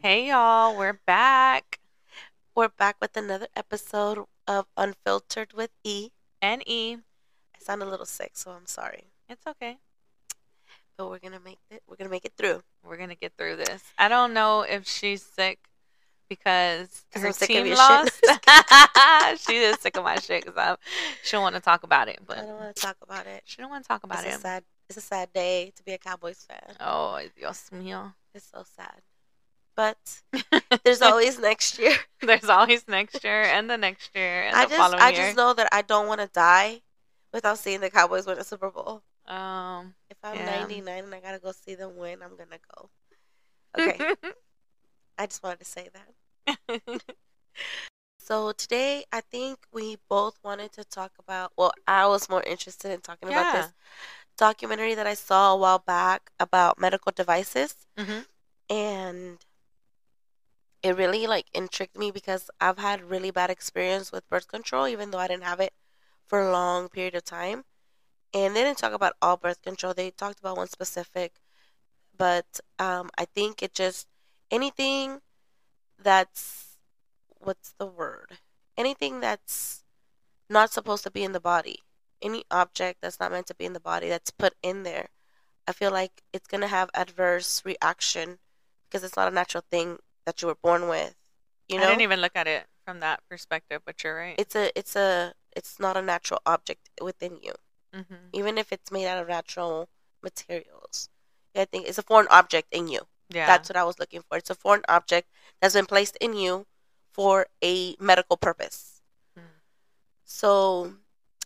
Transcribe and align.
Hey 0.00 0.28
y'all, 0.28 0.76
we're 0.76 0.98
back. 1.06 1.78
We're 2.54 2.68
back 2.68 2.96
with 3.00 3.16
another 3.16 3.46
episode 3.54 4.24
of 4.46 4.66
Unfiltered 4.76 5.52
with 5.52 5.70
E. 5.84 6.10
And 6.42 6.62
E. 6.66 6.94
I 6.94 7.58
sound 7.60 7.82
a 7.82 7.86
little 7.86 8.06
sick, 8.06 8.32
so 8.34 8.50
I'm 8.52 8.66
sorry, 8.66 9.04
It's 9.28 9.46
okay. 9.46 9.78
but 10.96 11.08
we're 11.10 11.18
gonna 11.20 11.38
make 11.44 11.58
it. 11.70 11.82
We're 11.88 11.96
gonna 11.96 12.10
make 12.10 12.24
it 12.24 12.32
through. 12.36 12.62
We're 12.84 12.96
gonna 12.96 13.14
get 13.14 13.34
through 13.38 13.56
this. 13.56 13.82
I 13.98 14.08
don't 14.08 14.32
know 14.34 14.62
if 14.62 14.88
she's 14.88 15.22
sick 15.22 15.67
because 16.28 17.04
'Cause 17.12 17.22
her 17.22 17.28
I'm 17.28 17.32
sick 17.34 17.50
of 17.50 17.64
team 17.64 17.74
lost. 17.74 18.20
shit. 18.24 19.40
she 19.40 19.56
is 19.56 19.78
sick 19.80 19.96
of 19.96 20.04
my 20.04 20.16
shit 20.18 20.44
because 20.44 20.76
she 21.22 21.32
don't 21.32 21.42
want 21.42 21.54
to 21.54 21.60
talk 21.60 21.82
about 21.82 22.08
it. 22.08 22.20
But 22.26 22.38
I 22.38 22.42
don't 22.42 22.58
want 22.58 22.76
to 22.76 22.82
talk 22.82 22.96
about 23.02 23.26
it. 23.26 23.42
she 23.44 23.60
don't 23.62 23.70
want 23.70 23.84
to 23.84 23.88
talk 23.88 24.04
about 24.04 24.24
it's 24.24 24.34
a 24.34 24.38
it. 24.38 24.40
sad. 24.40 24.64
It's 24.88 24.96
a 24.98 25.02
sad 25.02 25.32
day 25.32 25.72
to 25.76 25.82
be 25.82 25.92
a 25.92 25.98
Cowboys 25.98 26.44
fan. 26.48 26.76
Oh, 26.80 27.20
Dios 27.36 27.68
mío. 27.72 28.14
It's 28.34 28.50
so 28.50 28.64
sad. 28.76 29.02
But 29.76 30.22
there's 30.84 31.02
always 31.02 31.38
next 31.38 31.78
year. 31.78 31.94
There's 32.22 32.48
always 32.48 32.88
next 32.88 33.22
year 33.22 33.42
and 33.42 33.70
the 33.70 33.76
next 33.78 34.10
year 34.14 34.42
and 34.42 34.56
I 34.56 34.64
the 34.64 34.70
just, 34.70 34.78
following 34.80 35.02
I 35.02 35.10
year. 35.10 35.24
just 35.26 35.36
know 35.36 35.52
that 35.54 35.68
I 35.72 35.82
don't 35.82 36.08
want 36.08 36.20
to 36.20 36.26
die 36.26 36.82
without 37.32 37.58
seeing 37.58 37.80
the 37.80 37.90
Cowboys 37.90 38.26
win 38.26 38.38
a 38.38 38.44
Super 38.44 38.70
Bowl. 38.70 39.02
um, 39.26 39.94
If 40.10 40.16
I'm 40.24 40.34
Yeah. 40.36 40.46
99 40.46 41.04
and 41.04 41.14
I 41.14 41.20
gotta 41.20 41.38
go 41.38 41.52
see 41.52 41.74
them 41.76 41.96
win, 41.96 42.22
I'm 42.22 42.36
gonna 42.36 42.58
go. 42.74 42.90
Okay, 43.78 44.16
I 45.18 45.26
just 45.26 45.42
wanted 45.42 45.58
to 45.60 45.64
say 45.66 45.88
that. 45.92 46.08
So 48.20 48.52
today, 48.52 49.04
I 49.10 49.22
think 49.22 49.58
we 49.72 49.96
both 50.08 50.38
wanted 50.44 50.72
to 50.72 50.84
talk 50.84 51.12
about. 51.18 51.52
Well, 51.56 51.72
I 51.86 52.06
was 52.06 52.28
more 52.28 52.42
interested 52.42 52.90
in 52.92 53.00
talking 53.00 53.28
about 53.30 53.54
this 53.54 53.72
documentary 54.36 54.94
that 54.94 55.06
I 55.06 55.14
saw 55.14 55.52
a 55.52 55.56
while 55.56 55.78
back 55.78 56.30
about 56.38 56.78
medical 56.78 57.12
devices, 57.12 57.86
Mhm. 57.96 58.26
and 58.70 59.44
it 60.82 60.96
really 60.96 61.26
like 61.26 61.46
intrigued 61.54 61.96
me 61.96 62.10
because 62.10 62.50
I've 62.60 62.78
had 62.78 63.02
really 63.10 63.30
bad 63.30 63.50
experience 63.50 64.12
with 64.12 64.28
birth 64.28 64.48
control, 64.48 64.86
even 64.86 65.10
though 65.10 65.18
I 65.18 65.26
didn't 65.28 65.44
have 65.44 65.60
it 65.60 65.72
for 66.26 66.40
a 66.40 66.52
long 66.52 66.88
period 66.88 67.14
of 67.14 67.24
time. 67.24 67.64
And 68.34 68.54
they 68.56 68.62
didn't 68.62 68.78
talk 68.78 68.92
about 68.92 69.14
all 69.22 69.36
birth 69.36 69.62
control; 69.62 69.94
they 69.94 70.10
talked 70.10 70.40
about 70.40 70.56
one 70.58 70.68
specific. 70.68 71.40
But 72.16 72.60
um, 72.78 73.10
I 73.18 73.26
think 73.26 73.62
it 73.62 73.74
just 73.74 74.08
anything 74.50 75.20
that's 76.02 76.76
what's 77.38 77.72
the 77.78 77.86
word? 77.86 78.38
Anything 78.76 79.20
that's 79.20 79.84
not 80.48 80.72
supposed 80.72 81.04
to 81.04 81.10
be 81.10 81.24
in 81.24 81.32
the 81.32 81.40
body. 81.40 81.80
Any 82.20 82.44
object 82.50 82.98
that's 83.02 83.20
not 83.20 83.30
meant 83.30 83.46
to 83.48 83.54
be 83.54 83.64
in 83.64 83.72
the 83.74 83.80
body 83.80 84.08
that's 84.08 84.30
put 84.30 84.54
in 84.62 84.82
there. 84.82 85.08
I 85.66 85.72
feel 85.72 85.90
like 85.92 86.22
it's 86.32 86.46
going 86.48 86.62
to 86.62 86.66
have 86.68 86.90
adverse 86.94 87.62
reaction 87.64 88.38
because 88.88 89.04
it's 89.04 89.16
not 89.16 89.28
a 89.30 89.34
natural 89.34 89.64
thing 89.70 89.98
that 90.24 90.40
you 90.40 90.48
were 90.48 90.56
born 90.62 90.88
with. 90.88 91.14
You 91.68 91.78
know? 91.78 91.84
I 91.84 91.86
didn't 91.88 92.02
even 92.02 92.20
look 92.20 92.32
at 92.34 92.46
it 92.46 92.66
from 92.86 93.00
that 93.00 93.20
perspective, 93.28 93.82
but 93.84 94.02
you're 94.02 94.16
right. 94.16 94.34
it's 94.38 94.56
a 94.56 94.76
it's 94.78 94.96
a 94.96 95.34
it's 95.54 95.78
not 95.78 95.96
a 95.96 96.02
natural 96.02 96.40
object 96.46 96.88
within 97.02 97.38
you. 97.42 97.52
hmm 97.92 98.28
Even 98.32 98.56
if 98.58 98.72
it's 98.72 98.90
made 98.90 99.06
out 99.06 99.20
of 99.20 99.28
natural 99.28 99.88
materials. 100.22 101.08
I 101.54 101.64
think 101.64 101.88
it's 101.88 101.98
a 101.98 102.02
foreign 102.02 102.28
object 102.30 102.68
in 102.72 102.88
you. 102.88 103.00
Yeah. 103.30 103.46
That's 103.46 103.68
what 103.68 103.76
I 103.76 103.84
was 103.84 103.98
looking 103.98 104.22
for. 104.22 104.38
It's 104.38 104.50
a 104.50 104.54
foreign 104.54 104.82
object 104.88 105.28
that's 105.60 105.74
been 105.74 105.86
placed 105.86 106.16
in 106.20 106.34
you 106.34 106.66
for 107.12 107.46
a 107.62 107.94
medical 108.00 108.36
purpose. 108.36 109.02
Hmm. 109.36 109.44
So, 110.24 110.94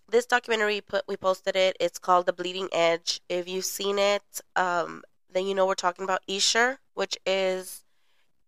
this 0.09 0.27
documentary 0.27 0.81
put 0.81 1.05
we 1.09 1.17
posted 1.17 1.57
it. 1.57 1.77
It's 1.81 1.99
called 1.99 2.27
The 2.27 2.33
Bleeding 2.33 2.69
Edge. 2.73 3.21
If 3.29 3.49
you've 3.49 3.65
seen 3.65 3.99
it, 3.99 4.41
um, 4.55 5.03
then 5.33 5.47
you 5.47 5.55
know 5.55 5.67
we're 5.67 5.75
talking 5.75 6.05
about 6.05 6.23
Essure, 6.29 6.79
which 6.95 7.17
is 7.27 7.85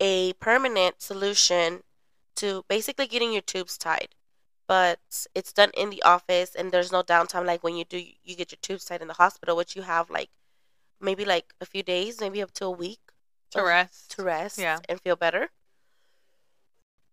a 0.01 0.35
permanent 0.35 1.01
solution 1.01 1.83
to 2.37 2.65
basically 2.69 3.07
getting 3.07 3.33
your 3.33 3.43
tubes 3.43 3.79
tied. 3.79 4.15
But 4.67 5.27
it's 5.35 5.53
done 5.53 5.71
in 5.75 5.91
the 5.91 6.03
office, 6.03 6.55
and 6.55 6.73
there's 6.73 6.93
no 6.93 7.03
downtime 7.03 7.47
like 7.47 7.65
when 7.65 7.77
you 7.77 7.85
do 7.85 7.99
you 7.99 8.37
get 8.37 8.53
your 8.53 8.59
tubes 8.63 8.85
tied 8.85 9.03
in 9.03 9.09
the 9.09 9.15
hospital, 9.15 9.57
which 9.57 9.77
you 9.77 9.83
have 9.83 10.09
like 10.11 10.31
maybe 11.01 11.25
like 11.25 11.55
a 11.61 11.67
few 11.67 11.83
days, 11.83 12.21
maybe 12.21 12.43
up 12.43 12.53
to 12.53 12.67
a 12.67 12.71
week 12.71 13.04
to 13.59 13.65
rest. 13.65 14.11
to 14.13 14.23
rest 14.23 14.59
Yeah. 14.59 14.81
and 14.89 15.01
feel 15.01 15.17
better. 15.17 15.51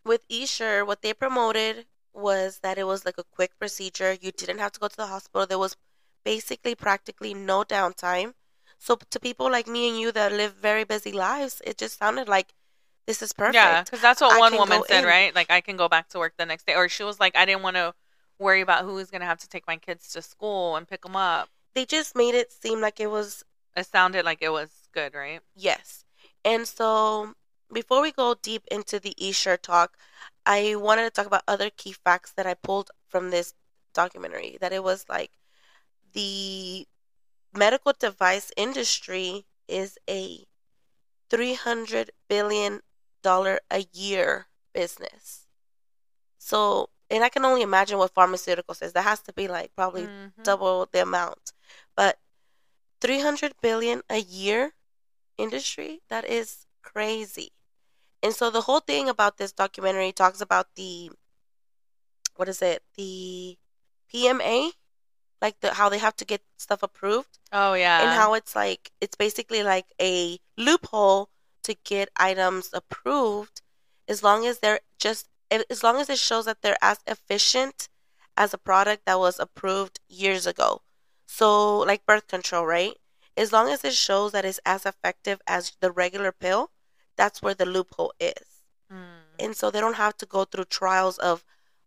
With 0.03 0.25
Essure, 0.29 0.83
what 0.83 1.01
they 1.01 1.13
promoted 1.13 1.85
was 2.13 2.59
that 2.63 2.77
it 2.77 2.85
was 2.85 3.05
like 3.05 3.17
a 3.17 3.23
quick 3.23 3.57
procedure. 3.59 4.13
You 4.19 4.31
didn't 4.31 4.57
have 4.59 4.71
to 4.73 4.79
go 4.79 4.87
to 4.87 4.97
the 4.97 5.07
hospital. 5.07 5.45
There 5.45 5.59
was 5.59 5.77
basically 6.25 6.75
practically 6.75 7.33
no 7.33 7.63
downtime. 7.63 8.33
So 8.79 8.95
to 8.95 9.19
people 9.19 9.49
like 9.51 9.67
me 9.67 9.89
and 9.89 9.99
you 9.99 10.11
that 10.11 10.31
live 10.31 10.55
very 10.55 10.83
busy 10.83 11.11
lives, 11.11 11.61
it 11.65 11.77
just 11.77 11.99
sounded 11.99 12.27
like 12.27 12.53
this 13.05 13.21
is 13.21 13.31
perfect. 13.33 13.55
Yeah, 13.55 13.83
because 13.83 14.01
that's 14.01 14.21
what 14.21 14.33
I 14.35 14.39
one 14.39 14.55
woman 14.57 14.83
said, 14.87 15.03
in. 15.03 15.05
right? 15.05 15.33
Like 15.35 15.51
I 15.51 15.61
can 15.61 15.77
go 15.77 15.87
back 15.87 16.09
to 16.09 16.19
work 16.19 16.33
the 16.37 16.45
next 16.45 16.65
day, 16.65 16.75
or 16.75 16.89
she 16.89 17.03
was 17.03 17.19
like, 17.19 17.35
I 17.35 17.45
didn't 17.45 17.61
want 17.63 17.75
to 17.75 17.93
worry 18.39 18.61
about 18.61 18.83
who 18.85 18.95
was 18.95 19.11
gonna 19.11 19.25
have 19.25 19.39
to 19.39 19.47
take 19.47 19.67
my 19.67 19.77
kids 19.77 20.11
to 20.13 20.21
school 20.21 20.75
and 20.75 20.87
pick 20.87 21.03
them 21.03 21.15
up. 21.15 21.49
They 21.75 21.85
just 21.85 22.15
made 22.15 22.33
it 22.33 22.51
seem 22.51 22.81
like 22.81 22.99
it 22.99 23.07
was 23.11 23.43
It 23.75 23.85
sounded 23.85 24.25
like 24.25 24.39
it 24.41 24.49
was 24.49 24.69
good, 24.91 25.13
right? 25.13 25.41
Yes. 25.55 26.00
And 26.43 26.67
so 26.67 27.33
before 27.71 28.01
we 28.01 28.11
go 28.11 28.35
deep 28.41 28.63
into 28.71 28.99
the 28.99 29.15
Essure 29.17 29.57
talk, 29.57 29.97
I 30.45 30.75
wanted 30.75 31.03
to 31.03 31.09
talk 31.11 31.27
about 31.27 31.43
other 31.47 31.69
key 31.69 31.93
facts 31.93 32.31
that 32.33 32.47
I 32.47 32.53
pulled 32.55 32.91
from 33.07 33.29
this 33.29 33.53
documentary. 33.93 34.57
That 34.59 34.73
it 34.73 34.83
was 34.83 35.05
like 35.07 35.31
the 36.13 36.87
medical 37.53 37.93
device 37.97 38.51
industry 38.57 39.45
is 39.67 39.97
a 40.09 40.45
three 41.29 41.53
hundred 41.53 42.11
billion 42.27 42.81
dollar 43.21 43.59
a 43.69 43.85
year 43.93 44.47
business. 44.73 45.47
So 46.37 46.89
and 47.09 47.23
I 47.23 47.29
can 47.29 47.43
only 47.43 47.61
imagine 47.61 47.97
what 47.97 48.13
pharmaceuticals 48.15 48.81
is. 48.81 48.93
That 48.93 49.03
has 49.03 49.21
to 49.23 49.33
be 49.33 49.47
like 49.47 49.75
probably 49.75 50.07
Mhm. 50.07 50.31
double 50.43 50.87
the 50.91 51.01
amount. 51.01 51.51
But 51.95 52.19
300 53.01 53.53
billion 53.61 54.01
a 54.09 54.17
year 54.19 54.73
industry, 55.41 56.01
that 56.09 56.25
is 56.25 56.65
crazy. 56.81 57.51
And 58.23 58.33
so 58.33 58.49
the 58.49 58.61
whole 58.61 58.79
thing 58.81 59.09
about 59.09 59.37
this 59.37 59.51
documentary 59.51 60.11
talks 60.11 60.41
about 60.41 60.67
the 60.75 61.11
what 62.35 62.47
is 62.47 62.61
it? 62.61 62.83
The 62.95 63.57
PMA, 64.13 64.71
like 65.41 65.59
the 65.59 65.73
how 65.73 65.89
they 65.89 65.97
have 65.97 66.15
to 66.17 66.25
get 66.25 66.41
stuff 66.57 66.83
approved 66.83 67.39
Oh 67.51 67.73
yeah. 67.73 68.01
and 68.01 68.09
how 68.11 68.33
it's 68.33 68.55
like 68.55 68.91
it's 69.01 69.15
basically 69.15 69.63
like 69.63 69.85
a 70.01 70.39
loophole 70.57 71.29
to 71.63 71.75
get 71.83 72.09
items 72.15 72.69
approved 72.73 73.61
as 74.07 74.23
long 74.23 74.45
as 74.45 74.59
they're 74.59 74.79
just 74.97 75.27
as 75.49 75.83
long 75.83 75.99
as 75.99 76.09
it 76.09 76.17
shows 76.19 76.45
that 76.45 76.61
they're 76.61 76.77
as 76.81 76.99
efficient 77.07 77.89
as 78.37 78.53
a 78.53 78.57
product 78.57 79.05
that 79.05 79.19
was 79.19 79.39
approved 79.39 79.99
years 80.07 80.47
ago. 80.47 80.81
So 81.27 81.79
like 81.79 82.05
birth 82.05 82.27
control, 82.27 82.65
right? 82.65 82.93
As 83.37 83.51
long 83.51 83.69
as 83.69 83.83
it 83.83 83.93
shows 83.93 84.31
that 84.33 84.45
it's 84.45 84.59
as 84.65 84.85
effective 84.85 85.41
as 85.47 85.73
the 85.79 85.91
regular 85.91 86.31
pill, 86.31 86.71
that's 87.17 87.41
where 87.41 87.53
the 87.53 87.65
loophole 87.65 88.13
is. 88.19 88.63
Mm. 88.91 89.21
And 89.39 89.55
so 89.55 89.71
they 89.71 89.79
don't 89.79 89.95
have 89.95 90.17
to 90.17 90.25
go 90.25 90.45
through 90.45 90.65
trials 90.65 91.17
of 91.17 91.43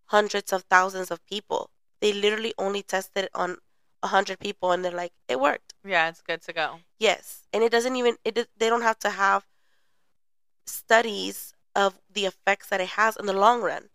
hundreds 0.07 0.53
of 0.53 0.63
thousands 0.65 1.11
of 1.11 1.25
people. 1.27 1.71
They 2.01 2.13
literally 2.13 2.55
only 2.59 2.83
tested 2.83 3.25
it 3.25 3.31
on 3.35 3.59
a 4.03 4.09
hundred 4.09 4.39
people 4.39 4.71
and 4.73 4.85
they're 4.85 4.93
like, 4.93 5.13
it 5.29 5.41
worked. 5.41 5.75
Yeah, 5.87 6.09
it's 6.09 6.21
good 6.23 6.43
to 6.43 6.53
go. 6.53 6.81
Yes, 6.99 7.43
and 7.53 7.63
it 7.63 7.73
doesn't 7.73 7.97
even 7.97 8.17
it. 8.25 8.35
They 8.57 8.69
don't 8.69 8.83
have 8.83 8.99
to 9.01 9.11
have 9.11 9.47
studies 10.67 11.55
of 11.75 11.99
the 12.13 12.27
effects 12.27 12.69
that 12.69 12.81
it 12.81 12.89
has 12.91 13.17
in 13.17 13.27
the 13.27 13.33
long 13.33 13.61
run. 13.63 13.89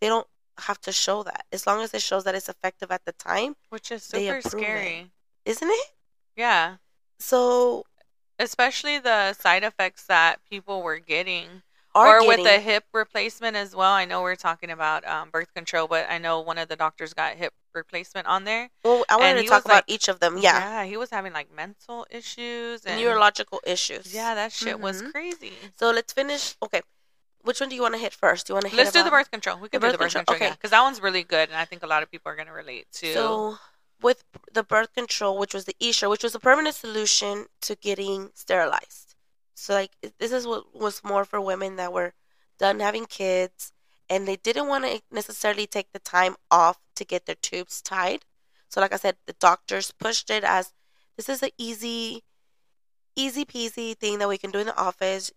They 0.00 0.08
don't 0.08 0.26
have 0.58 0.80
to 0.82 0.92
show 0.92 1.22
that. 1.22 1.46
As 1.52 1.66
long 1.66 1.80
as 1.82 1.94
it 1.94 2.02
shows 2.02 2.24
that 2.24 2.34
it's 2.34 2.48
effective 2.48 2.90
at 2.90 3.04
the 3.04 3.12
time, 3.12 3.56
Which 3.70 3.90
is 3.90 4.02
super 4.02 4.40
scary. 4.42 5.10
isn't 5.44 5.68
it? 5.68 5.86
Yeah. 6.36 6.76
So 7.22 7.84
Especially 8.38 8.98
the 8.98 9.34
side 9.34 9.62
effects 9.62 10.06
that 10.06 10.40
people 10.50 10.82
were 10.82 10.98
getting. 10.98 11.62
or 11.94 12.26
with 12.26 12.42
the 12.42 12.58
hip 12.58 12.84
replacement 12.92 13.54
as 13.54 13.76
well. 13.76 13.92
I 13.92 14.04
know 14.04 14.22
we're 14.22 14.34
talking 14.34 14.70
about 14.70 15.06
um, 15.06 15.28
birth 15.30 15.52
control, 15.54 15.86
but 15.86 16.06
I 16.10 16.18
know 16.18 16.40
one 16.40 16.58
of 16.58 16.68
the 16.68 16.74
doctors 16.74 17.12
got 17.14 17.34
hip 17.36 17.52
replacement 17.74 18.26
on 18.26 18.44
there. 18.44 18.70
well, 18.84 19.04
I 19.08 19.16
wanted 19.16 19.42
to 19.42 19.48
talk 19.48 19.64
about 19.64 19.74
like- 19.74 19.84
each 19.94 20.08
of 20.08 20.18
them. 20.18 20.38
Yeah, 20.38 20.84
he 20.84 20.96
was 20.96 21.10
having 21.10 21.32
like 21.32 21.54
mental 21.54 22.06
issues 22.10 22.84
and 22.84 23.00
neurological 23.00 23.60
issues. 23.64 24.12
Yeah, 24.12 24.34
that 24.34 24.50
shit 24.52 24.80
was 24.80 25.02
Mhm. 25.02 25.12
crazy. 25.12 25.52
So 25.78 25.90
let's 25.90 26.12
finish. 26.12 26.56
Okay, 26.62 26.80
which 27.42 27.60
one 27.60 27.68
do 27.68 27.76
you 27.76 27.82
want 27.82 27.94
to 27.94 28.00
hit 28.00 28.12
first? 28.14 28.46
Do 28.46 28.52
you 28.52 28.54
want 28.56 28.64
to 28.64 28.70
hit? 28.70 28.78
Let's 28.78 28.92
do 28.92 29.02
the 29.04 29.10
birth 29.10 29.30
control. 29.30 29.58
We 29.58 29.68
can 29.68 29.80
do 29.80 29.92
the 29.92 29.98
birth 29.98 30.12
control, 30.12 30.24
control, 30.24 30.36
okay. 30.36 30.46
yeah, 30.46 30.52
because 30.54 30.70
that 30.70 30.82
one's 30.82 31.00
really 31.00 31.22
good, 31.22 31.48
and 31.50 31.56
I 31.58 31.66
think 31.66 31.82
a 31.82 31.86
lot 31.86 32.02
of 32.02 32.10
people 32.10 32.32
are 32.32 32.36
gonna 32.36 32.52
relate 32.52 32.86
to. 32.94 33.12
So, 33.12 33.58
with 34.02 34.24
the 34.52 34.62
birth 34.62 34.92
control, 34.94 35.38
which 35.38 35.54
was 35.54 35.64
the 35.64 35.76
Essure, 35.80 36.08
which 36.08 36.22
was 36.24 36.34
a 36.34 36.40
permanent 36.40 36.74
solution 36.74 37.46
to 37.62 37.76
getting 37.76 38.30
sterilized. 38.34 39.14
So, 39.54 39.74
like, 39.74 39.92
this 40.18 40.32
is 40.32 40.46
what 40.46 40.74
was 40.74 41.04
more 41.04 41.24
for 41.24 41.40
women 41.40 41.76
that 41.76 41.92
were 41.92 42.14
done 42.58 42.80
having 42.80 43.06
kids 43.06 43.72
and 44.08 44.26
they 44.26 44.36
didn't 44.36 44.68
want 44.68 44.84
to 44.84 45.00
necessarily 45.10 45.66
take 45.66 45.92
the 45.92 45.98
time 45.98 46.36
off 46.50 46.78
to 46.96 47.04
get 47.04 47.26
their 47.26 47.36
tubes 47.36 47.80
tied. 47.80 48.24
So, 48.68 48.80
like 48.80 48.92
I 48.92 48.96
said, 48.96 49.16
the 49.26 49.32
doctors 49.34 49.92
pushed 49.92 50.30
it 50.30 50.44
as 50.44 50.72
this 51.16 51.28
is 51.28 51.42
an 51.42 51.50
easy, 51.56 52.24
easy 53.16 53.44
peasy 53.44 53.96
thing 53.96 54.18
that 54.18 54.28
we 54.28 54.38
can 54.38 54.50
do 54.50 54.58
in 54.58 54.66
the 54.66 54.76
office. 54.76 55.30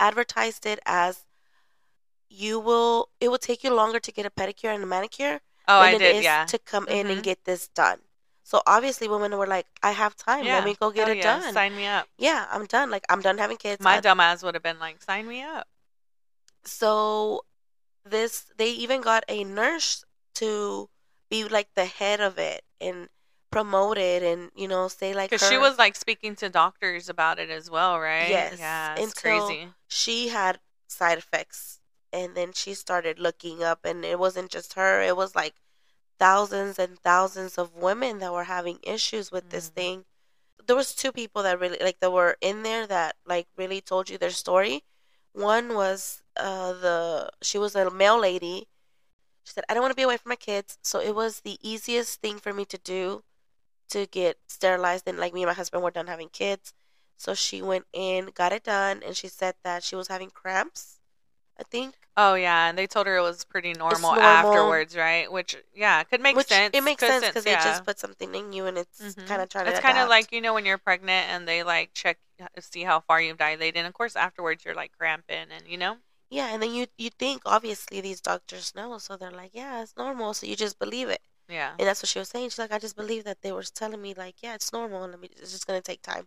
Advertised 0.00 0.66
it 0.66 0.80
as 0.86 1.24
you 2.28 2.58
will, 2.58 3.10
it 3.20 3.28
will 3.28 3.38
take 3.38 3.62
you 3.62 3.72
longer 3.72 4.00
to 4.00 4.12
get 4.12 4.26
a 4.26 4.30
pedicure 4.30 4.74
and 4.74 4.82
a 4.82 4.86
manicure 4.86 5.40
Oh, 5.68 5.80
than 5.80 5.88
I 5.90 5.94
it 5.94 5.98
did. 5.98 6.16
is 6.16 6.24
Yeah. 6.24 6.44
to 6.46 6.58
come 6.58 6.88
in 6.88 7.06
and 7.08 7.20
Mhm. 7.20 7.24
get 7.24 7.44
this 7.44 7.68
done. 7.68 8.00
So 8.46 8.62
obviously, 8.64 9.08
women 9.08 9.36
were 9.36 9.46
like, 9.48 9.66
"I 9.82 9.90
have 9.90 10.14
time. 10.14 10.44
Yeah. 10.44 10.56
Let 10.56 10.64
me 10.64 10.76
go 10.78 10.92
get 10.92 11.08
Hell 11.08 11.16
it 11.16 11.18
yeah. 11.18 11.40
done." 11.40 11.52
Sign 11.52 11.74
me 11.76 11.84
up. 11.86 12.06
yeah, 12.16 12.46
I'm 12.54 12.66
done. 12.66 12.90
Like 12.94 13.04
I'm 13.10 13.20
done 13.20 13.38
having 13.38 13.56
kids. 13.56 13.82
My 13.82 13.96
I- 13.96 14.00
dumb 14.00 14.20
ass 14.20 14.44
would 14.44 14.54
have 14.54 14.62
been 14.62 14.78
like, 14.78 15.02
sign 15.02 15.26
me 15.26 15.42
up. 15.42 15.66
so 16.64 17.42
this 18.04 18.46
they 18.56 18.70
even 18.70 19.00
got 19.00 19.24
a 19.28 19.42
nurse 19.44 20.04
to 20.34 20.88
be 21.30 21.42
like 21.44 21.68
the 21.74 21.86
head 21.86 22.20
of 22.20 22.38
it 22.38 22.62
and 22.80 23.08
promote 23.50 23.98
it 23.98 24.22
and 24.22 24.50
you 24.54 24.68
know 24.68 24.86
say 24.88 25.14
like 25.14 25.30
Because 25.30 25.48
she 25.48 25.58
was 25.58 25.78
like 25.78 25.96
speaking 25.96 26.36
to 26.36 26.48
doctors 26.48 27.08
about 27.08 27.38
it 27.38 27.50
as 27.50 27.70
well, 27.70 27.98
right? 27.98 28.28
Yes, 28.28 28.58
Yeah, 28.58 28.94
it's 28.98 29.14
crazy. 29.14 29.68
she 29.88 30.28
had 30.28 30.58
side 30.88 31.18
effects 31.18 31.80
and 32.12 32.36
then 32.36 32.52
she 32.52 32.74
started 32.74 33.18
looking 33.18 33.62
up 33.62 33.84
and 33.84 34.04
it 34.04 34.18
wasn't 34.18 34.50
just 34.50 34.74
her 34.74 35.00
it 35.02 35.16
was 35.16 35.34
like 35.34 35.54
thousands 36.18 36.78
and 36.78 36.98
thousands 37.00 37.58
of 37.58 37.74
women 37.74 38.18
that 38.20 38.32
were 38.32 38.44
having 38.44 38.78
issues 38.82 39.30
with 39.32 39.50
this 39.50 39.70
Mhm. 39.70 39.74
thing. 39.74 40.06
There 40.66 40.76
was 40.76 40.94
two 40.94 41.12
people 41.12 41.42
that 41.44 41.60
really 41.60 41.78
like 41.80 42.00
that 42.00 42.12
were 42.12 42.36
in 42.40 42.62
there 42.62 42.86
that 42.88 43.16
like 43.26 43.48
really 43.56 43.80
told 43.80 44.10
you 44.10 44.18
their 44.18 44.30
story. 44.32 44.84
One 45.32 45.74
was 45.74 46.22
uh 46.36 46.72
the 46.74 47.30
she 47.42 47.58
was 47.58 47.76
a 47.76 47.90
mail 47.90 48.18
lady. 48.18 48.68
She 49.44 49.52
said 49.54 49.64
i 49.68 49.74
don't 49.74 49.82
want 49.82 49.92
to 49.92 49.96
be 49.96 50.02
away 50.02 50.18
from 50.18 50.30
my 50.30 50.36
kids. 50.36 50.78
So 50.82 51.00
it 51.00 51.14
was 51.14 51.40
the 51.40 51.58
easiest 51.62 52.20
thing 52.20 52.38
for 52.38 52.52
me 52.52 52.64
to 52.66 52.78
do 52.78 53.24
to 53.90 54.06
get 54.06 54.38
sterilized 54.48 55.06
and 55.08 55.18
like 55.18 55.34
me 55.34 55.42
and 55.42 55.48
my 55.50 55.54
husband 55.54 55.82
were 55.82 55.90
done 55.90 56.06
having 56.08 56.28
kids. 56.30 56.74
So 57.16 57.34
she 57.34 57.62
went 57.62 57.86
in 57.92 58.26
got 58.34 58.52
it 58.52 58.64
done 58.64 59.02
and 59.04 59.16
she 59.16 59.28
said 59.28 59.56
that 59.64 59.84
she 59.84 59.96
was 59.96 60.08
having 60.08 60.30
cramps 60.30 60.95
i 61.58 61.62
think 61.64 61.94
Oh 62.18 62.32
yeah, 62.34 62.70
and 62.70 62.78
they 62.78 62.86
told 62.86 63.06
her 63.06 63.16
it 63.18 63.20
was 63.20 63.44
pretty 63.44 63.74
normal, 63.74 64.12
normal. 64.12 64.22
afterwards, 64.22 64.96
right? 64.96 65.30
Which 65.30 65.54
yeah, 65.74 66.02
could 66.02 66.22
make 66.22 66.34
which 66.34 66.46
sense. 66.48 66.74
it 66.74 66.82
makes 66.82 67.00
Could 67.00 67.10
sense 67.10 67.26
because 67.26 67.44
yeah. 67.44 67.62
they 67.62 67.68
just 67.70 67.84
put 67.84 67.98
something 67.98 68.34
in 68.34 68.54
you 68.54 68.64
and 68.64 68.78
it's 68.78 68.98
Mhm. 69.02 69.26
kind 69.28 69.42
of 69.42 69.50
trying 69.50 69.66
to 69.66 69.72
It's 69.72 69.80
kind 69.80 69.98
of 69.98 70.08
like 70.08 70.32
you 70.32 70.40
know 70.40 70.54
when 70.54 70.64
you're 70.64 70.78
pregnant 70.78 71.28
and 71.28 71.46
they 71.46 71.62
like 71.62 71.92
check 71.92 72.16
see 72.58 72.84
how 72.84 73.00
far 73.00 73.20
you've 73.20 73.36
dilated, 73.36 73.76
and 73.76 73.86
of 73.86 73.92
course 73.92 74.16
afterwards 74.16 74.64
you're 74.64 74.74
like 74.74 74.92
cramping, 74.98 75.48
and 75.52 75.68
you 75.68 75.76
know. 75.76 75.98
yeah 76.30 76.48
and 76.52 76.62
then 76.62 76.72
you 76.74 76.86
you 76.96 77.10
think 77.10 77.42
obviously 77.44 78.00
these 78.00 78.20
doctors 78.20 78.74
know 78.74 78.96
so 78.98 79.16
they're 79.16 79.30
like 79.30 79.50
yeah 79.52 79.82
it's 79.82 79.94
normal 79.96 80.32
so 80.34 80.46
you 80.46 80.56
just 80.56 80.78
believe 80.78 81.08
it 81.08 81.20
Yeah. 81.48 81.72
And 81.78 81.86
that's 81.86 82.02
what 82.02 82.08
she 82.08 82.18
was 82.18 82.28
saying. 82.28 82.48
She's 82.50 82.58
like, 82.58 82.72
I 82.72 82.80
just 82.80 82.96
believe 82.96 83.22
that 83.24 83.40
they 83.42 83.52
were 83.52 83.62
telling 83.62 84.02
me, 84.02 84.14
like, 84.14 84.42
yeah, 84.42 84.54
it's 84.56 84.72
normal, 84.72 85.04
and 85.04 85.12
let 85.12 85.20
me, 85.20 85.28
it's 85.40 85.52
just 85.52 85.64
gonna 85.66 85.80
take 85.80 86.02
time. 86.02 86.26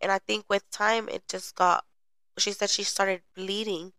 And 0.00 0.10
I 0.12 0.18
think 0.18 0.44
with 0.48 0.68
time, 0.70 1.08
it 1.08 1.22
just 1.28 1.54
got. 1.54 1.84
She 2.38 2.52
said 2.52 2.70
she 2.70 2.84
started 2.84 3.22
bleeding, 3.36 3.92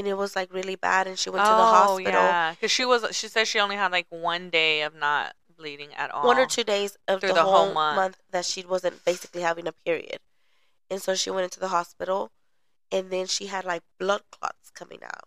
and 0.00 0.08
it 0.08 0.14
was 0.16 0.34
like 0.34 0.52
really 0.52 0.76
bad, 0.76 1.06
and 1.06 1.18
she 1.18 1.30
went 1.30 1.44
to 1.44 1.50
the 1.50 1.56
oh 1.56 1.64
hospital. 1.64 2.12
yeah, 2.12 2.50
because 2.52 2.70
she 2.72 2.84
was. 2.84 3.06
She 3.16 3.28
said 3.28 3.46
she 3.46 3.60
only 3.60 3.76
had 3.76 3.92
like 3.92 4.06
one 4.10 4.50
day 4.50 4.82
of 4.82 4.94
not 4.94 5.34
bleeding 5.56 5.94
at 5.94 6.10
all. 6.10 6.26
One 6.26 6.38
or 6.38 6.46
two 6.46 6.64
days 6.64 6.96
of 7.06 7.20
Through 7.20 7.28
the, 7.30 7.34
the 7.36 7.42
whole 7.42 7.66
whole 7.66 7.74
month. 7.74 7.96
month. 7.96 8.16
that 8.32 8.44
she 8.44 8.64
wasn't 8.64 9.04
basically 9.04 9.42
having 9.42 9.66
a 9.68 9.72
period, 9.72 10.18
and 10.90 11.00
so 11.00 11.14
she 11.14 11.30
went 11.30 11.44
into 11.44 11.60
the 11.60 11.68
hospital, 11.68 12.30
and 12.90 13.10
then 13.10 13.26
she 13.26 13.46
had 13.46 13.64
like 13.64 13.82
blood 13.98 14.22
clots 14.32 14.70
coming 14.74 15.00
out. 15.04 15.24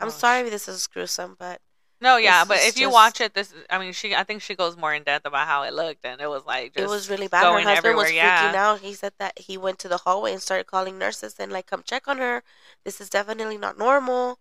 I'm 0.00 0.08
Oh, 0.08 0.10
sorry 0.10 0.40
if 0.46 0.50
this 0.50 0.68
is 0.68 0.86
gruesome, 0.86 1.36
but 1.38 1.60
No, 2.00 2.16
yeah, 2.16 2.44
but 2.46 2.58
if 2.62 2.78
you 2.78 2.90
watch 2.90 3.20
it, 3.20 3.34
this 3.34 3.52
I 3.68 3.78
mean, 3.78 3.92
she 3.92 4.14
I 4.14 4.24
think 4.24 4.40
she 4.40 4.54
goes 4.54 4.76
more 4.76 4.94
in 4.94 5.02
depth 5.02 5.26
about 5.26 5.46
how 5.46 5.64
it 5.64 5.74
looked, 5.74 6.04
and 6.04 6.20
it 6.20 6.28
was 6.28 6.46
like 6.46 6.72
just 6.72 6.84
it 6.84 6.88
was 6.88 7.10
really 7.10 7.28
bad. 7.28 7.44
Her 7.44 7.60
husband 7.60 7.96
was 7.96 8.06
everywhere, 8.06 8.06
freaking 8.06 8.54
out. 8.54 8.80
He 8.80 8.94
said 8.94 9.12
that 9.18 9.38
he 9.38 9.58
went 9.58 9.78
to 9.80 9.88
the 9.88 9.98
hallway 9.98 10.32
and 10.32 10.40
started 10.40 10.66
calling 10.66 10.98
nurses 10.98 11.36
and 11.38 11.52
like, 11.52 11.66
come 11.66 11.82
check 11.84 12.08
on 12.08 12.18
her. 12.18 12.42
This 12.84 13.00
is 13.00 13.10
definitely 13.10 13.58
not 13.58 13.76
normal. 13.78 14.38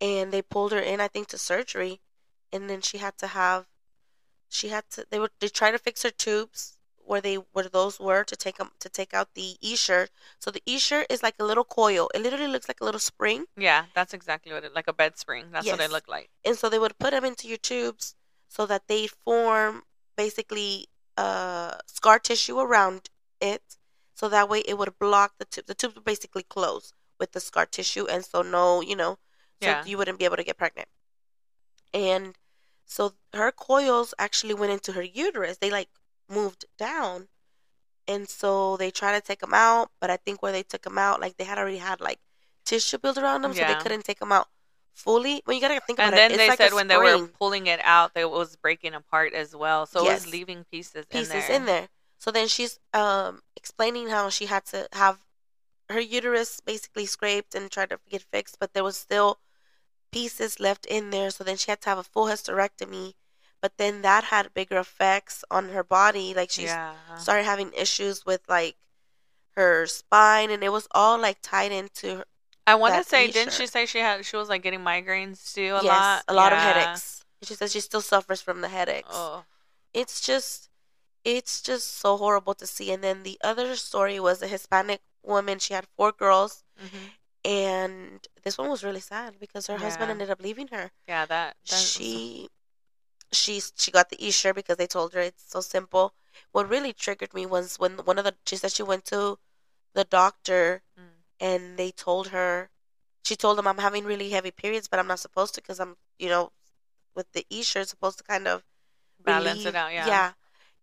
And 0.00 0.32
they 0.32 0.42
pulled 0.42 0.72
her 0.72 0.78
in, 0.80 1.00
I 1.00 1.08
think, 1.08 1.28
to 1.28 1.38
surgery, 1.38 2.00
and 2.52 2.68
then 2.70 2.80
she 2.80 2.98
had 2.98 3.16
to 3.18 3.28
have, 3.28 3.66
she 4.48 4.68
had 4.68 4.84
to. 4.90 5.06
They 5.10 5.18
were 5.18 5.30
they 5.40 5.48
tried 5.48 5.72
to 5.72 5.78
fix 5.78 6.02
her 6.02 6.10
tubes 6.10 6.79
where 7.10 7.20
they 7.26 7.36
where 7.54 7.68
those 7.78 7.94
were 8.08 8.22
to 8.32 8.36
take 8.44 8.56
them 8.60 8.70
to 8.84 8.88
take 8.88 9.12
out 9.18 9.28
the 9.34 9.48
e 9.70 9.72
shirt. 9.84 10.08
So 10.42 10.48
the 10.50 10.62
e 10.74 10.78
shirt 10.78 11.06
is 11.14 11.22
like 11.26 11.36
a 11.40 11.44
little 11.50 11.64
coil. 11.82 12.04
It 12.14 12.22
literally 12.22 12.46
looks 12.54 12.68
like 12.70 12.80
a 12.80 12.84
little 12.88 13.00
spring. 13.12 13.40
Yeah, 13.68 13.82
that's 13.96 14.14
exactly 14.18 14.52
what 14.54 14.64
it 14.64 14.72
like 14.78 14.88
a 14.94 14.96
bed 15.02 15.12
spring. 15.24 15.44
That's 15.52 15.66
what 15.66 15.80
it 15.88 15.90
looked 15.96 16.08
like. 16.18 16.28
and 16.48 16.56
so 16.60 16.64
they 16.68 16.78
would 16.84 16.96
put 17.04 17.10
them 17.14 17.24
into 17.30 17.44
your 17.52 17.58
tubes 17.70 18.14
so 18.56 18.62
that 18.70 18.82
they 18.92 19.02
form 19.26 19.82
basically 20.16 20.72
uh, 21.24 21.74
scar 21.98 22.18
tissue 22.28 22.58
around 22.66 23.00
it 23.52 23.64
so 24.18 24.28
that 24.28 24.48
way 24.52 24.60
it 24.70 24.76
would 24.78 24.94
block 24.98 25.30
the 25.40 25.46
tube 25.52 25.66
the 25.70 25.74
tubes 25.80 25.94
would 25.96 26.04
basically 26.12 26.42
close 26.56 26.86
with 27.20 27.30
the 27.32 27.40
scar 27.48 27.66
tissue 27.76 28.06
and 28.12 28.22
so 28.30 28.38
no 28.58 28.64
you 28.90 28.96
know 29.02 29.12
so 29.62 29.68
Yeah. 29.70 29.84
you 29.88 29.96
wouldn't 29.98 30.18
be 30.22 30.26
able 30.28 30.40
to 30.42 30.48
get 30.50 30.56
pregnant 30.64 30.88
and 31.92 32.36
so 32.86 33.14
her 33.34 33.50
coils 33.52 34.14
actually 34.18 34.54
went 34.54 34.72
into 34.72 34.92
her 34.92 35.02
uterus 35.02 35.56
they 35.58 35.70
like 35.78 35.88
moved 36.30 36.64
down 36.78 37.28
and 38.08 38.28
so 38.28 38.76
they 38.76 38.90
tried 38.90 39.18
to 39.18 39.20
take 39.20 39.40
them 39.40 39.54
out 39.54 39.90
but 40.00 40.10
i 40.10 40.16
think 40.16 40.42
where 40.42 40.52
they 40.52 40.62
took 40.62 40.82
them 40.82 40.98
out 40.98 41.20
like 41.20 41.36
they 41.36 41.44
had 41.44 41.58
already 41.58 41.78
had 41.78 42.00
like 42.00 42.20
tissue 42.64 42.98
built 42.98 43.18
around 43.18 43.42
them 43.42 43.52
so 43.52 43.60
they 43.74 43.82
couldn't 43.82 44.04
take 44.04 44.20
them 44.20 44.32
out 44.32 44.48
fully 44.92 45.42
well 45.46 45.54
you 45.54 45.60
gotta 45.60 45.80
think 45.86 45.98
about 45.98 46.14
it, 46.14 46.18
And 46.18 46.30
then 46.32 46.38
they 46.38 46.48
like 46.48 46.58
said 46.58 46.72
when 46.72 46.88
they 46.88 46.96
were 46.96 47.26
pulling 47.28 47.66
it 47.66 47.80
out, 47.82 48.12
it 48.14 48.30
was 48.30 48.56
breaking 48.56 48.94
apart 48.94 49.32
as 49.32 49.54
well. 49.54 49.86
So 49.86 50.00
it 50.06 50.12
was 50.12 50.26
leaving 50.26 50.64
pieces, 50.70 51.06
pieces 51.06 51.32
in 51.32 51.40
there. 51.48 51.56
in 51.56 51.66
there. 51.66 51.88
So 52.18 52.30
then 52.30 52.48
she's 52.48 52.78
um 52.92 53.42
explaining 53.56 54.08
how 54.08 54.28
she 54.30 54.46
had 54.46 54.64
to 54.66 54.88
have 54.92 55.18
her 55.88 56.00
uterus 56.00 56.60
basically 56.60 57.06
scraped 57.06 57.54
and 57.54 57.70
tried 57.70 57.90
to 57.90 57.98
get 58.08 58.22
fixed, 58.22 58.58
but 58.60 58.74
there 58.74 58.84
was 58.84 58.96
still 58.96 59.38
pieces 60.12 60.60
left 60.60 60.86
in 60.86 61.10
there. 61.10 61.30
So 61.30 61.44
then 61.44 61.56
she 61.56 61.70
had 61.70 61.80
to 61.82 61.88
have 61.88 61.98
a 61.98 62.02
full 62.02 62.26
hysterectomy. 62.26 63.14
But 63.62 63.76
then 63.76 64.02
that 64.02 64.24
had 64.24 64.54
bigger 64.54 64.78
effects 64.78 65.44
on 65.50 65.70
her 65.70 65.84
body. 65.84 66.32
Like 66.34 66.50
she 66.50 66.64
yeah. 66.64 66.94
started 67.16 67.44
having 67.44 67.72
issues 67.76 68.24
with 68.24 68.40
like 68.48 68.76
her 69.56 69.86
spine, 69.86 70.50
and 70.50 70.62
it 70.62 70.72
was 70.72 70.88
all 70.92 71.18
like 71.18 71.38
tied 71.42 71.72
into 71.72 72.16
her, 72.18 72.24
I 72.66 72.74
want 72.76 72.94
to 72.94 73.04
say, 73.04 73.30
didn't 73.30 73.52
she 73.52 73.66
say 73.66 73.84
she 73.86 73.98
had 73.98 74.24
she 74.24 74.36
was 74.36 74.48
like 74.48 74.62
getting 74.62 74.80
migraines 74.80 75.52
too 75.52 75.76
a 75.76 75.82
yes, 75.82 75.84
lot? 75.84 76.24
a 76.28 76.34
lot 76.34 76.52
of 76.52 76.58
headaches. 76.58 77.24
She 77.42 77.54
says 77.54 77.72
she 77.72 77.80
still 77.80 78.02
suffers 78.02 78.42
from 78.42 78.60
the 78.60 78.68
headaches. 78.68 79.08
Oh, 79.10 79.44
it's 79.92 80.20
just 80.20 80.68
it's 81.24 81.60
just 81.60 81.98
so 81.98 82.16
horrible 82.16 82.54
to 82.54 82.66
see 82.66 82.90
and 82.92 83.04
then 83.04 83.22
the 83.22 83.38
other 83.42 83.76
story 83.76 84.18
was 84.18 84.40
a 84.40 84.46
hispanic 84.46 85.00
woman 85.22 85.58
she 85.58 85.74
had 85.74 85.86
four 85.96 86.12
girls 86.12 86.64
hmm 86.78 87.08
and 87.42 88.26
this 88.42 88.58
one 88.58 88.68
was 88.68 88.84
really 88.84 89.00
sad 89.00 89.34
because 89.40 89.66
her 89.66 89.78
husband 89.78 90.10
ended 90.10 90.28
up 90.28 90.42
leaving 90.42 90.68
her 90.68 90.90
yeah. 91.08 91.24
That 91.24 91.56
she 91.64 92.48
she 93.32 93.60
she 93.76 93.90
got 93.90 94.08
the 94.10 94.18
Essure 94.26 94.54
because 94.54 94.76
they 94.76 94.86
told 94.86 95.12
her 95.14 95.20
it's 95.20 95.44
so 95.50 95.60
simple 95.60 96.14
what 96.52 96.68
really 96.68 96.92
triggered 96.92 97.32
me 97.34 97.46
was 97.46 97.76
when 97.78 97.92
one 97.98 98.18
of 98.18 98.24
the 98.24 98.34
she 98.46 98.56
said 98.56 98.72
she 98.72 98.82
went 98.82 99.04
to 99.06 99.38
the 99.94 100.04
doctor 100.04 100.82
Mm. 100.98 101.22
and 101.40 101.76
they 101.76 101.90
told 101.90 102.28
her 102.28 102.70
she 103.24 103.36
told 103.36 103.56
them 103.58 103.66
i'm 103.66 103.78
having 103.78 104.04
really 104.04 104.30
heavy 104.30 104.50
periods 104.50 104.88
but 104.88 104.98
i'm 104.98 105.06
not 105.06 105.20
supposed 105.20 105.54
to 105.54 105.60
because 105.62 105.78
i'm 105.80 105.96
you 106.18 106.28
know 106.28 106.50
with 107.14 107.30
the 107.32 107.46
Essure 107.50 107.84
supposed 107.84 108.18
to 108.18 108.24
kind 108.24 108.46
of 108.48 108.62
balance 109.22 109.58
relieve- 109.58 109.66
it 109.66 109.74
out. 109.74 109.92
Yeah. 109.92 110.06
Yeah. 110.06 110.32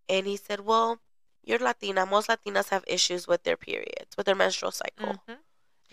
And 0.10 0.27
he 0.27 0.36
said, 0.38 0.60
Well, 0.62 1.00
you're 1.44 1.58
Latina. 1.60 2.06
Most 2.06 2.27
Latinas 2.30 2.70
have 2.70 2.84
issues 2.86 3.27
with 3.27 3.44
their 3.44 3.56
periods, 3.58 4.16
with 4.18 4.25
their 4.25 4.36
menstrual 4.36 4.72
cycle. 4.72 5.22
Mhm. 5.27 5.38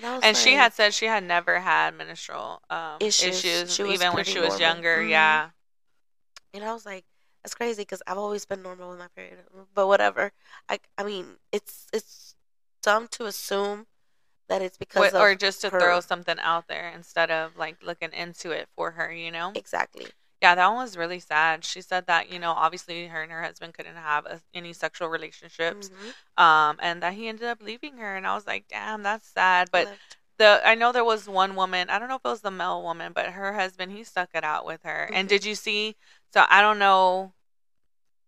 And, 0.02 0.24
And 0.24 0.36
she 0.36 0.54
had 0.54 0.72
said 0.74 0.92
she 0.92 1.06
had 1.06 1.22
never 1.22 1.60
had 1.60 1.94
menstrual 1.94 2.62
um, 2.68 2.96
Issues. 3.00 3.44
issues, 3.44 3.78
even 3.80 4.12
when 4.12 4.24
she 4.24 4.40
was 4.40 4.48
normal. 4.58 4.60
younger. 4.60 4.96
Mhm. 4.98 5.10
Yeah. 5.10 5.50
And 6.54 6.64
I 6.64 6.72
was 6.72 6.86
like, 6.86 7.04
That's 7.42 7.54
crazy 7.54 7.82
because 7.82 8.02
I've 8.06 8.18
always 8.18 8.46
been 8.46 8.62
normal 8.62 8.90
with 8.90 8.98
my 8.98 9.08
period. 9.14 9.38
But 9.74 9.86
whatever. 9.88 10.32
I 10.68 10.78
I 10.96 11.04
mean, 11.04 11.36
it's 11.52 11.86
it's 11.92 12.34
dumb 12.82 13.08
to 13.12 13.26
assume 13.26 13.86
that 14.48 14.62
it's 14.62 14.76
because 14.78 15.12
of 15.12 15.20
or 15.20 15.34
just 15.34 15.60
to 15.62 15.70
her. 15.70 15.80
throw 15.80 16.00
something 16.00 16.36
out 16.40 16.68
there 16.68 16.90
instead 16.94 17.30
of 17.30 17.56
like 17.56 17.76
looking 17.82 18.12
into 18.12 18.50
it 18.50 18.68
for 18.76 18.92
her, 18.92 19.12
you 19.12 19.30
know? 19.30 19.52
exactly. 19.54 20.06
Yeah, 20.42 20.54
that 20.54 20.68
one 20.68 20.76
was 20.82 20.96
really 20.96 21.20
sad. 21.20 21.64
She 21.64 21.80
said 21.80 22.06
that, 22.06 22.30
you 22.30 22.38
know, 22.38 22.50
obviously 22.50 23.06
her 23.06 23.22
and 23.22 23.32
her 23.32 23.42
husband 23.42 23.72
couldn't 23.72 23.96
have 23.96 24.26
a, 24.26 24.42
any 24.52 24.74
sexual 24.74 25.08
relationships. 25.08 25.90
Mhm. 25.90 26.42
Um, 26.42 26.76
and 26.82 27.02
that 27.02 27.14
he 27.14 27.28
ended 27.28 27.48
up 27.48 27.62
leaving 27.62 27.96
her. 27.96 28.14
And 28.16 28.26
I 28.26 28.34
was 28.34 28.46
like, 28.46 28.68
damn, 28.68 29.02
that's 29.02 29.26
sad. 29.26 29.70
But 29.72 29.86
Left. 29.86 30.16
The 30.38 30.60
I 30.64 30.74
know 30.74 30.90
there 30.92 31.04
was 31.04 31.28
one 31.28 31.54
woman, 31.54 31.90
I 31.90 31.98
don't 31.98 32.08
know 32.08 32.16
if 32.16 32.24
it 32.24 32.28
was 32.28 32.40
the 32.40 32.50
mail 32.50 32.82
woman, 32.82 33.12
but 33.12 33.26
her 33.30 33.52
husband, 33.52 33.92
he 33.92 34.02
stuck 34.04 34.30
it 34.34 34.42
out 34.44 34.66
with 34.66 34.82
her. 34.82 35.08
And 35.12 35.26
Mhm. 35.26 35.30
did 35.30 35.44
you 35.44 35.54
see? 35.54 35.96
So 36.32 36.44
I 36.48 36.60
don't 36.60 36.78
know. 36.78 37.32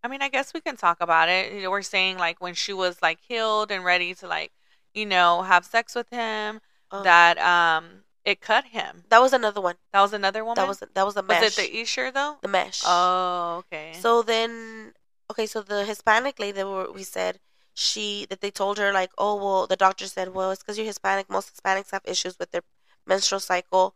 I 0.05 0.09
mean, 0.09 0.23
I 0.23 0.29
guess 0.29 0.55
we 0.55 0.61
can 0.61 0.77
talk 0.77 0.99
about 1.01 1.29
it. 1.29 1.53
You 1.53 1.63
know, 1.63 1.71
we're 1.71 1.83
saying 1.83 2.19
like 2.19 2.41
when 2.41 2.55
she 2.55 2.73
was 2.73 3.03
like 3.03 3.19
healed 3.27 3.73
and 3.73 3.85
ready 3.85 4.15
to 4.15 4.29
like, 4.29 4.53
you 4.95 5.05
know, 5.07 5.43
have 5.43 5.65
sex 5.65 5.95
with 5.95 6.09
him, 6.11 6.61
Oh. 6.93 7.03
that 7.03 7.39
um 7.39 8.05
it 8.25 8.41
cut 8.41 8.67
him. 8.67 9.05
That 9.09 9.21
was 9.21 9.33
another 9.33 9.61
one. 9.61 9.77
That 9.93 10.01
was 10.01 10.13
another 10.13 10.45
woman. 10.45 10.57
That 10.57 10.69
was 10.69 10.79
that 10.95 11.05
was 11.07 11.17
a 11.17 11.23
mesh. 11.23 11.43
Was 11.43 11.59
it 11.59 11.63
the 11.73 11.81
Essure 11.81 12.11
though? 12.13 12.39
the 12.41 12.49
mesh. 12.49 12.83
Oh, 12.85 13.65
okay. 13.67 13.93
So 14.01 14.23
then, 14.23 14.95
okay, 15.31 15.47
so 15.47 15.63
the 15.63 15.85
Hispanic 15.85 16.39
lady 16.39 16.53
that 16.63 16.95
we 16.95 17.03
said 17.03 17.41
she 17.79 18.27
that 18.31 18.41
they 18.41 18.51
told 18.51 18.79
her 18.79 18.93
like, 18.93 19.11
oh 19.19 19.37
well, 19.37 19.67
the 19.67 19.77
doctor 19.77 20.07
said, 20.07 20.33
well, 20.35 20.51
it's 20.51 20.63
because 20.63 20.79
you're 20.79 20.87
Hispanic. 20.87 21.29
Most 21.29 21.55
Hispanics 21.55 21.91
have 21.93 22.03
issues 22.05 22.39
with 22.39 22.51
their 22.51 22.63
menstrual 23.07 23.41
cycle. 23.41 23.95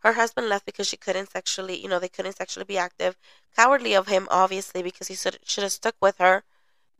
Her 0.00 0.14
husband 0.14 0.48
left 0.48 0.64
because 0.64 0.88
she 0.88 0.96
couldn't 0.96 1.30
sexually, 1.30 1.80
you 1.80 1.88
know, 1.88 1.98
they 1.98 2.08
couldn't 2.08 2.36
sexually 2.36 2.64
be 2.64 2.78
active. 2.78 3.16
Cowardly 3.54 3.94
of 3.94 4.08
him, 4.08 4.28
obviously, 4.30 4.82
because 4.82 5.08
he 5.08 5.14
should 5.14 5.38
should 5.44 5.62
have 5.64 5.72
stuck 5.72 5.96
with 6.00 6.18
her, 6.18 6.44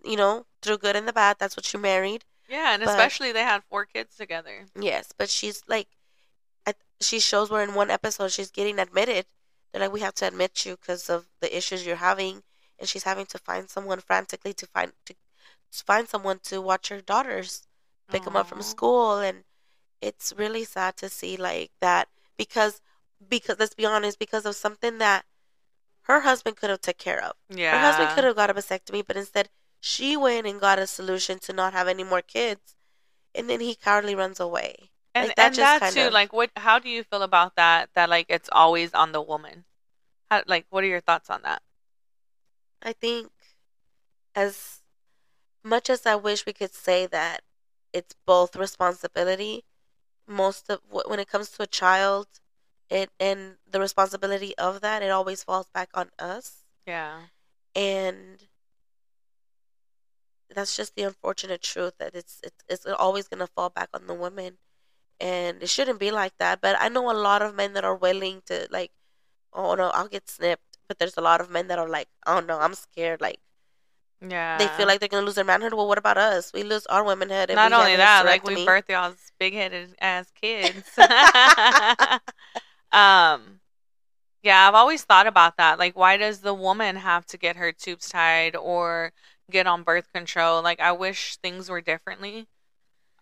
you 0.04 0.16
know, 0.16 0.46
through 0.62 0.78
good 0.78 0.96
and 0.96 1.08
the 1.08 1.12
bad. 1.12 1.36
That's 1.38 1.56
what 1.56 1.64
she 1.66 1.78
married. 1.78 2.24
yeah, 2.48 2.74
and 2.74 2.82
but- 2.84 2.90
especially 2.90 3.32
they 3.32 3.42
had 3.42 3.62
four 3.70 3.84
kids 3.86 4.16
together. 4.16 4.66
Yes, 4.78 5.12
but 5.16 5.30
she's 5.30 5.62
like, 5.68 5.88
she 7.00 7.20
shows 7.20 7.50
where 7.50 7.62
in 7.62 7.74
one 7.74 7.90
episode 7.90 8.32
she's 8.32 8.50
getting 8.50 8.78
admitted. 8.78 9.26
They're 9.72 9.82
like, 9.82 9.92
we 9.92 10.00
have 10.00 10.14
to 10.14 10.26
admit 10.26 10.64
you 10.66 10.76
because 10.76 11.08
of 11.08 11.26
the 11.40 11.56
issues 11.56 11.86
you're 11.86 11.96
having, 11.96 12.42
and 12.78 12.88
she's 12.88 13.04
having 13.04 13.26
to 13.26 13.38
find 13.38 13.68
someone 13.70 14.00
frantically 14.00 14.52
to 14.54 14.66
find 14.66 14.92
to 15.06 15.14
find 15.72 16.08
someone 16.08 16.38
to 16.44 16.60
watch 16.60 16.88
her 16.88 17.00
daughters, 17.00 17.66
pick 18.10 18.24
them 18.24 18.36
up 18.36 18.46
from 18.48 18.62
school, 18.62 19.18
and 19.18 19.44
it's 20.00 20.32
really 20.36 20.64
sad 20.64 20.96
to 20.96 21.08
see 21.08 21.36
like 21.36 21.70
that 21.80 22.08
because 22.36 22.80
because 23.28 23.58
let's 23.58 23.74
be 23.74 23.84
honest, 23.86 24.18
because 24.18 24.46
of 24.46 24.54
something 24.56 24.98
that 24.98 25.24
her 26.02 26.20
husband 26.20 26.56
could 26.56 26.70
have 26.70 26.80
took 26.80 26.96
care 26.98 27.22
of. 27.22 27.34
Yeah. 27.50 27.72
Her 27.72 27.78
husband 27.86 28.10
could 28.14 28.24
have 28.24 28.36
got 28.36 28.50
a 28.50 28.54
vasectomy, 28.54 29.04
but 29.06 29.16
instead 29.16 29.50
she 29.80 30.16
went 30.16 30.46
and 30.46 30.60
got 30.60 30.78
a 30.78 30.86
solution 30.86 31.38
to 31.40 31.52
not 31.52 31.72
have 31.72 31.86
any 31.88 32.04
more 32.04 32.22
kids, 32.22 32.76
and 33.34 33.48
then 33.50 33.60
he 33.60 33.74
cowardly 33.74 34.14
runs 34.14 34.40
away. 34.40 34.90
and, 35.14 35.26
like, 35.28 35.36
that 35.36 35.46
and 35.46 35.54
just 35.56 35.80
that 35.80 35.92
too. 35.92 36.06
of- 36.08 36.12
Like, 36.12 36.32
what? 36.32 36.50
How 36.56 36.78
do 36.78 36.88
you 36.88 37.02
feel 37.04 37.22
about 37.22 37.56
that? 37.56 37.90
That 37.94 38.08
like 38.08 38.26
it's 38.28 38.48
always 38.52 38.94
on 38.94 39.12
the 39.12 39.20
woman. 39.22 39.64
How, 40.30 40.42
like, 40.46 40.66
what 40.70 40.84
are 40.84 40.86
your 40.86 41.00
thoughts 41.00 41.28
on 41.30 41.42
that? 41.42 41.62
I 42.82 42.92
think 42.92 43.30
as 44.34 44.82
much 45.68 45.90
as 45.90 46.06
I 46.06 46.14
wish 46.16 46.46
we 46.46 46.52
could 46.52 46.74
say 46.74 47.06
that 47.06 47.42
it's 47.92 48.14
both 48.26 48.56
responsibility, 48.56 49.64
most 50.26 50.68
of 50.70 50.80
wh- 50.90 51.08
when 51.10 51.20
it 51.20 51.28
comes 51.28 51.48
to 51.52 51.62
a 51.62 51.66
child, 51.66 52.26
it 52.90 53.10
and 53.20 53.56
the 53.70 53.80
responsibility 53.80 54.56
of 54.58 54.80
that, 54.80 55.02
it 55.02 55.10
always 55.10 55.42
falls 55.44 55.68
back 55.78 55.90
on 55.94 56.10
us, 56.18 56.64
Yeah. 56.86 57.14
and 57.74 58.48
that's 60.54 60.76
just 60.76 60.94
the 60.96 61.02
unfortunate 61.02 61.60
truth 61.62 61.94
that 61.98 62.14
it's 62.14 62.40
it's, 62.42 62.64
it's 62.68 62.86
always 62.86 63.28
gonna 63.28 63.46
fall 63.46 63.68
back 63.70 63.90
on 63.94 64.06
the 64.06 64.14
women, 64.14 64.58
and 65.20 65.62
it 65.62 65.68
shouldn't 65.68 66.00
be 66.00 66.10
like 66.10 66.32
that. 66.38 66.60
But 66.60 66.76
I 66.80 66.88
know 66.88 67.10
a 67.10 67.12
lot 67.28 67.42
of 67.42 67.54
men 67.54 67.74
that 67.74 67.84
are 67.84 67.94
willing 67.96 68.42
to 68.46 68.66
like, 68.70 68.92
oh 69.52 69.74
no, 69.74 69.90
I'll 69.90 70.08
get 70.08 70.28
snipped. 70.28 70.62
But 70.88 70.98
there's 70.98 71.18
a 71.18 71.22
lot 71.22 71.40
of 71.42 71.50
men 71.50 71.68
that 71.68 71.78
are 71.78 71.88
like, 71.88 72.08
oh 72.26 72.40
no, 72.40 72.58
I'm 72.58 72.74
scared. 72.74 73.20
Like 73.20 73.40
Yeah. 74.20 74.58
they 74.58 74.66
feel 74.68 74.86
like 74.86 75.00
they're 75.00 75.08
gonna 75.08 75.24
lose 75.24 75.36
their 75.36 75.44
manhood. 75.44 75.74
Well, 75.74 75.86
what 75.86 75.98
about 75.98 76.18
us? 76.18 76.52
We 76.52 76.62
lose 76.64 76.86
our 76.86 77.04
womanhood. 77.04 77.50
Not 77.54 77.72
only 77.72 77.96
that, 77.96 78.26
like 78.26 78.44
we 78.44 78.64
birth 78.64 78.88
y'all's 78.88 79.32
big 79.38 79.54
headed 79.54 79.94
ass 80.00 80.30
kids. 80.40 80.90
um, 82.92 83.60
yeah, 84.42 84.68
I've 84.68 84.74
always 84.74 85.04
thought 85.04 85.26
about 85.26 85.56
that. 85.56 85.78
Like, 85.78 85.96
why 85.96 86.16
does 86.16 86.40
the 86.40 86.54
woman 86.54 86.96
have 86.96 87.26
to 87.26 87.38
get 87.38 87.56
her 87.56 87.72
tubes 87.72 88.08
tied 88.08 88.56
or 88.56 89.12
get 89.50 89.66
on 89.66 89.82
birth 89.82 90.12
control? 90.12 90.62
Like, 90.62 90.80
I 90.80 90.92
wish 90.92 91.36
things 91.36 91.68
were 91.68 91.80
differently. 91.80 92.48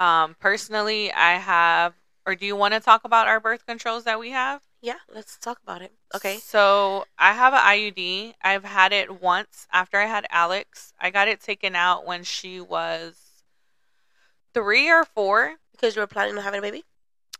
Um, 0.00 0.36
personally, 0.38 1.12
I 1.12 1.32
have. 1.38 1.94
Or 2.26 2.34
do 2.34 2.44
you 2.44 2.56
want 2.56 2.74
to 2.74 2.80
talk 2.80 3.04
about 3.04 3.28
our 3.28 3.38
birth 3.38 3.64
controls 3.66 4.04
that 4.04 4.18
we 4.18 4.30
have? 4.30 4.60
Yeah, 4.80 4.98
let's 5.12 5.38
talk 5.38 5.58
about 5.62 5.82
it. 5.82 5.92
Okay. 6.14 6.36
So 6.36 7.06
I 7.18 7.32
have 7.32 7.52
an 7.52 7.60
IUD. 7.60 8.34
I've 8.42 8.64
had 8.64 8.92
it 8.92 9.20
once 9.20 9.66
after 9.72 9.98
I 9.98 10.06
had 10.06 10.26
Alex. 10.30 10.92
I 11.00 11.10
got 11.10 11.28
it 11.28 11.40
taken 11.40 11.74
out 11.74 12.06
when 12.06 12.22
she 12.24 12.60
was 12.60 13.14
three 14.54 14.90
or 14.90 15.04
four. 15.04 15.56
Because 15.72 15.96
you 15.96 16.00
were 16.00 16.06
planning 16.06 16.36
on 16.36 16.42
having 16.42 16.58
a 16.58 16.62
baby? 16.62 16.84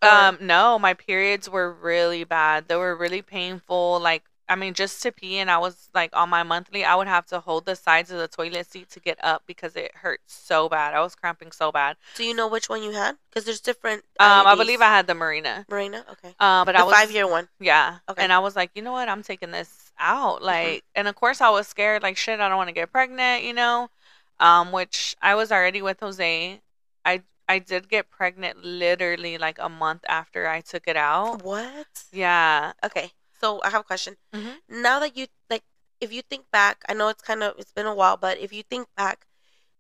Or- 0.03 0.09
Um, 0.09 0.39
no, 0.41 0.79
my 0.79 0.95
periods 0.95 1.49
were 1.49 1.73
really 1.73 2.25
bad. 2.25 2.69
They 2.69 2.77
were 2.77 2.97
really 2.97 3.23
painful. 3.23 4.01
Like, 4.01 4.25
I 4.49 4.55
mean, 4.55 4.75
just 4.75 5.03
to 5.03 5.11
pee, 5.11 5.39
and 5.39 5.51
I 5.51 5.59
was 5.59 5.89
like 5.95 6.11
on 6.15 6.29
my 6.29 6.43
monthly, 6.43 6.85
I 6.85 6.95
would 6.95 7.09
have 7.09 7.27
to 7.27 7.41
hold 7.41 7.67
the 7.67 7.75
sides 7.75 8.11
of 8.11 8.19
the 8.19 8.29
toilet 8.29 8.71
seat 8.71 8.91
to 8.91 9.01
get 9.01 9.19
up 9.25 9.43
because 9.47 9.75
it 9.75 9.93
hurt 9.97 10.21
so 10.27 10.69
bad. 10.69 10.95
I 10.95 11.01
was 11.01 11.15
cramping 11.17 11.51
so 11.51 11.73
bad. 11.73 11.97
Do 12.15 12.25
you 12.25 12.35
know 12.35 12.47
which 12.47 12.69
one 12.69 12.83
you 12.83 12.93
had? 12.93 13.17
Because 13.29 13.45
there's 13.45 13.61
different. 13.61 14.05
Um, 14.21 14.47
I 14.47 14.55
believe 14.55 14.81
I 14.81 14.87
had 14.87 15.09
the 15.09 15.15
Mirena. 15.15 15.67
Mirena. 15.67 16.09
Okay. 16.13 16.35
Uh, 16.39 16.65
but 16.65 16.73
the 16.73 16.81
I 16.81 16.85
was 16.85 16.95
five 16.95 17.11
year 17.11 17.29
one. 17.29 17.49
Yeah. 17.59 17.99
Okay. 18.09 18.23
And 18.23 18.33
I 18.33 18.39
was 18.39 18.55
like, 18.55 18.71
you 18.75 18.83
know 18.83 18.93
what? 18.93 19.09
I'm 19.09 19.23
taking 19.23 19.51
this 19.51 19.91
out. 19.99 20.43
Like, 20.43 20.85
and 20.95 21.09
of 21.09 21.17
course 21.17 21.41
I 21.41 21.51
was 21.51 21.67
scared, 21.67 22.03
like, 22.03 22.17
shit, 22.17 22.39
I 22.39 22.49
don't 22.49 22.57
want 22.57 22.69
to 22.69 22.75
get 22.75 22.93
pregnant, 22.93 23.43
you 23.43 23.53
know? 23.53 23.91
Um, 24.39 24.71
which 24.71 25.17
I 25.21 25.35
was 25.35 25.51
already 25.51 25.83
with 25.83 26.01
Jose. 26.01 26.61
I 27.05 27.23
I 27.49 27.59
did 27.59 27.89
get 27.89 28.11
pregnant 28.11 28.65
literally 28.65 29.39
like 29.39 29.59
a 29.61 29.69
month 29.69 30.05
after 30.09 30.47
I 30.47 30.61
took 30.61 30.87
it 30.87 30.97
out. 30.97 31.43
What? 31.43 31.87
Yeah. 32.13 32.73
Okay. 32.85 33.13
So 33.41 33.61
I 33.63 33.71
have 33.71 33.83
a 33.83 33.85
question. 33.85 34.17
Mhm. 34.35 34.61
Now 34.69 34.99
that 35.01 35.17
you 35.17 35.27
like, 35.51 35.65
if 36.01 36.13
you 36.13 36.23
think 36.23 36.51
back, 36.51 36.83
I 36.89 36.95
know 36.95 37.09
it's 37.09 37.23
kind 37.23 37.43
of 37.43 37.55
it's 37.59 37.73
been 37.73 37.87
a 37.87 37.95
while, 37.95 38.17
but 38.17 38.39
if 38.39 38.53
you 38.53 38.63
think 38.63 38.89
back, 38.97 39.27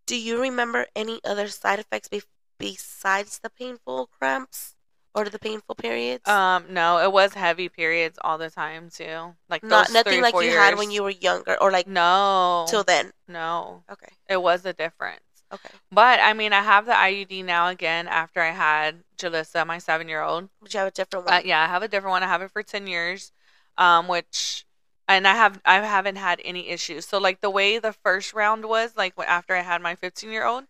do 0.07 0.17
you 0.17 0.41
remember 0.41 0.87
any 0.95 1.21
other 1.25 1.49
side 1.49 1.79
effects 1.79 2.09
be- 2.09 2.23
besides 2.59 3.39
the 3.43 3.51
painful 3.51 4.09
cramps 4.19 4.75
or 5.15 5.29
the 5.29 5.39
painful 5.39 5.75
periods? 5.75 6.29
Um, 6.29 6.67
no, 6.71 6.99
it 6.99 7.13
was 7.13 7.35
heavy 7.35 7.69
periods 7.69 8.19
all 8.23 8.39
the 8.39 8.51
time 8.51 8.91
too. 8.91 9.35
Like 9.49 9.63
Not 9.63 9.91
nothing 9.93 10.21
three, 10.21 10.23
like 10.23 10.35
you 10.35 10.51
had 10.57 10.77
when 10.79 10.91
you 10.91 11.03
were 11.03 11.11
younger, 11.11 11.57
or 11.61 11.71
like 11.71 11.87
No. 11.87 12.67
till 12.69 12.85
then. 12.85 13.13
no. 13.29 13.85
Okay. 13.91 14.13
It 14.29 14.41
was 14.43 14.65
a 14.67 14.73
difference. 14.73 15.21
Okay. 15.53 15.71
But 15.93 16.19
I 16.21 16.33
mean, 16.33 16.53
I 16.53 16.61
have 16.63 16.87
the 16.87 16.93
IUD 16.93 17.45
now 17.45 17.69
again 17.69 18.09
after 18.09 18.41
I 18.43 18.51
had 18.51 19.05
Jalissa, 19.17 19.65
my 19.67 19.79
seven 19.79 20.09
year 20.09 20.21
old. 20.23 20.49
But 20.61 20.75
you 20.75 20.79
have 20.81 20.89
a 20.89 20.91
different 20.91 21.25
one. 21.27 21.35
Uh, 21.35 21.41
yeah, 21.45 21.63
I 21.63 21.67
have 21.67 21.83
a 21.83 21.89
different 21.89 22.11
one. 22.11 22.23
I 22.25 22.27
have 22.27 22.43
it 22.43 22.51
for 22.51 22.63
ten 22.65 22.87
years, 22.89 23.33
um, 23.79 24.09
which, 24.09 24.65
and 25.09 25.27
I 25.27 25.35
have 25.35 25.61
I 25.65 25.77
haven't 25.77 26.17
had 26.17 26.41
any 26.45 26.69
issues. 26.69 27.07
So 27.07 27.19
like 27.19 27.41
the 27.41 27.51
way 27.51 27.79
the 27.79 27.93
first 27.93 28.35
round 28.35 28.65
was, 28.65 28.97
like 28.97 29.15
after 29.19 29.55
I 29.55 29.63
had 29.63 29.83
my 29.83 29.95
fifteen 29.95 30.31
year 30.31 30.47
old, 30.47 30.65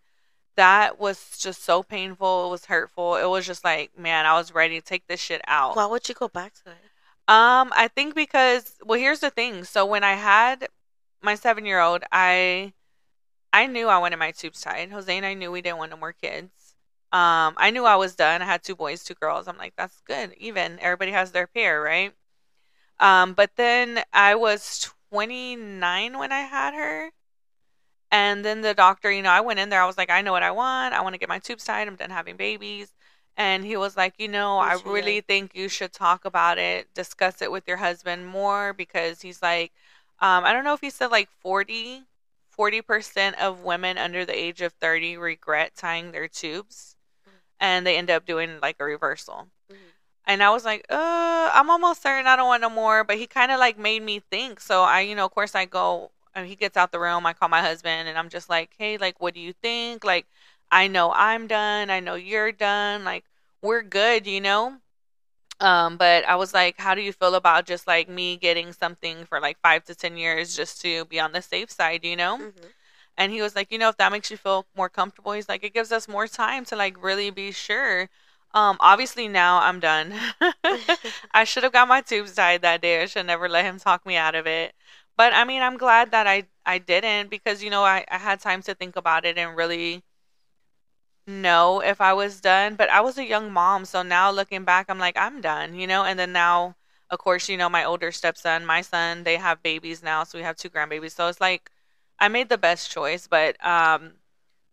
that 0.55 0.99
was 0.99 1.37
just 1.39 1.63
so 1.63 1.83
painful. 1.83 2.47
It 2.47 2.51
was 2.51 2.65
hurtful. 2.65 3.15
It 3.15 3.25
was 3.25 3.45
just 3.45 3.63
like, 3.63 3.97
man, 3.97 4.25
I 4.25 4.33
was 4.33 4.53
ready 4.53 4.79
to 4.79 4.85
take 4.85 5.07
this 5.07 5.19
shit 5.19 5.41
out. 5.47 5.75
Why 5.75 5.85
would 5.85 6.07
you 6.09 6.15
go 6.15 6.27
back 6.27 6.53
to 6.63 6.71
it? 6.71 6.77
Um, 7.29 7.73
I 7.75 7.89
think 7.93 8.15
because 8.15 8.75
well, 8.83 8.99
here's 8.99 9.19
the 9.19 9.29
thing. 9.29 9.63
So 9.63 9.85
when 9.85 10.03
I 10.03 10.13
had 10.13 10.67
my 11.21 11.35
seven 11.35 11.65
year 11.65 11.79
old, 11.79 12.03
I 12.11 12.73
I 13.53 13.67
knew 13.67 13.87
I 13.87 13.97
wanted 13.97 14.17
my 14.17 14.31
tubes 14.31 14.61
tied. 14.61 14.91
Jose 14.91 15.15
and 15.15 15.25
I 15.25 15.33
knew 15.33 15.51
we 15.51 15.61
didn't 15.61 15.77
want 15.77 15.91
no 15.91 15.97
more 15.97 16.13
kids. 16.13 16.51
Um, 17.11 17.53
I 17.57 17.71
knew 17.71 17.85
I 17.85 17.95
was 17.95 18.15
done. 18.15 18.41
I 18.41 18.45
had 18.45 18.63
two 18.63 18.75
boys, 18.75 19.03
two 19.03 19.13
girls. 19.13 19.47
I'm 19.47 19.57
like, 19.57 19.73
that's 19.77 20.01
good. 20.01 20.33
Even 20.37 20.77
everybody 20.81 21.11
has 21.11 21.31
their 21.31 21.47
pair, 21.47 21.81
right? 21.81 22.13
Um, 22.99 23.33
but 23.33 23.51
then 23.55 24.03
I 24.13 24.35
was 24.35 24.91
29 25.11 26.17
when 26.17 26.31
I 26.31 26.41
had 26.41 26.73
her. 26.73 27.11
And 28.11 28.43
then 28.45 28.61
the 28.61 28.73
doctor, 28.73 29.11
you 29.11 29.21
know, 29.21 29.29
I 29.31 29.41
went 29.41 29.59
in 29.59 29.69
there. 29.69 29.81
I 29.81 29.85
was 29.85 29.97
like, 29.97 30.09
I 30.09 30.21
know 30.21 30.31
what 30.31 30.43
I 30.43 30.51
want. 30.51 30.93
I 30.93 31.01
want 31.01 31.13
to 31.13 31.19
get 31.19 31.29
my 31.29 31.39
tubes 31.39 31.65
tied. 31.65 31.87
I'm 31.87 31.95
done 31.95 32.09
having 32.09 32.37
babies. 32.37 32.93
And 33.35 33.65
he 33.65 33.77
was 33.77 33.95
like, 33.97 34.15
you 34.17 34.27
know, 34.27 34.57
I 34.59 34.73
really 34.73 35.21
think 35.21 35.51
you 35.55 35.69
should 35.69 35.93
talk 35.93 36.25
about 36.25 36.57
it, 36.57 36.87
discuss 36.95 37.41
it 37.41 37.51
with 37.51 37.67
your 37.67 37.77
husband 37.77 38.25
more 38.27 38.73
because 38.73 39.21
he's 39.21 39.41
like, 39.41 39.73
um, 40.19 40.43
I 40.45 40.53
don't 40.53 40.63
know 40.63 40.73
if 40.73 40.81
he 40.81 40.89
said 40.89 41.11
like 41.11 41.29
40, 41.41 42.03
40% 42.57 43.35
of 43.35 43.61
women 43.63 43.97
under 43.99 44.25
the 44.25 44.37
age 44.37 44.61
of 44.61 44.73
30 44.73 45.17
regret 45.17 45.73
tying 45.75 46.11
their 46.11 46.27
tubes 46.27 46.95
and 47.59 47.85
they 47.85 47.97
end 47.97 48.09
up 48.09 48.25
doing 48.25 48.59
like 48.61 48.77
a 48.79 48.85
reversal. 48.85 49.47
And 50.27 50.43
I 50.43 50.51
was 50.51 50.65
like, 50.65 50.85
uh, 50.91 51.51
I'm 51.53 51.71
almost 51.71 52.03
certain 52.03 52.27
I 52.27 52.35
don't 52.37 52.47
want 52.47 52.61
no 52.61 52.69
more. 52.69 53.03
But 53.05 53.17
he 53.17 53.27
kind 53.27 53.51
of 53.51 53.59
like 53.59 53.79
made 53.79 54.03
me 54.03 54.21
think. 54.31 54.59
So 54.61 54.83
I, 54.83 55.01
you 55.01 55.15
know, 55.15 55.25
of 55.25 55.31
course 55.31 55.55
I 55.55 55.65
go, 55.65 56.11
and 56.35 56.47
he 56.47 56.55
gets 56.55 56.77
out 56.77 56.91
the 56.93 56.99
room. 56.99 57.25
I 57.25 57.33
call 57.33 57.49
my 57.49 57.61
husband 57.61 58.09
and 58.09 58.17
I'm 58.17 58.29
just 58.29 58.49
like, 58.49 58.71
hey, 58.77 58.97
like, 58.97 59.21
what 59.21 59.33
do 59.35 59.41
you 59.41 59.53
think? 59.53 60.05
Like, 60.05 60.27
I 60.71 60.87
know 60.87 61.13
I'm 61.13 61.47
done. 61.47 61.89
I 61.91 62.01
know 62.01 62.15
you're 62.15 62.53
done. 62.53 63.05
Like, 63.05 63.25
we're 63.63 63.83
good, 63.83 64.27
you 64.27 64.41
know? 64.41 64.77
Um, 65.59 65.97
but 65.97 66.25
I 66.27 66.35
was 66.35 66.53
like, 66.53 66.77
how 66.79 66.93
do 66.93 67.01
you 67.01 67.11
feel 67.13 67.35
about 67.35 67.65
just 67.65 67.87
like 67.87 68.07
me 68.09 68.37
getting 68.37 68.73
something 68.73 69.25
for 69.25 69.39
like 69.39 69.57
five 69.61 69.83
to 69.85 69.95
10 69.95 70.17
years 70.17 70.55
just 70.55 70.81
to 70.81 71.05
be 71.05 71.19
on 71.19 71.31
the 71.31 71.41
safe 71.41 71.71
side, 71.71 72.05
you 72.05 72.15
know? 72.15 72.37
Mhm. 72.37 72.73
And 73.17 73.31
he 73.31 73.41
was 73.41 73.55
like, 73.55 73.71
you 73.71 73.79
know, 73.79 73.89
if 73.89 73.97
that 73.97 74.11
makes 74.11 74.29
you 74.31 74.37
feel 74.37 74.67
more 74.75 74.89
comfortable, 74.89 75.31
he's 75.31 75.49
like, 75.49 75.63
it 75.63 75.73
gives 75.73 75.91
us 75.91 76.07
more 76.07 76.27
time 76.27 76.65
to 76.65 76.75
like 76.75 77.01
really 77.03 77.31
be 77.31 77.51
sure. 77.51 78.09
Um, 78.53 78.77
obviously 78.79 79.27
now 79.27 79.59
I'm 79.61 79.79
done. 79.79 80.13
I 81.33 81.43
should 81.43 81.63
have 81.63 81.73
got 81.73 81.87
my 81.87 82.01
tubes 82.01 82.33
tied 82.35 82.61
that 82.63 82.81
day. 82.81 83.01
I 83.01 83.05
should 83.05 83.25
never 83.25 83.47
let 83.49 83.65
him 83.65 83.77
talk 83.79 84.05
me 84.05 84.15
out 84.15 84.35
of 84.35 84.47
it. 84.47 84.73
But 85.15 85.33
I 85.33 85.43
mean, 85.43 85.61
I'm 85.61 85.77
glad 85.77 86.11
that 86.11 86.27
I 86.27 86.47
I 86.65 86.77
didn't 86.79 87.29
because 87.29 87.63
you 87.63 87.69
know 87.69 87.83
I 87.83 88.05
I 88.09 88.17
had 88.17 88.39
time 88.39 88.61
to 88.63 88.73
think 88.75 88.95
about 88.95 89.25
it 89.25 89.37
and 89.37 89.55
really 89.57 90.03
know 91.25 91.81
if 91.81 91.99
I 92.01 92.13
was 92.13 92.39
done, 92.41 92.75
but 92.75 92.89
I 92.89 93.01
was 93.01 93.17
a 93.17 93.25
young 93.25 93.51
mom, 93.51 93.85
so 93.85 94.01
now 94.01 94.31
looking 94.31 94.63
back, 94.63 94.85
I'm 94.89 94.99
like, 94.99 95.17
I'm 95.17 95.41
done, 95.41 95.75
you 95.75 95.87
know. 95.87 96.03
And 96.03 96.17
then 96.17 96.31
now, 96.31 96.75
of 97.09 97.19
course, 97.19 97.49
you 97.49 97.57
know, 97.57 97.69
my 97.69 97.83
older 97.83 98.11
stepson, 98.11 98.65
my 98.65 98.81
son, 98.81 99.23
they 99.23 99.35
have 99.37 99.61
babies 99.63 100.01
now, 100.03 100.23
so 100.23 100.37
we 100.37 100.43
have 100.43 100.55
two 100.55 100.69
grandbabies. 100.69 101.11
So 101.15 101.27
it's 101.27 101.41
like 101.41 101.69
I 102.19 102.27
made 102.29 102.49
the 102.49 102.57
best 102.57 102.89
choice, 102.91 103.27
but 103.27 103.63
um, 103.65 104.13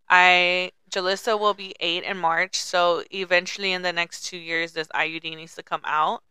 I 0.09 0.73
Jalissa 0.95 1.39
will 1.39 1.55
be 1.55 1.75
eight 1.81 2.05
in 2.05 2.17
March, 2.19 2.57
so 2.61 3.03
eventually 3.11 3.73
in 3.73 3.83
the 3.83 3.93
next 3.93 4.27
two 4.27 4.37
years, 4.37 4.73
this 4.73 4.89
IUD 4.89 5.37
needs 5.37 5.55
to 5.57 5.63
come 5.63 5.81
out. 5.85 6.23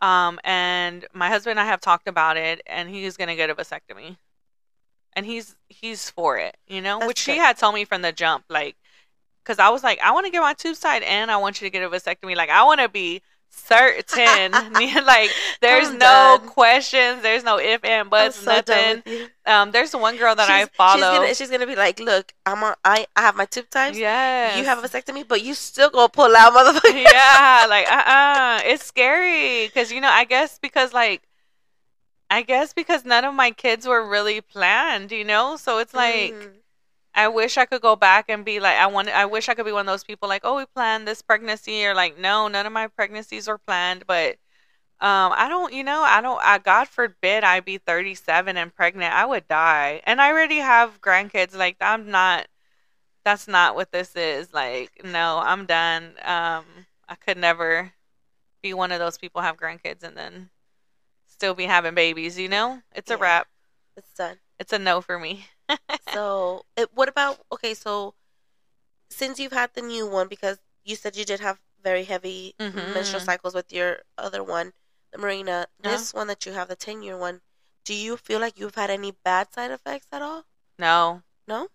Um, 0.00 0.38
and 0.44 1.06
my 1.14 1.28
husband 1.28 1.58
and 1.58 1.60
I 1.60 1.70
have 1.70 1.80
talked 1.80 2.06
about 2.08 2.36
it, 2.36 2.60
and 2.66 2.90
he's 2.90 3.16
gonna 3.16 3.36
get 3.36 3.48
a 3.48 3.54
vasectomy, 3.54 4.16
and 5.14 5.24
he's 5.24 5.56
he's 5.68 6.10
for 6.10 6.36
it, 6.36 6.56
you 6.66 6.82
know, 6.82 6.98
That's 6.98 7.08
which 7.08 7.26
good. 7.26 7.32
he 7.32 7.38
had 7.38 7.56
told 7.56 7.74
me 7.74 7.84
from 7.84 8.02
the 8.02 8.12
jump, 8.12 8.44
like, 8.50 8.76
because 9.42 9.58
I 9.58 9.70
was 9.70 9.82
like, 9.82 10.00
I 10.00 10.10
want 10.12 10.26
to 10.26 10.32
get 10.32 10.40
my 10.40 10.52
tubes 10.52 10.80
tied, 10.80 11.02
and 11.02 11.30
I 11.30 11.36
want 11.38 11.60
you 11.60 11.66
to 11.66 11.70
get 11.70 11.82
a 11.82 11.88
vasectomy, 11.88 12.36
like, 12.36 12.50
I 12.50 12.64
want 12.64 12.80
to 12.80 12.88
be 12.88 13.22
certain, 13.54 14.52
like, 15.06 15.30
there's 15.60 15.88
I'm 15.88 15.98
no 15.98 16.38
done. 16.38 16.48
questions, 16.48 17.22
there's 17.22 17.44
no 17.44 17.58
if 17.58 17.84
and 17.84 18.10
buts, 18.10 18.36
so 18.36 18.50
nothing. 18.50 19.02
Um, 19.46 19.70
there's 19.72 19.94
one 19.94 20.16
girl 20.16 20.34
that 20.34 20.48
I 20.50 20.66
follow. 20.66 20.96
She's 20.98 21.04
gonna, 21.04 21.34
she's 21.34 21.50
gonna 21.50 21.66
be 21.66 21.76
like, 21.76 22.00
look, 22.00 22.32
I'm 22.46 22.62
on, 22.64 22.74
I 22.84 23.06
I 23.16 23.20
have 23.22 23.36
my 23.36 23.44
tube 23.46 23.68
types. 23.70 23.98
Yeah, 23.98 24.58
You 24.58 24.64
have 24.64 24.78
a 24.82 24.82
vasectomy, 24.88 25.26
but 25.26 25.42
you 25.42 25.54
still 25.54 25.90
gonna 25.90 26.08
pull 26.08 26.34
out, 26.36 26.52
motherfucker. 26.52 27.02
yeah, 27.10 27.66
like 27.68 27.86
uh 27.90 28.04
uh 28.06 28.60
It's 28.64 28.84
scary 28.84 29.66
because 29.66 29.92
you 29.92 30.00
know, 30.00 30.08
I 30.10 30.24
guess 30.24 30.58
because 30.58 30.92
like 30.92 31.22
I 32.30 32.42
guess 32.42 32.72
because 32.72 33.04
none 33.04 33.24
of 33.24 33.34
my 33.34 33.50
kids 33.50 33.86
were 33.86 34.06
really 34.06 34.40
planned, 34.40 35.12
you 35.12 35.24
know? 35.24 35.56
So 35.56 35.78
it's 35.78 35.94
like 35.94 36.32
Mhm. 36.32 36.52
I 37.14 37.28
wish 37.28 37.56
I 37.56 37.66
could 37.66 37.82
go 37.82 37.96
back 37.96 38.26
and 38.28 38.44
be 38.44 38.60
like 38.60 38.76
I 38.76 38.86
want 38.88 39.08
I 39.08 39.26
wish 39.26 39.48
I 39.48 39.54
could 39.54 39.66
be 39.66 39.72
one 39.72 39.82
of 39.88 39.92
those 39.92 40.04
people 40.04 40.28
like, 40.28 40.42
"Oh, 40.44 40.56
we 40.56 40.66
planned 40.66 41.06
this 41.08 41.22
pregnancy," 41.22 41.86
or 41.86 41.94
like, 41.94 42.18
"No, 42.18 42.48
none 42.48 42.66
of 42.66 42.72
my 42.72 42.88
pregnancies 42.88 43.48
were 43.48 43.58
planned," 43.58 44.06
but 44.06 44.32
um 45.00 45.32
I 45.36 45.48
don't, 45.48 45.72
you 45.74 45.84
know, 45.84 46.02
I 46.02 46.20
don't 46.22 46.40
I 46.42 46.58
God 46.58 46.88
forbid 46.88 47.44
I 47.44 47.60
be 47.60 47.78
37 47.78 48.56
and 48.56 48.74
pregnant. 48.74 49.14
I 49.14 49.26
would 49.26 49.48
die. 49.48 50.02
And 50.06 50.20
I 50.20 50.30
already 50.32 50.58
have 50.58 51.00
grandkids 51.02 51.56
like 51.56 51.76
I'm 51.80 52.10
not 52.10 52.48
that's 53.24 53.48
not 53.48 53.74
what 53.76 53.92
this 53.92 54.16
is. 54.16 54.52
Like, 54.54 54.90
no, 55.04 55.38
I'm 55.44 55.66
done. 55.66 56.14
Um 56.24 56.64
I 57.08 57.14
could 57.16 57.38
never 57.38 57.92
be 58.62 58.74
one 58.74 58.92
of 58.92 58.98
those 59.00 59.18
people 59.18 59.42
have 59.42 59.56
grandkids 59.58 60.02
and 60.02 60.16
then 60.16 60.50
still 61.28 61.54
be 61.54 61.64
having 61.66 61.94
babies, 61.94 62.38
you 62.38 62.48
know? 62.48 62.82
It's 62.94 63.10
a 63.10 63.16
wrap. 63.18 63.48
it's 63.96 64.14
done. 64.14 64.38
It's 64.58 64.72
a 64.72 64.78
no 64.78 65.00
for 65.00 65.18
me. 65.18 65.46
So, 66.00 66.64
it, 66.76 66.92
what 66.94 67.08
about 67.08 67.40
okay? 67.52 67.74
So, 67.74 68.14
since 69.10 69.38
you've 69.38 69.52
had 69.52 69.74
the 69.74 69.82
new 69.82 70.06
one, 70.06 70.28
because 70.28 70.58
you 70.84 70.96
said 70.96 71.16
you 71.16 71.24
did 71.24 71.40
have 71.40 71.60
very 71.82 72.04
heavy 72.04 72.54
Mhm. 72.58 72.94
menstrual 72.94 73.20
cycles 73.20 73.54
with 73.54 73.72
your 73.72 74.02
other 74.18 74.42
one, 74.42 74.72
the 75.12 75.18
Mirena, 75.18 75.66
Uh-huh. 75.84 75.90
this 75.90 76.14
one 76.14 76.26
that 76.28 76.46
you 76.46 76.52
have, 76.52 76.68
the 76.68 76.76
ten 76.76 77.02
year 77.02 77.16
one, 77.16 77.40
do 77.84 77.94
you 77.94 78.16
feel 78.16 78.40
like 78.40 78.58
you've 78.58 78.74
had 78.76 78.90
any 78.90 79.12
bad 79.12 79.52
side 79.52 79.70
effects 79.70 80.08
at 80.12 80.22
all? 80.22 80.46
No. 80.78 81.22
No. 81.46 81.68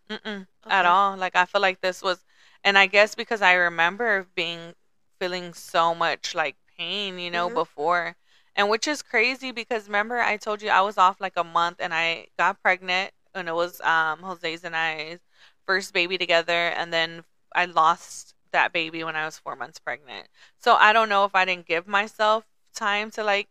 Okay. 0.66 0.76
at 0.76 0.86
all. 0.86 1.18
Like 1.18 1.36
I 1.36 1.46
feel 1.46 1.62
like 1.62 1.82
this 1.82 2.02
was, 2.02 2.24
and 2.64 2.78
I 2.78 2.88
guess 2.88 3.16
because 3.16 3.42
I 3.42 3.54
remember 3.54 4.28
being 4.36 4.76
feeling 5.20 5.54
so 5.54 5.96
much 5.96 6.36
like 6.36 6.56
pain, 6.78 7.20
you 7.20 7.32
know, 7.32 7.50
Mhm. 7.50 7.54
before, 7.56 8.16
and 8.56 8.70
which 8.70 8.88
is 8.88 9.02
crazy 9.02 9.52
because 9.52 9.88
remember 9.88 10.20
I 10.20 10.38
told 10.38 10.62
you 10.62 10.70
I 10.70 10.82
was 10.82 10.98
off 10.98 11.20
like 11.22 11.38
a 11.38 11.44
month 11.44 11.78
and 11.80 11.94
I 11.94 12.28
got 12.38 12.62
pregnant 12.62 13.12
and 13.36 13.48
it 13.48 13.56
was 13.56 13.82
um 13.82 14.20
Jose's 14.20 14.64
and 14.64 14.76
I's 14.76 15.20
first 15.66 15.94
baby 15.94 16.18
together, 16.18 16.70
and 16.70 16.92
then 16.94 17.24
I 17.56 17.66
lost 17.66 18.36
that 18.52 18.74
baby 18.74 19.04
when 19.04 19.16
I 19.16 19.26
was 19.26 19.38
four 19.38 19.56
months 19.56 19.80
pregnant. 19.80 20.28
So 20.58 20.76
I 20.76 20.94
don't 20.94 21.10
know 21.10 21.26
if 21.26 21.36
I 21.36 21.46
didn't 21.46 21.68
give 21.68 21.88
myself 21.88 22.46
time 22.74 23.12
to 23.12 23.24
like. 23.24 23.50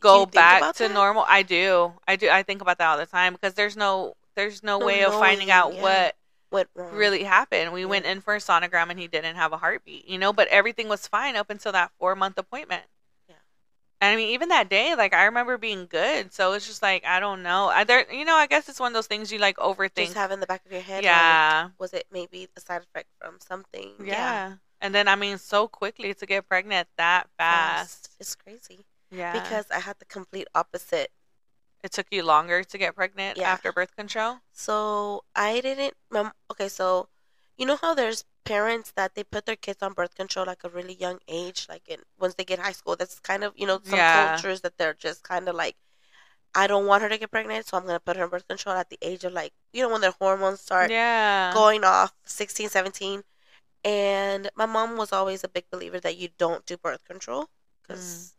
Go 0.00 0.26
back 0.26 0.60
to 0.74 0.88
that? 0.88 0.94
normal. 0.94 1.24
I 1.28 1.42
do. 1.42 1.94
I 2.06 2.16
do. 2.16 2.28
I 2.28 2.42
think 2.42 2.60
about 2.60 2.78
that 2.78 2.88
all 2.88 2.98
the 2.98 3.06
time 3.06 3.32
because 3.34 3.54
there's 3.54 3.76
no 3.76 4.14
there's 4.34 4.62
no, 4.62 4.78
No 4.78 4.86
way 4.86 5.04
of 5.04 5.12
finding 5.14 5.50
out 5.50 5.74
yeah. 5.74 5.82
what 5.82 6.16
Went 6.50 6.68
wrong. 6.74 6.94
really 6.94 7.22
happened. 7.24 7.72
We 7.72 7.82
Yeah. 7.82 7.86
went 7.86 8.06
in 8.06 8.20
for 8.20 8.34
a 8.34 8.38
sonogram 8.38 8.90
and 8.90 8.98
he 8.98 9.08
didn't 9.08 9.36
have 9.36 9.52
a 9.52 9.58
heartbeat, 9.58 10.06
you 10.08 10.18
know, 10.18 10.32
but 10.32 10.48
everything 10.48 10.88
was 10.88 11.06
fine 11.06 11.36
up 11.36 11.50
until 11.50 11.72
that 11.72 11.92
4 11.98 12.14
month 12.16 12.38
appointment. 12.38 12.84
Yeah. 14.02 14.08
And 14.08 14.14
I 14.14 14.16
mean, 14.16 14.30
even 14.34 14.48
that 14.48 14.68
day, 14.68 14.94
like 14.96 15.14
I 15.14 15.24
remember 15.24 15.58
being 15.58 15.86
good. 15.86 16.32
So 16.32 16.52
it's 16.54 16.66
just 16.66 16.82
like 16.82 17.04
I 17.06 17.20
don't 17.20 17.42
know. 17.42 17.66
I 17.68 17.84
there, 17.84 18.10
you 18.12 18.24
know, 18.24 18.34
I 18.34 18.46
guess 18.46 18.68
it's 18.68 18.80
one 18.80 18.88
of 18.92 18.94
those 18.94 19.06
things 19.06 19.30
you 19.32 19.38
like 19.38 19.56
overthink. 19.58 20.06
Just 20.06 20.14
have 20.14 20.30
in 20.32 20.40
the 20.40 20.46
back 20.46 20.64
of 20.66 20.72
your 20.72 20.80
head. 20.80 20.96
like, 20.96 21.04
yeah. 21.04 21.68
was 21.78 21.92
it 21.92 22.06
maybe 22.12 22.48
a 22.56 22.60
side 22.60 22.82
effect 22.82 23.08
from 23.20 23.38
something? 23.40 23.92
yeah. 24.04 24.54
And 24.80 24.92
then 24.92 25.06
I 25.06 25.14
mean, 25.14 25.38
so 25.38 25.68
quickly 25.68 26.12
to 26.14 26.26
get 26.26 26.48
pregnant 26.48 26.88
that 26.98 27.28
fast. 27.38 28.10
It's 28.18 28.34
crazy 28.34 28.84
Yeah. 29.12 29.32
because 29.40 29.66
I 29.70 29.78
had 29.78 29.98
the 30.00 30.04
complete 30.06 30.48
opposite. 30.54 31.10
it 31.84 31.90
took 31.92 32.06
you 32.10 32.22
longer 32.22 32.62
to 32.64 32.78
get 32.78 32.94
pregnant 32.96 33.38
Yeah. 33.38 33.50
after 33.52 33.72
birth 33.72 33.94
control. 33.96 34.38
So 34.52 35.24
I 35.36 35.60
didn't. 35.60 35.94
Okay, 36.50 36.68
so 36.68 37.08
you 37.56 37.66
know 37.66 37.76
how 37.76 37.94
there's 37.94 38.24
parents 38.44 38.92
that 38.96 39.14
they 39.14 39.24
put 39.24 39.46
their 39.46 39.56
kids 39.56 39.82
on 39.82 39.92
birth 39.94 40.14
control 40.14 40.46
like 40.46 40.64
a 40.64 40.68
really 40.68 40.94
young 40.94 41.18
age, 41.28 41.66
like 41.68 41.88
in 41.88 42.00
once 42.18 42.34
they 42.34 42.44
get 42.44 42.58
high 42.58 42.72
school. 42.72 42.96
That's 42.96 43.20
kind 43.20 43.44
of 43.44 43.52
you 43.56 43.66
know 43.66 43.80
some 43.84 43.98
Yeah. 43.98 44.12
cultures 44.12 44.60
that 44.62 44.78
they're 44.78 44.94
just 44.94 45.22
kind 45.22 45.48
of 45.48 45.54
like, 45.56 45.76
I 46.54 46.66
don't 46.66 46.86
want 46.86 47.02
her 47.02 47.08
to 47.08 47.18
get 47.18 47.30
pregnant, 47.30 47.66
so 47.66 47.76
I'm 47.76 47.86
gonna 47.86 48.00
put 48.00 48.16
her 48.16 48.24
on 48.24 48.30
birth 48.30 48.48
control 48.48 48.76
at 48.76 48.90
the 48.90 48.98
age 49.02 49.24
of 49.24 49.32
like 49.32 49.52
you 49.72 49.82
know 49.82 49.88
when 49.90 50.00
their 50.02 50.12
hormones 50.20 50.60
start 50.60 50.90
yeah. 50.90 51.52
going 51.54 51.84
off 51.84 52.12
16 52.24 52.68
17 52.68 53.22
and 53.84 54.50
my 54.56 54.66
mom 54.66 54.96
was 54.96 55.12
always 55.12 55.44
a 55.44 55.48
big 55.48 55.64
believer 55.70 56.00
that 56.00 56.16
you 56.16 56.28
don't 56.38 56.66
do 56.66 56.76
birth 56.76 57.04
control 57.04 57.48
because 57.82 58.34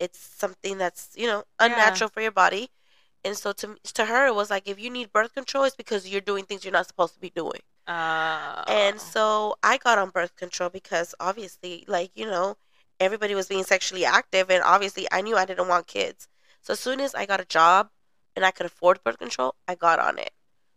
mm. 0.00 0.04
it's 0.04 0.18
something 0.18 0.78
that's 0.78 1.10
you 1.16 1.26
know 1.26 1.44
Yeah. 1.60 1.66
unnatural 1.66 2.10
for 2.10 2.20
your 2.22 2.32
body 2.32 2.70
and 3.24 3.36
so 3.36 3.52
to 3.52 3.76
to 3.94 4.06
her 4.06 4.26
it 4.26 4.34
was 4.34 4.50
like 4.50 4.68
if 4.68 4.78
you 4.80 4.90
need 4.90 5.12
birth 5.12 5.34
control 5.34 5.64
it's 5.64 5.76
because 5.76 6.08
you're 6.08 6.20
doing 6.20 6.44
things 6.46 6.64
you're 6.64 6.72
not 6.72 6.86
supposed 6.88 7.14
to 7.14 7.20
be 7.20 7.30
doing 7.30 7.60
Uh, 7.86 8.64
and 8.66 8.98
so 8.98 9.54
i 9.62 9.76
got 9.76 9.98
on 9.98 10.08
birth 10.08 10.34
control 10.36 10.70
because 10.70 11.14
obviously 11.20 11.84
like 11.86 12.10
you 12.14 12.24
know 12.24 12.56
everybody 12.98 13.34
was 13.34 13.46
being 13.46 13.62
sexually 13.64 14.04
active 14.06 14.48
and 14.50 14.62
obviously 14.64 15.06
i 15.12 15.20
knew 15.20 15.36
i 15.36 15.44
didn't 15.44 15.68
want 15.68 15.86
kids 15.86 16.26
so 16.62 16.72
as 16.72 16.80
soon 16.80 16.98
as 16.98 17.14
i 17.14 17.26
got 17.26 17.40
a 17.40 17.44
job 17.44 17.90
and 18.34 18.42
i 18.44 18.50
could 18.50 18.64
afford 18.64 19.02
birth 19.04 19.18
control 19.18 19.54
i 19.68 19.74
got 19.74 19.98
on 19.98 20.18
it 20.18 20.30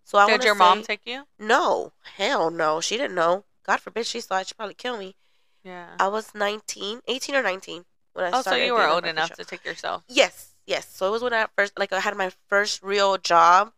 so 0.04 0.18
i 0.18 0.28
did 0.28 0.44
your 0.44 0.56
mom 0.56 0.84
take 0.84 1.02
you? 1.06 1.24
no, 1.40 1.92
hell 2.16 2.50
no. 2.50 2.80
She 2.80 2.96
didn't 2.96 3.16
know. 3.16 3.44
God 3.66 3.82
forbid 3.82 4.06
she 4.06 4.22
thought 4.22 4.48
she'd 4.48 4.56
probably 4.56 4.74
kill 4.74 4.98
me. 4.98 5.18
Yeah. 5.66 5.88
I 6.00 6.08
was 6.08 6.34
19, 6.34 7.02
18 7.06 7.36
or 7.36 7.44
19 7.44 7.84
when 8.14 8.26
I 8.34 8.38
Oh, 8.38 8.42
so 8.42 8.56
you 8.56 8.74
were 8.74 8.88
old 8.88 9.06
enough 9.06 9.32
control. 9.32 9.44
to 9.44 9.50
take 9.50 9.66
yourself. 9.66 10.04
Yes, 10.08 10.56
yes. 10.66 10.88
So 10.96 11.10
it 11.10 11.12
was 11.12 11.22
when 11.22 11.34
I 11.34 11.48
first, 11.58 11.78
like, 11.78 11.92
I 11.92 12.00
had 12.00 12.16
my 12.16 12.32
first 12.48 12.82
real 12.82 13.18
job, 13.18 13.74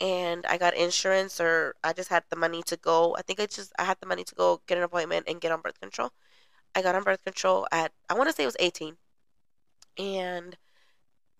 and 0.00 0.44
I 0.46 0.58
got 0.58 0.74
insurance, 0.76 1.40
or 1.40 1.74
I 1.84 1.92
just 1.92 2.08
had 2.08 2.24
the 2.30 2.36
money 2.36 2.62
to 2.64 2.76
go. 2.76 3.14
I 3.18 3.22
think 3.22 3.40
I 3.40 3.46
just 3.46 3.72
I 3.78 3.84
had 3.84 3.98
the 4.00 4.06
money 4.06 4.24
to 4.24 4.34
go 4.34 4.60
get 4.66 4.78
an 4.78 4.84
appointment 4.84 5.26
and 5.28 5.40
get 5.40 5.52
on 5.52 5.60
birth 5.60 5.80
control. 5.80 6.10
I 6.74 6.82
got 6.82 6.94
on 6.94 7.02
birth 7.04 7.22
control 7.24 7.66
at 7.70 7.92
I 8.08 8.14
want 8.14 8.28
to 8.30 8.34
say 8.34 8.42
it 8.44 8.46
was 8.46 8.56
18, 8.58 8.96
and 9.98 10.56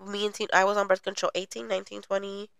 me 0.04 0.26
and 0.26 0.34
Teen, 0.34 0.48
I 0.52 0.64
was 0.64 0.76
on 0.76 0.86
birth 0.86 1.02
control 1.02 1.30
18, 1.34 1.68
19, 1.68 2.02
20. 2.02 2.50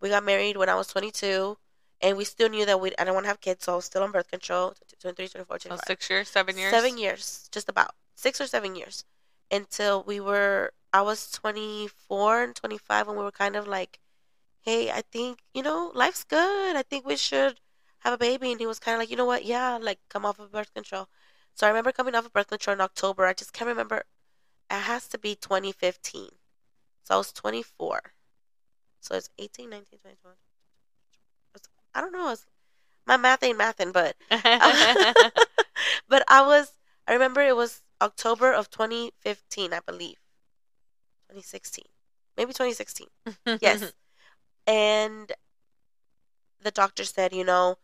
We 0.00 0.08
got 0.08 0.24
married 0.24 0.56
when 0.56 0.68
I 0.68 0.74
was 0.74 0.88
22, 0.88 1.56
and 2.00 2.16
we 2.16 2.24
still 2.24 2.48
knew 2.48 2.66
that 2.66 2.80
we 2.80 2.90
I 2.98 3.04
didn't 3.04 3.14
want 3.14 3.24
to 3.24 3.28
have 3.28 3.40
kids, 3.40 3.64
so 3.64 3.72
I 3.72 3.76
was 3.76 3.84
still 3.86 4.02
on 4.02 4.12
birth 4.12 4.30
control. 4.30 4.74
23, 5.00 5.28
24, 5.28 5.58
So 5.58 5.68
25. 5.68 5.84
six 5.86 6.10
years, 6.10 6.28
seven 6.28 6.56
years. 6.58 6.70
Seven 6.70 6.98
years, 6.98 7.48
just 7.50 7.68
about 7.68 7.94
six 8.14 8.40
or 8.40 8.46
seven 8.46 8.74
years, 8.76 9.04
until 9.50 10.02
we 10.02 10.20
were. 10.20 10.72
I 10.94 11.00
was 11.00 11.30
twenty 11.30 11.88
four 11.88 12.42
and 12.42 12.54
twenty 12.54 12.76
five 12.76 13.06
when 13.06 13.16
we 13.16 13.22
were 13.22 13.32
kind 13.32 13.56
of 13.56 13.66
like, 13.66 13.98
"Hey, 14.62 14.90
I 14.90 15.02
think 15.12 15.40
you 15.54 15.62
know 15.62 15.92
life's 15.94 16.24
good. 16.24 16.76
I 16.76 16.82
think 16.82 17.06
we 17.06 17.16
should 17.16 17.60
have 18.00 18.14
a 18.14 18.18
baby." 18.18 18.52
And 18.52 18.60
he 18.60 18.66
was 18.66 18.78
kind 18.78 18.94
of 18.94 19.00
like, 19.00 19.10
"You 19.10 19.16
know 19.16 19.26
what? 19.26 19.44
Yeah, 19.44 19.78
like 19.80 20.00
come 20.08 20.24
off 20.26 20.38
of 20.38 20.52
birth 20.52 20.72
control." 20.74 21.08
So 21.54 21.66
I 21.66 21.70
remember 21.70 21.92
coming 21.92 22.14
off 22.14 22.26
of 22.26 22.32
birth 22.32 22.48
control 22.48 22.74
in 22.74 22.80
October. 22.80 23.26
I 23.26 23.34
just 23.34 23.52
can't 23.52 23.68
remember. 23.68 24.04
It 24.70 24.80
has 24.82 25.08
to 25.08 25.18
be 25.18 25.34
twenty 25.36 25.72
fifteen. 25.72 26.30
So 27.04 27.14
I 27.14 27.18
was 27.18 27.32
twenty 27.32 27.62
four. 27.62 28.14
So 29.00 29.16
it's 29.16 29.28
18, 29.36 29.68
19, 29.68 29.98
20, 29.98 30.16
21. 30.22 30.36
I 31.94 32.00
don't 32.00 32.12
know. 32.12 32.30
It's, 32.30 32.46
my 33.04 33.16
math 33.16 33.42
ain't 33.42 33.58
mathin', 33.58 33.92
but 33.92 34.16
but 36.08 36.24
I 36.28 36.46
was 36.46 36.72
I 37.06 37.12
remember 37.12 37.42
it 37.42 37.56
was 37.56 37.82
October 38.00 38.52
of 38.52 38.70
2015, 38.70 39.72
I 39.72 39.80
believe. 39.80 40.18
2016. 41.28 41.84
Maybe 42.36 42.52
2016. 42.52 43.08
Yes. 43.60 43.92
and 44.66 45.32
the 46.60 46.70
doctor 46.70 47.04
said, 47.04 47.32
you 47.32 47.44
know, 47.44 47.78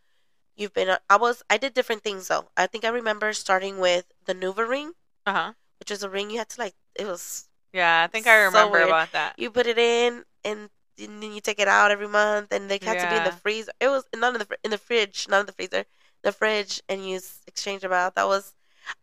you've 0.56 0.72
been 0.74 0.96
I 1.08 1.16
was 1.16 1.42
I 1.50 1.56
did 1.56 1.74
different 1.74 2.02
things 2.02 2.28
though. 2.28 2.48
I 2.56 2.66
think 2.66 2.84
I 2.84 2.88
remember 2.88 3.32
starting 3.32 3.78
with 3.78 4.06
the 4.26 4.34
NuvaRing, 4.34 4.90
uh 5.26 5.32
huh. 5.32 5.52
which 5.80 5.90
is 5.90 6.02
a 6.02 6.10
ring 6.10 6.30
you 6.30 6.38
had 6.38 6.48
to 6.50 6.60
like 6.60 6.74
it 6.94 7.06
was 7.06 7.48
Yeah, 7.72 8.04
I 8.04 8.06
think 8.06 8.26
I 8.26 8.44
remember 8.44 8.78
weird. 8.78 8.88
about 8.88 9.12
that. 9.12 9.34
you 9.38 9.50
put 9.50 9.66
it 9.66 9.78
in 9.78 10.24
and 10.44 10.70
and 11.00 11.22
then 11.22 11.32
you 11.32 11.40
take 11.40 11.60
it 11.60 11.68
out 11.68 11.90
every 11.92 12.08
month 12.08 12.52
and 12.52 12.68
they 12.68 12.78
had 12.82 12.98
to 12.98 13.08
be 13.08 13.16
in 13.16 13.24
the 13.24 13.32
freezer. 13.32 13.72
It 13.80 13.88
was 13.88 14.04
none 14.16 14.34
in 14.34 14.40
the 14.40 14.58
in 14.64 14.70
the 14.70 14.78
fridge, 14.78 15.26
none 15.28 15.40
in 15.40 15.46
the 15.46 15.52
freezer. 15.52 15.84
the 16.22 16.32
fridge 16.32 16.82
and 16.88 17.06
you 17.08 17.20
exchange 17.46 17.84
about. 17.84 18.14
That 18.16 18.26
was 18.26 18.54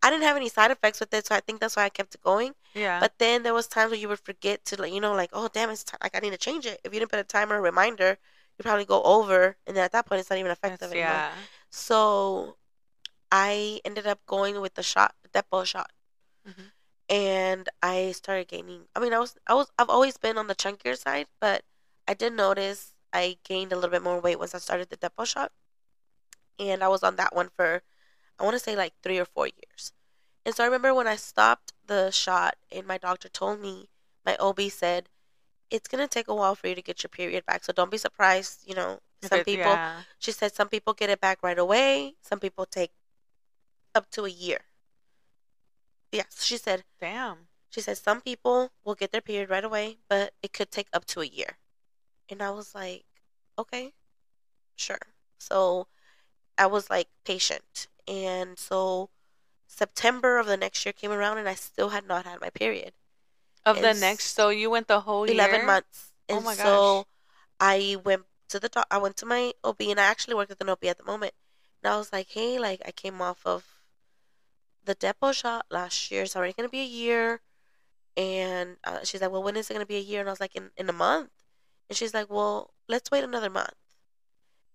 I 0.02 0.10
didn't 0.10 0.24
have 0.24 0.36
any 0.36 0.48
side 0.50 0.70
effects 0.70 1.00
with 1.00 1.14
it, 1.14 1.26
so 1.26 1.34
I 1.34 1.40
think 1.40 1.60
that's 1.60 1.76
why 1.76 1.84
I 1.84 1.88
kept 1.88 2.14
it 2.14 2.20
going. 2.22 2.54
Yeah. 2.76 3.00
But 3.00 3.14
then 3.18 3.42
there 3.42 3.54
was 3.54 3.66
times 3.66 3.90
where 3.90 3.98
you 3.98 4.08
would 4.08 4.20
forget 4.20 4.64
to 4.66 4.80
like 4.80 4.92
you 4.92 5.00
know 5.00 5.14
like 5.14 5.30
oh 5.32 5.48
damn 5.52 5.70
it's 5.70 5.82
time 5.84 5.98
like 6.02 6.14
I 6.16 6.20
need 6.20 6.32
to 6.32 6.38
change 6.38 6.66
it. 6.66 6.80
If 6.84 6.92
you 6.92 7.00
didn't 7.00 7.10
put 7.10 7.18
a 7.20 7.24
timer 7.24 7.56
or 7.58 7.62
reminder, 7.62 8.18
you 8.58 8.62
probably 8.62 8.84
go 8.84 9.02
over, 9.02 9.56
and 9.66 9.76
then 9.76 9.84
at 9.84 9.92
that 9.92 10.06
point 10.06 10.20
it's 10.20 10.30
not 10.30 10.38
even 10.38 10.52
effective 10.52 10.90
anymore. 10.92 11.08
yeah. 11.10 11.32
So 11.70 12.56
I 13.32 13.80
ended 13.84 14.06
up 14.06 14.20
going 14.26 14.60
with 14.60 14.74
the 14.74 14.82
shot, 14.82 15.14
the 15.22 15.28
Depo 15.30 15.64
shot. 15.64 15.90
Mhm. 16.46 16.70
And 17.08 17.68
I 17.82 18.12
started 18.12 18.48
gaining. 18.48 18.88
I 18.94 19.00
mean, 19.00 19.14
I 19.14 19.18
was, 19.20 19.36
I 19.46 19.54
was, 19.54 19.70
I've 19.78 19.90
always 19.90 20.16
been 20.16 20.36
on 20.38 20.48
the 20.48 20.54
chunkier 20.56 20.96
side, 20.98 21.28
but 21.40 21.62
I 22.08 22.14
did 22.14 22.32
notice 22.32 22.94
I 23.12 23.38
gained 23.44 23.72
a 23.72 23.76
little 23.76 23.90
bit 23.90 24.02
more 24.02 24.20
weight 24.20 24.38
once 24.38 24.54
I 24.54 24.58
started 24.58 24.90
the 24.90 24.96
Depo 24.96 25.24
shot. 25.26 25.52
And 26.58 26.82
I 26.82 26.88
was 26.88 27.02
on 27.02 27.16
that 27.16 27.34
one 27.34 27.50
for, 27.54 27.82
I 28.38 28.44
want 28.44 28.54
to 28.54 28.58
say 28.62 28.76
like 28.76 28.94
three 29.02 29.18
or 29.18 29.24
four 29.24 29.46
years. 29.46 29.92
And 30.46 30.54
so 30.54 30.62
I 30.62 30.66
remember 30.68 30.94
when 30.94 31.08
I 31.08 31.16
stopped 31.16 31.72
the 31.86 32.12
shot, 32.12 32.54
and 32.70 32.86
my 32.86 32.98
doctor 32.98 33.28
told 33.28 33.60
me, 33.60 33.88
my 34.24 34.36
OB 34.38 34.70
said, 34.70 35.08
it's 35.70 35.88
gonna 35.88 36.06
take 36.06 36.28
a 36.28 36.34
while 36.34 36.54
for 36.54 36.68
you 36.68 36.76
to 36.76 36.82
get 36.82 37.02
your 37.02 37.08
period 37.08 37.44
back. 37.44 37.64
So 37.64 37.72
don't 37.72 37.90
be 37.90 37.98
surprised. 37.98 38.62
You 38.64 38.76
know, 38.76 39.00
some 39.22 39.42
people 39.42 39.72
Yeah. 39.72 40.02
she 40.20 40.30
said 40.30 40.54
some 40.54 40.68
people 40.68 40.94
get 40.94 41.10
it 41.10 41.20
back 41.20 41.42
right 41.42 41.58
away. 41.58 42.14
Some 42.22 42.38
people 42.38 42.64
take 42.64 42.92
up 43.92 44.08
to 44.10 44.24
a 44.24 44.28
year. 44.30 44.66
Yes, 46.12 46.44
she 46.44 46.56
said. 46.56 46.84
Damn. 47.00 47.48
She 47.68 47.80
said 47.80 47.98
some 47.98 48.20
people 48.20 48.70
will 48.84 48.94
get 48.94 49.10
their 49.10 49.20
period 49.20 49.50
right 49.50 49.64
away, 49.64 49.98
but 50.08 50.32
it 50.42 50.52
could 50.52 50.70
take 50.70 50.88
up 50.92 51.04
to 51.06 51.20
a 51.22 51.26
year. 51.26 51.58
And 52.28 52.40
I 52.40 52.50
was 52.50 52.72
like, 52.72 53.04
okay, 53.58 53.94
sure. 54.76 55.10
So 55.40 55.88
I 56.56 56.66
was 56.66 56.88
like 56.88 57.08
patient. 57.24 57.88
And 58.06 58.56
so 58.58 59.10
September 59.66 60.38
of 60.38 60.46
the 60.46 60.56
next 60.56 60.84
year 60.86 60.92
came 60.92 61.12
around 61.12 61.38
and 61.38 61.48
I 61.48 61.54
still 61.54 61.90
had 61.90 62.06
not 62.06 62.24
had 62.26 62.40
my 62.40 62.50
period. 62.50 62.94
Of 63.66 63.80
the 63.82 63.92
next, 63.92 64.34
so 64.34 64.48
you 64.48 64.70
went 64.70 64.88
the 64.88 65.00
whole 65.02 65.26
11 65.26 65.62
year? 65.62 65.66
months. 65.66 66.12
Oh 66.30 66.40
And 66.40 66.40
my 66.40 66.54
so 66.54 66.56
gosh. 66.56 67.04
I 67.60 67.96
went 68.04 68.26
to 68.48 68.60
the 68.60 68.68
doc- 68.68 68.88
I 68.90 68.98
went 68.98 69.16
to 69.18 69.26
my 69.26 69.54
OB 69.64 69.90
and 69.90 70.00
I 70.00 70.04
actually 70.04 70.34
worked 70.34 70.50
with 70.50 70.60
an 70.62 70.68
OB 70.70 70.88
at 70.88 70.98
the 70.98 71.04
moment. 71.04 71.34
And 71.82 71.92
I 71.92 71.96
was 71.98 72.12
like, 72.12 72.30
hey, 72.30 72.58
like 72.58 72.82
I 72.86 72.92
came 72.92 73.20
off 73.22 73.44
of 73.46 73.64
the 74.84 74.94
Depo 74.94 75.32
shot 75.34 75.66
last 75.70 76.10
year. 76.10 76.22
It's 76.22 76.36
already 76.36 76.52
gonna 76.54 76.68
be 76.68 76.80
a 76.80 76.84
year. 76.84 77.40
And 78.16 78.78
uh, 78.84 79.00
she's 79.04 79.20
like, 79.22 79.30
well, 79.32 79.42
when 79.44 79.56
is 79.56 79.70
it 79.70 79.74
gonna 79.74 79.86
be 79.86 79.96
a 79.96 80.00
year? 80.00 80.20
And 80.20 80.28
I 80.28 80.32
was 80.32 80.40
like, 80.40 80.56
in 80.56 80.70
in 80.76 80.88
a 80.88 80.94
month. 80.94 81.30
And 81.88 81.96
she's 81.98 82.14
like, 82.14 82.30
well, 82.30 82.74
let's 82.88 83.10
wait 83.10 83.24
another 83.24 83.50
month. 83.50 83.74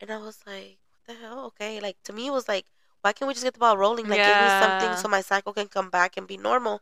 And 0.02 0.12
I 0.12 0.18
was 0.18 0.40
like, 0.46 0.80
what 0.92 1.06
the 1.08 1.14
hell? 1.22 1.46
Okay, 1.46 1.80
like 1.80 2.02
to 2.04 2.14
me 2.14 2.28
it 2.28 2.32
was 2.32 2.48
like, 2.50 2.66
why 3.02 3.14
can't 3.14 3.28
we 3.28 3.34
just 3.34 3.44
get 3.46 3.54
the 3.54 3.60
ball 3.60 3.78
rolling? 3.78 4.08
Like 4.08 4.24
give 4.24 4.40
me 4.40 4.50
something 4.50 4.96
so 4.96 5.08
my 5.08 5.22
cycle 5.22 5.54
can 5.54 5.68
come 5.68 5.90
back 5.90 6.18
and 6.18 6.28
be 6.28 6.38
normal. 6.38 6.82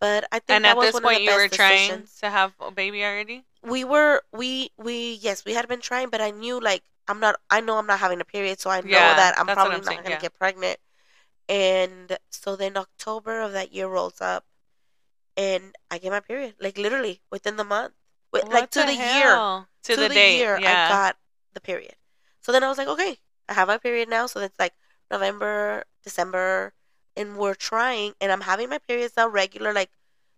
But 0.00 0.26
I 0.32 0.40
think 0.40 0.62
And 0.62 0.64
that 0.64 0.76
at 0.76 0.76
was 0.76 0.92
this 0.92 1.00
one 1.00 1.04
point, 1.04 1.18
of 1.18 1.20
the 1.20 1.20
you 1.20 1.32
were 1.34 1.48
trying 1.48 2.04
decisions 2.06 2.16
to 2.20 2.30
have 2.30 2.54
a 2.60 2.70
baby 2.70 3.04
already? 3.04 3.44
we 3.62 3.84
were 3.84 4.22
we 4.32 4.70
we 4.76 5.14
yes 5.22 5.44
we 5.44 5.54
had 5.54 5.68
been 5.68 5.80
trying 5.80 6.10
but 6.10 6.20
i 6.20 6.30
knew 6.30 6.60
like 6.60 6.82
i'm 7.08 7.20
not 7.20 7.36
i 7.50 7.60
know 7.60 7.78
i'm 7.78 7.86
not 7.86 7.98
having 8.00 8.20
a 8.20 8.24
period 8.24 8.58
so 8.60 8.70
i 8.70 8.80
know 8.80 8.88
Yeah, 8.88 9.14
that 9.14 9.38
i'm 9.38 9.48
probably 9.48 9.76
I'm 9.76 9.84
not 9.84 9.86
saying, 9.86 10.02
gonna 10.02 10.16
yeah. 10.16 10.20
get 10.20 10.36
pregnant 10.38 10.78
and 11.48 12.18
so 12.30 12.56
then 12.56 12.76
october 12.76 13.40
of 13.40 13.52
that 13.52 13.72
year 13.72 13.88
rolls 13.88 14.20
up 14.20 14.46
and 15.36 15.76
i 15.90 15.98
get 15.98 16.10
my 16.12 16.20
period 16.20 16.54
like 16.60 16.78
literally 16.78 17.22
within 17.30 17.56
the 17.56 17.64
month 17.64 17.94
with, 18.32 18.48
like 18.48 18.70
to 18.70 18.84
the, 18.84 18.94
year 18.94 19.34
hell? 19.34 19.68
To, 19.84 19.96
the, 19.96 20.08
date. 20.08 20.38
year 20.38 20.58
yeah. 20.58 20.84
i 20.86 20.88
got 20.88 21.16
the 21.54 21.60
period 21.60 21.94
so 22.40 22.52
then 22.52 22.64
i 22.64 22.68
was 22.68 22.78
like 22.78 22.88
okay 22.88 23.18
i 23.48 23.54
have 23.54 23.68
my 23.68 23.78
period 23.78 24.08
now 24.08 24.26
so 24.26 24.40
that's 24.40 24.58
like 24.58 24.74
november 25.12 25.84
december 26.02 26.72
and 27.16 27.36
we're 27.36 27.54
trying 27.54 28.14
and 28.20 28.32
i'm 28.32 28.40
having 28.40 28.68
my 28.68 28.78
periods 28.78 29.14
now 29.16 29.28
regular 29.28 29.72
like 29.72 29.90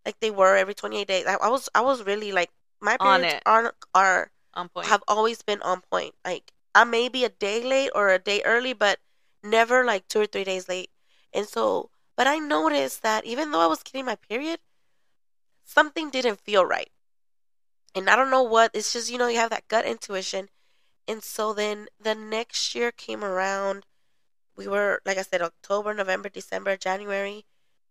like 0.05 0.21
they 0.21 0.31
were 0.31 0.57
every 0.57 0.75
28 0.75 1.09
days 1.09 1.25
i, 1.27 1.35
I 1.35 1.49
was 1.49 1.71
i 1.75 1.81
was 1.81 2.05
really 2.05 2.33
like 2.33 2.51
my 2.85 2.99
periods 2.99 3.41
are 3.47 3.75
are 3.95 4.31
on 4.55 4.69
point. 4.69 4.87
have 4.87 5.03
always 5.09 5.43
been 5.43 5.63
on 5.63 5.81
point. 5.91 6.15
Like 6.25 6.53
I 6.75 6.85
may 6.85 7.09
be 7.09 7.25
a 7.25 7.29
day 7.29 7.63
late 7.63 7.91
or 7.95 8.11
a 8.11 8.19
day 8.19 8.43
early, 8.45 8.73
but 8.73 9.01
never 9.43 9.85
like 9.85 10.09
two 10.09 10.21
or 10.21 10.27
three 10.27 10.45
days 10.45 10.69
late. 10.69 10.91
And 11.33 11.47
so, 11.49 11.91
but 12.17 12.27
I 12.27 12.39
noticed 12.39 13.03
that 13.03 13.25
even 13.25 13.51
though 13.51 13.61
I 13.61 13.67
was 13.67 13.83
getting 13.83 14.05
my 14.05 14.17
period, 14.17 14.61
something 15.65 16.11
didn't 16.11 16.41
feel 16.41 16.65
right. 16.65 16.91
And 17.95 18.11
I 18.11 18.17
don't 18.17 18.31
know 18.31 18.43
what. 18.43 18.71
It's 18.75 18.93
just 18.93 19.11
you 19.11 19.19
know 19.19 19.29
you 19.29 19.39
have 19.39 19.51
that 19.51 19.69
gut 19.69 19.85
intuition. 19.85 20.49
And 21.07 21.23
so 21.23 21.53
then 21.53 21.89
the 22.01 22.15
next 22.15 22.75
year 22.75 22.93
came 22.93 23.25
around. 23.25 23.85
We 24.57 24.69
were 24.69 25.01
like 25.05 25.19
I 25.19 25.23
said, 25.23 25.43
October, 25.43 25.95
November, 25.95 26.29
December, 26.29 26.77
January. 26.77 27.45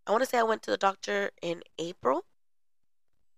I 0.07 0.11
want 0.11 0.23
to 0.23 0.29
say 0.29 0.37
I 0.39 0.43
went 0.43 0.63
to 0.63 0.71
the 0.71 0.77
doctor 0.77 1.31
in 1.41 1.63
April, 1.77 2.25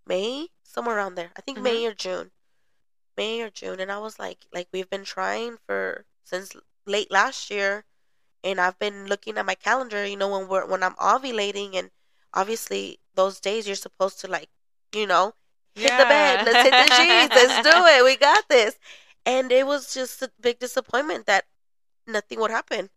May, 0.05 0.49
somewhere 0.63 0.97
around 0.97 1.15
there. 1.15 1.31
I 1.35 1.41
think 1.41 1.57
Mhm. 1.59 1.63
May 1.63 1.85
or 1.85 1.93
June. 1.93 2.31
May 3.17 3.41
or 3.41 3.49
June, 3.49 3.79
and 3.79 3.91
I 3.91 3.99
was 3.99 4.19
like, 4.19 4.45
like 4.53 4.67
we've 4.71 4.89
been 4.89 5.05
trying 5.05 5.57
for 5.65 6.05
since 6.23 6.55
late 6.85 7.09
last 7.11 7.49
year, 7.49 7.85
and 8.43 8.59
I've 8.59 8.77
been 8.79 9.07
looking 9.07 9.38
at 9.38 9.45
my 9.45 9.55
calendar. 9.55 10.05
You 10.05 10.17
know, 10.17 10.27
when 10.29 10.47
we're 10.47 10.65
when 10.65 10.83
I'm 10.83 10.95
ovulating, 10.95 11.75
and 11.75 11.91
obviously 12.33 12.99
those 13.15 13.39
days 13.39 13.67
you're 13.67 13.75
supposed 13.75 14.19
to 14.21 14.27
like, 14.27 14.49
you 14.93 15.07
know, 15.07 15.33
hit 15.75 15.91
the 15.97 16.05
bed, 16.05 16.45
let's 16.45 16.63
hit 16.63 16.71
the 16.71 16.95
sheets, 16.95 17.35
let's 17.35 17.63
do 17.63 17.85
it, 17.85 18.03
we 18.03 18.15
got 18.17 18.47
this. 18.49 18.77
And 19.25 19.51
it 19.51 19.65
was 19.65 19.93
just 19.93 20.21
a 20.21 20.31
big 20.39 20.59
disappointment 20.59 21.25
that 21.25 21.45
nothing 22.05 22.39
would 22.39 22.51
happen. 22.51 22.89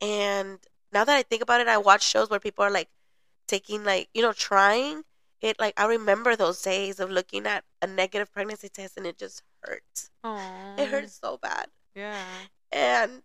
And 0.00 0.58
now 0.92 1.04
that 1.04 1.16
I 1.16 1.22
think 1.22 1.42
about 1.42 1.60
it, 1.60 1.68
I 1.68 1.78
watch 1.78 2.02
shows 2.02 2.30
where 2.30 2.40
people 2.40 2.64
are 2.64 2.70
like 2.70 2.88
taking 3.46 3.84
like 3.84 4.08
you 4.14 4.22
know 4.22 4.32
trying 4.32 5.02
it. 5.40 5.58
Like 5.58 5.74
I 5.80 5.86
remember 5.86 6.36
those 6.36 6.60
days 6.62 7.00
of 7.00 7.10
looking 7.10 7.46
at 7.46 7.64
a 7.82 7.86
negative 7.86 8.32
pregnancy 8.32 8.68
test, 8.68 8.96
and 8.96 9.06
it 9.06 9.18
just 9.18 9.42
hurts. 9.62 10.10
It 10.76 10.88
hurts 10.88 11.18
so 11.20 11.38
bad, 11.38 11.68
Yeah. 11.94 12.22
and 12.70 13.22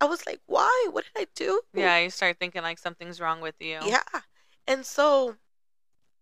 I 0.00 0.06
was 0.06 0.26
like, 0.26 0.40
"Why? 0.46 0.88
What 0.90 1.04
did 1.04 1.22
I 1.22 1.26
do?" 1.34 1.62
Yeah, 1.74 1.98
you 1.98 2.10
start 2.10 2.38
thinking 2.38 2.62
like 2.62 2.78
something's 2.78 3.20
wrong 3.20 3.40
with 3.40 3.54
you. 3.60 3.78
Yeah. 3.82 4.02
And 4.66 4.84
so 4.86 5.36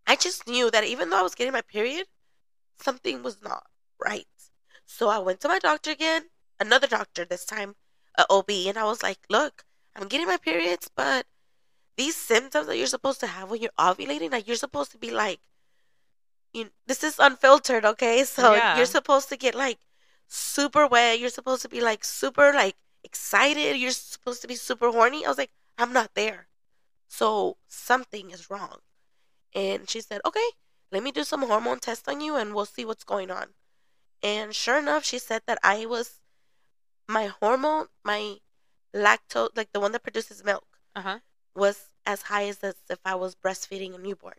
I 0.07 0.17
just 0.17 0.47
knew 0.47 0.71
that 0.71 0.85
even 0.85 1.11
though 1.11 1.19
I 1.19 1.23
was 1.23 1.35
getting 1.35 1.53
my 1.53 1.62
period, 1.62 2.07
something 2.81 3.23
was 3.23 3.43
not 3.43 3.67
right. 4.03 4.27
So 4.87 5.09
I 5.09 5.19
went 5.19 5.41
to 5.41 5.49
my 5.49 5.59
doctor 5.59 5.91
again, 5.91 6.31
another 6.59 6.87
doctor 6.87 7.25
this 7.25 7.45
time, 7.45 7.77
a 8.18 8.26
OB, 8.31 8.50
and 8.68 8.76
I 8.78 8.85
was 8.85 9.02
like, 9.02 9.20
look, 9.31 9.64
I'm 9.96 10.09
getting 10.09 10.26
my 10.26 10.37
periods, 10.38 10.90
but 10.94 11.26
these 11.96 12.16
symptoms 12.16 12.66
that 12.68 12.76
you're 12.78 12.87
supposed 12.87 13.20
to 13.20 13.26
have 13.28 13.50
when 13.50 13.62
you're 13.62 13.72
ovulating, 13.78 14.33
like 14.33 14.46
you're 14.48 14.57
supposed 14.57 14.92
to 14.92 14.98
be 14.98 15.11
like, 15.11 15.40
you 16.52 16.70
this 16.87 17.04
is 17.04 17.18
unfiltered, 17.18 17.85
okay? 17.85 18.24
So 18.37 18.54
Yeah. 18.54 18.76
you're 18.76 18.87
supposed 18.87 19.28
to 19.31 19.37
get 19.37 19.54
like 19.54 19.78
super 20.28 20.87
wet. 20.87 21.18
You're 21.20 21.31
supposed 21.31 21.62
to 21.62 21.68
be 21.68 21.81
like 21.81 22.04
super 22.04 22.52
like 22.52 22.76
excited. 23.04 23.76
You're 23.76 23.92
supposed 23.92 24.42
to 24.42 24.48
be 24.48 24.57
super 24.57 24.90
horny. 24.90 25.24
I 25.24 25.28
was 25.28 25.38
like, 25.38 25.50
I'm 25.78 25.92
not 25.92 26.14
there. 26.14 26.48
So 27.09 27.57
something 27.68 28.31
is 28.31 28.50
wrong. 28.50 28.78
And 29.54 29.88
she 29.88 30.00
said, 30.00 30.20
okay, 30.26 30.48
let 30.92 31.02
me 31.02 31.12
do 31.12 31.24
some 31.24 31.42
hormone 31.42 31.81
tests 31.81 32.09
on 32.09 32.20
you 32.20 32.37
and 32.37 32.54
we'll 32.54 32.66
see 32.66 32.85
what's 32.85 33.04
going 33.04 33.31
on. 33.31 33.54
And 34.22 34.54
sure 34.54 34.78
enough, 34.78 35.04
she 35.04 35.18
said 35.18 35.42
that 35.46 35.59
I 35.62 35.87
was, 35.87 36.17
my 37.09 37.27
hormone, 37.40 37.87
my 38.05 38.37
lactose, 38.94 39.51
like 39.57 39.73
the 39.73 39.81
one 39.81 39.92
that 39.92 40.03
produces 40.03 40.44
milk, 40.44 40.66
Uh 40.94 41.01
huh. 41.03 41.18
was 41.55 41.90
as 42.07 42.23
high 42.23 42.47
as 42.49 42.59
this 42.59 42.77
if 42.88 42.99
I 43.05 43.14
was 43.14 43.35
breastfeeding 43.35 43.94
a 43.94 43.99
newborn. 43.99 44.38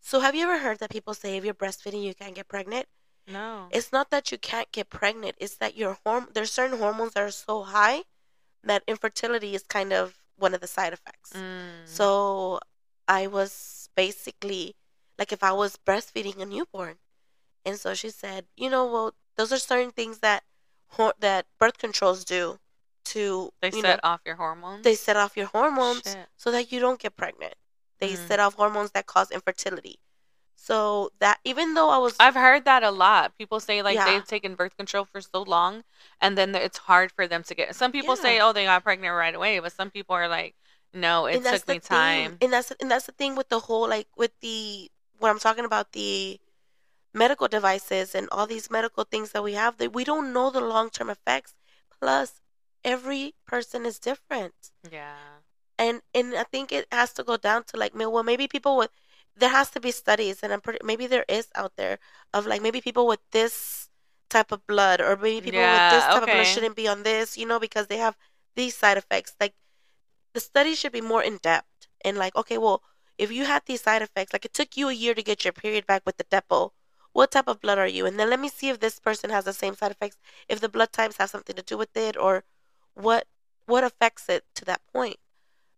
So 0.00 0.20
have 0.20 0.34
you 0.34 0.44
ever 0.44 0.58
heard 0.58 0.78
that 0.78 0.90
people 0.90 1.14
say 1.14 1.36
if 1.36 1.44
you're 1.44 1.54
breastfeeding 1.54 2.02
you 2.02 2.14
can't 2.14 2.34
get 2.34 2.48
pregnant? 2.48 2.86
No. 3.26 3.68
It's 3.70 3.92
not 3.92 4.10
that 4.10 4.32
you 4.32 4.38
can't 4.38 4.70
get 4.72 4.88
pregnant. 4.90 5.36
It's 5.38 5.56
that 5.58 5.76
your 5.76 5.98
horm 6.04 6.32
there's 6.32 6.50
certain 6.52 6.78
hormones 6.78 7.12
that 7.14 7.22
are 7.22 7.30
so 7.30 7.62
high 7.62 8.04
that 8.64 8.82
infertility 8.86 9.54
is 9.54 9.62
kind 9.62 9.92
of 9.92 10.16
one 10.36 10.54
of 10.54 10.60
the 10.60 10.66
side 10.66 10.92
effects. 10.92 11.32
Mm. 11.34 11.84
So 11.84 12.60
I 13.06 13.26
was 13.26 13.88
basically 13.94 14.74
like 15.18 15.32
if 15.32 15.42
I 15.42 15.52
was 15.52 15.76
breastfeeding 15.76 16.40
a 16.40 16.46
newborn, 16.46 16.96
and 17.64 17.78
so 17.78 17.94
she 17.94 18.08
said, 18.10 18.46
you 18.56 18.70
know, 18.70 18.86
well, 18.86 19.14
those 19.36 19.52
are 19.52 19.58
certain 19.58 19.90
things 19.90 20.18
that 20.20 20.44
that 21.18 21.46
birth 21.58 21.78
controls 21.78 22.24
do 22.24 22.58
to 23.04 23.50
they 23.60 23.70
set 23.70 23.82
know, 23.82 24.00
off 24.10 24.20
your 24.24 24.36
hormones. 24.36 24.84
they 24.84 24.94
set 24.94 25.16
off 25.16 25.36
your 25.36 25.46
hormones 25.46 26.02
Shit. 26.04 26.28
so 26.36 26.50
that 26.50 26.70
you 26.70 26.80
don't 26.80 27.00
get 27.00 27.16
pregnant. 27.16 27.54
They 27.98 28.12
Mm. 28.14 28.28
set 28.28 28.40
off 28.40 28.54
hormones 28.54 28.90
that 28.92 29.06
cause 29.06 29.30
infertility. 29.30 29.98
So 30.56 31.10
that 31.20 31.40
even 31.44 31.74
though 31.74 31.88
I 31.88 31.98
was 31.98 32.16
I've 32.20 32.34
heard 32.34 32.64
that 32.66 32.82
a 32.82 32.90
lot. 32.90 33.36
People 33.38 33.60
say 33.60 33.82
like 33.82 33.94
Yeah. 33.94 34.04
they've 34.04 34.26
taken 34.26 34.54
birth 34.54 34.76
control 34.76 35.06
for 35.06 35.20
so 35.20 35.42
long, 35.42 35.84
and 36.20 36.36
then 36.36 36.54
it's 36.54 36.78
hard 36.78 37.10
for 37.12 37.26
them 37.26 37.42
to 37.44 37.54
get. 37.54 37.74
Some 37.74 37.92
people 37.92 38.14
say, 38.16 38.40
"Oh, 38.40 38.52
they 38.52 38.64
got 38.64 38.82
pregnant 38.84 39.14
right 39.14 39.34
away," 39.34 39.58
but 39.60 39.72
some 39.72 39.90
people 39.90 40.14
are 40.14 40.28
like, 40.28 40.54
"No, 40.92 41.24
it 41.26 41.42
took 41.42 41.66
me 41.66 41.78
time." 41.80 42.32
Thing. 42.32 42.38
And 42.42 42.52
that's 42.52 42.70
and 42.72 42.90
that's 42.90 43.06
the 43.06 43.12
thing 43.12 43.36
with 43.36 43.48
the 43.48 43.60
whole 43.60 43.88
like 43.88 44.08
with 44.16 44.32
the 44.40 44.90
when 45.18 45.30
I'm 45.30 45.38
talking 45.38 45.64
about 45.64 45.92
the 45.92 46.38
medical 47.14 47.48
devices 47.48 48.14
and 48.14 48.28
all 48.32 48.46
these 48.46 48.70
medical 48.70 49.04
things 49.04 49.32
that 49.32 49.42
we 49.44 49.54
have 49.54 49.78
that 49.78 49.92
we 49.92 50.04
don't 50.04 50.32
know 50.32 50.50
the 50.50 50.60
long 50.60 50.90
term 50.90 51.10
effects. 51.10 51.54
Plus, 52.00 52.42
every 52.84 53.34
person 53.46 53.86
is 53.86 53.98
different. 53.98 54.72
Yeah. 54.90 55.40
and 55.78 56.02
and 56.14 56.34
I 56.34 56.44
think 56.44 56.72
it 56.72 56.86
has 56.92 57.12
to 57.14 57.24
go 57.24 57.36
down 57.36 57.64
to 57.64 57.76
like 57.76 57.92
well 57.94 58.22
maybe 58.22 58.46
people 58.48 58.76
with 58.76 58.90
there 59.36 59.50
has 59.50 59.70
to 59.70 59.80
be 59.80 59.90
studies 59.90 60.42
and 60.42 60.52
I'm 60.52 60.60
pretty 60.60 60.80
maybe 60.84 61.06
there 61.06 61.24
is 61.28 61.48
out 61.54 61.72
there 61.76 61.98
of 62.32 62.46
like 62.46 62.62
maybe 62.62 62.80
people 62.80 63.06
with 63.06 63.20
this 63.32 63.88
type 64.28 64.52
of 64.52 64.66
blood 64.66 65.00
or 65.00 65.16
maybe 65.16 65.40
people 65.40 65.70
with 65.70 65.88
this 65.88 66.06
Yeah, 66.06 66.08
type 66.08 66.22
of 66.22 66.30
blood 66.30 66.46
shouldn't 66.46 66.76
be 66.76 66.86
on 66.88 67.02
this 67.02 67.36
you 67.38 67.46
know 67.46 67.58
because 67.58 67.86
they 67.86 67.96
have 67.98 68.16
these 68.56 68.76
side 68.76 68.96
effects 68.98 69.34
like 69.40 69.54
the 70.34 70.40
study 70.40 70.74
should 70.74 70.92
be 70.92 71.00
more 71.02 71.22
in 71.22 71.38
depth 71.38 71.88
and 72.04 72.18
like 72.18 72.36
okay 72.36 72.58
well 72.58 72.82
if 73.18 73.32
you 73.32 73.44
had 73.46 73.62
these 73.66 73.82
side 73.82 74.02
effects 74.02 74.32
like 74.32 74.44
it 74.44 74.54
took 74.54 74.76
you 74.76 74.88
a 74.88 74.92
year 74.94 75.14
to 75.14 75.22
get 75.22 75.44
your 75.44 75.52
period 75.52 75.86
back 75.86 76.02
with 76.06 76.16
the 76.18 76.24
Depo 76.24 76.72
what 77.12 77.30
type 77.30 77.48
of 77.48 77.60
blood 77.60 77.78
are 77.78 77.86
you 77.86 78.06
and 78.06 78.18
then 78.18 78.30
let 78.30 78.40
me 78.40 78.48
see 78.48 78.68
if 78.68 78.80
this 78.80 78.98
person 79.00 79.30
has 79.30 79.44
the 79.44 79.52
same 79.52 79.74
side 79.74 79.90
effects 79.90 80.18
if 80.48 80.60
the 80.60 80.68
blood 80.68 80.92
types 80.92 81.16
have 81.18 81.30
something 81.30 81.56
to 81.56 81.62
do 81.62 81.76
with 81.76 81.96
it 81.96 82.16
or 82.16 82.44
what 82.94 83.26
what 83.66 83.84
affects 83.84 84.28
it 84.28 84.44
to 84.54 84.64
that 84.64 84.80
point 84.92 85.16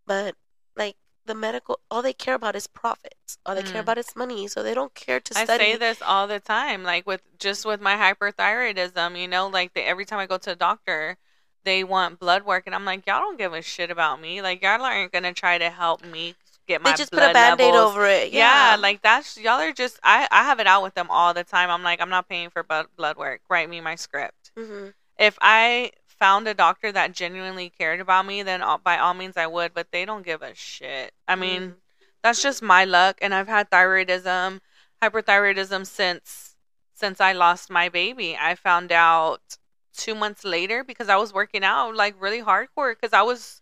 but 0.07 0.35
like 0.77 0.97
the 1.25 1.35
medical 1.35 1.79
all 1.91 2.03
they 2.03 2.13
care 2.13 2.35
about 2.35 2.57
is 2.57 2.67
profits 2.67 3.39
all 3.47 3.55
they 3.55 3.63
care 3.63 3.81
Mm. 3.81 3.85
about 3.85 3.99
is 3.99 4.15
money 4.17 4.47
so 4.49 4.63
they 4.63 4.75
don't 4.75 4.95
care 4.95 5.21
to 5.21 5.35
study. 5.35 5.53
I 5.53 5.57
say 5.57 5.77
this 5.77 6.03
all 6.03 6.27
the 6.27 6.41
time, 6.41 6.83
like 6.85 7.07
with 7.07 7.23
just 7.39 7.65
with 7.65 7.81
my 7.81 7.95
hyperthyroidism, 7.97 9.21
you 9.21 9.29
know, 9.29 9.49
like 9.49 9.75
they, 9.75 9.83
every 9.85 10.05
time 10.05 10.19
I 10.19 10.27
go 10.27 10.39
to 10.39 10.53
a 10.53 10.57
doctor, 10.57 11.17
they 11.65 11.85
want 11.85 12.19
blood 12.19 12.45
work, 12.45 12.65
and 12.67 12.75
I'm 12.75 12.85
like, 12.85 13.07
y'all 13.07 13.21
don't 13.21 13.39
give 13.39 13.53
a 13.53 13.63
shit 13.63 13.91
about 13.91 14.21
me. 14.21 14.43
Like 14.43 14.63
y'all 14.63 14.83
aren't 14.83 15.13
gonna 15.13 15.33
try 15.33 15.59
to 15.59 15.71
help 15.71 16.05
me 16.05 16.35
get 16.67 16.83
my 16.83 16.93
they 16.93 16.97
just 16.97 17.13
put 17.13 17.23
a 17.23 17.33
band-aid 17.33 17.75
over 17.75 18.07
it 18.07 18.33
Yeah. 18.33 18.71
yeah, 18.73 18.77
like 18.81 19.03
that's 19.03 19.37
y'all 19.39 19.61
are 19.61 19.73
just. 19.73 19.99
I 20.03 20.29
I 20.31 20.45
have 20.45 20.61
it 20.61 20.67
out 20.67 20.83
with 20.83 20.95
them 20.95 21.09
all 21.11 21.35
the 21.35 21.45
time. 21.45 21.71
I'm 21.71 21.83
like, 21.83 22.01
I'm 22.01 22.11
not 22.11 22.29
paying 22.29 22.51
for 22.51 22.63
blood 22.63 22.87
blood 22.97 23.17
work. 23.17 23.41
Write 23.49 23.69
me 23.69 23.81
my 23.81 23.95
script. 23.95 24.53
hmm 24.57 24.89
If 25.19 25.39
I 25.41 25.93
found 26.07 26.47
a 26.49 26.55
doctor 26.55 26.93
that 26.93 27.13
genuinely 27.13 27.69
cared 27.71 28.01
about 28.01 28.27
me, 28.27 28.43
then 28.43 28.63
all, 28.63 28.79
by 28.79 28.99
all 28.99 29.15
means 29.15 29.37
I 29.37 29.47
would. 29.47 29.75
But 29.75 29.89
they 29.93 30.05
don't 30.05 30.25
give 30.25 30.43
a 30.43 30.55
shit. 30.55 31.13
I 31.29 31.35
mean 31.37 31.63
Mm. 31.63 31.75
that's 32.23 32.43
just 32.43 32.63
my 32.63 32.85
luck 32.85 33.19
and 33.21 33.35
i've 33.35 33.49
had 33.49 33.69
thyroidism 33.71 34.61
hyperthyroidism 35.03 35.87
since 35.87 36.57
since 36.95 37.21
i 37.21 37.33
lost 37.33 37.71
my 37.71 37.89
baby 37.89 38.37
i 38.41 38.55
found 38.55 38.93
out 38.93 39.59
two 39.97 40.15
months 40.15 40.45
later 40.45 40.85
because 40.85 41.09
i 41.09 41.17
was 41.17 41.33
working 41.33 41.65
out 41.65 41.95
like 41.95 42.15
really 42.21 42.41
hardcore 42.43 42.95
because 42.95 43.13
i 43.13 43.23
was 43.23 43.62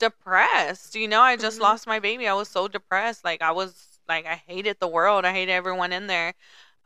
depressed 0.00 0.96
you 0.96 1.08
know 1.08 1.20
i 1.22 1.36
just 1.36 1.58
Mhm. 1.58 1.62
lost 1.62 1.86
my 1.86 2.00
baby 2.00 2.26
i 2.28 2.34
was 2.34 2.48
so 2.48 2.68
depressed 2.68 3.24
like 3.24 3.42
i 3.42 3.52
was 3.52 4.00
like 4.08 4.26
i 4.26 4.36
hated 4.36 4.78
the 4.80 4.88
world 4.88 5.24
i 5.26 5.32
hated 5.32 5.52
everyone 5.52 5.92
in 5.92 6.08
there 6.08 6.34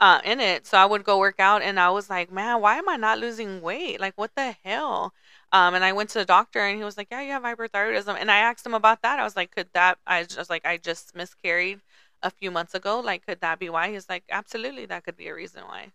uh 0.00 0.20
in 0.24 0.40
it 0.40 0.66
so 0.66 0.77
i 0.79 0.85
would 0.85 1.05
go 1.05 1.18
work 1.18 1.38
out 1.40 1.62
and 1.62 1.79
i 1.81 1.90
was 1.90 2.11
like 2.11 2.31
man 2.33 2.61
why 2.61 2.77
am 2.79 2.88
i 2.88 2.96
not 2.96 3.18
losing 3.18 3.61
weight 3.62 4.00
like 4.00 4.14
what 4.16 4.35
the 4.37 4.57
hell 4.64 5.14
um, 5.53 5.74
and 5.74 5.85
I 5.85 5.92
went 5.92 6.11
to 6.11 6.18
the 6.18 6.24
doctor 6.24 6.59
and 6.59 6.77
he 6.77 6.83
was 6.85 6.96
like, 6.96 7.09
Yeah, 7.12 7.20
you 7.20 7.31
have 7.31 7.44
hyperthyroidism. 7.44 8.16
And 8.20 8.29
I 8.29 8.38
asked 8.38 8.66
him 8.66 8.74
about 8.74 9.03
that. 9.03 9.20
I 9.20 9.22
was 9.24 9.37
like, 9.37 9.53
Could 9.55 9.68
that, 9.72 9.98
I 10.05 10.18
was 10.20 10.29
just 10.29 10.50
like, 10.50 10.66
I 10.66 10.79
just 10.79 11.14
miscarried 11.14 11.81
a 12.24 12.31
few 12.31 12.50
months 12.50 12.74
ago. 12.74 12.98
Like, 12.98 13.24
could 13.24 13.40
that 13.40 13.61
be 13.61 13.70
why? 13.70 13.92
He's 13.92 14.09
like, 14.09 14.24
Absolutely, 14.31 14.87
that 14.87 15.05
could 15.05 15.16
be 15.16 15.29
a 15.29 15.35
reason 15.35 15.62
why. 15.68 15.92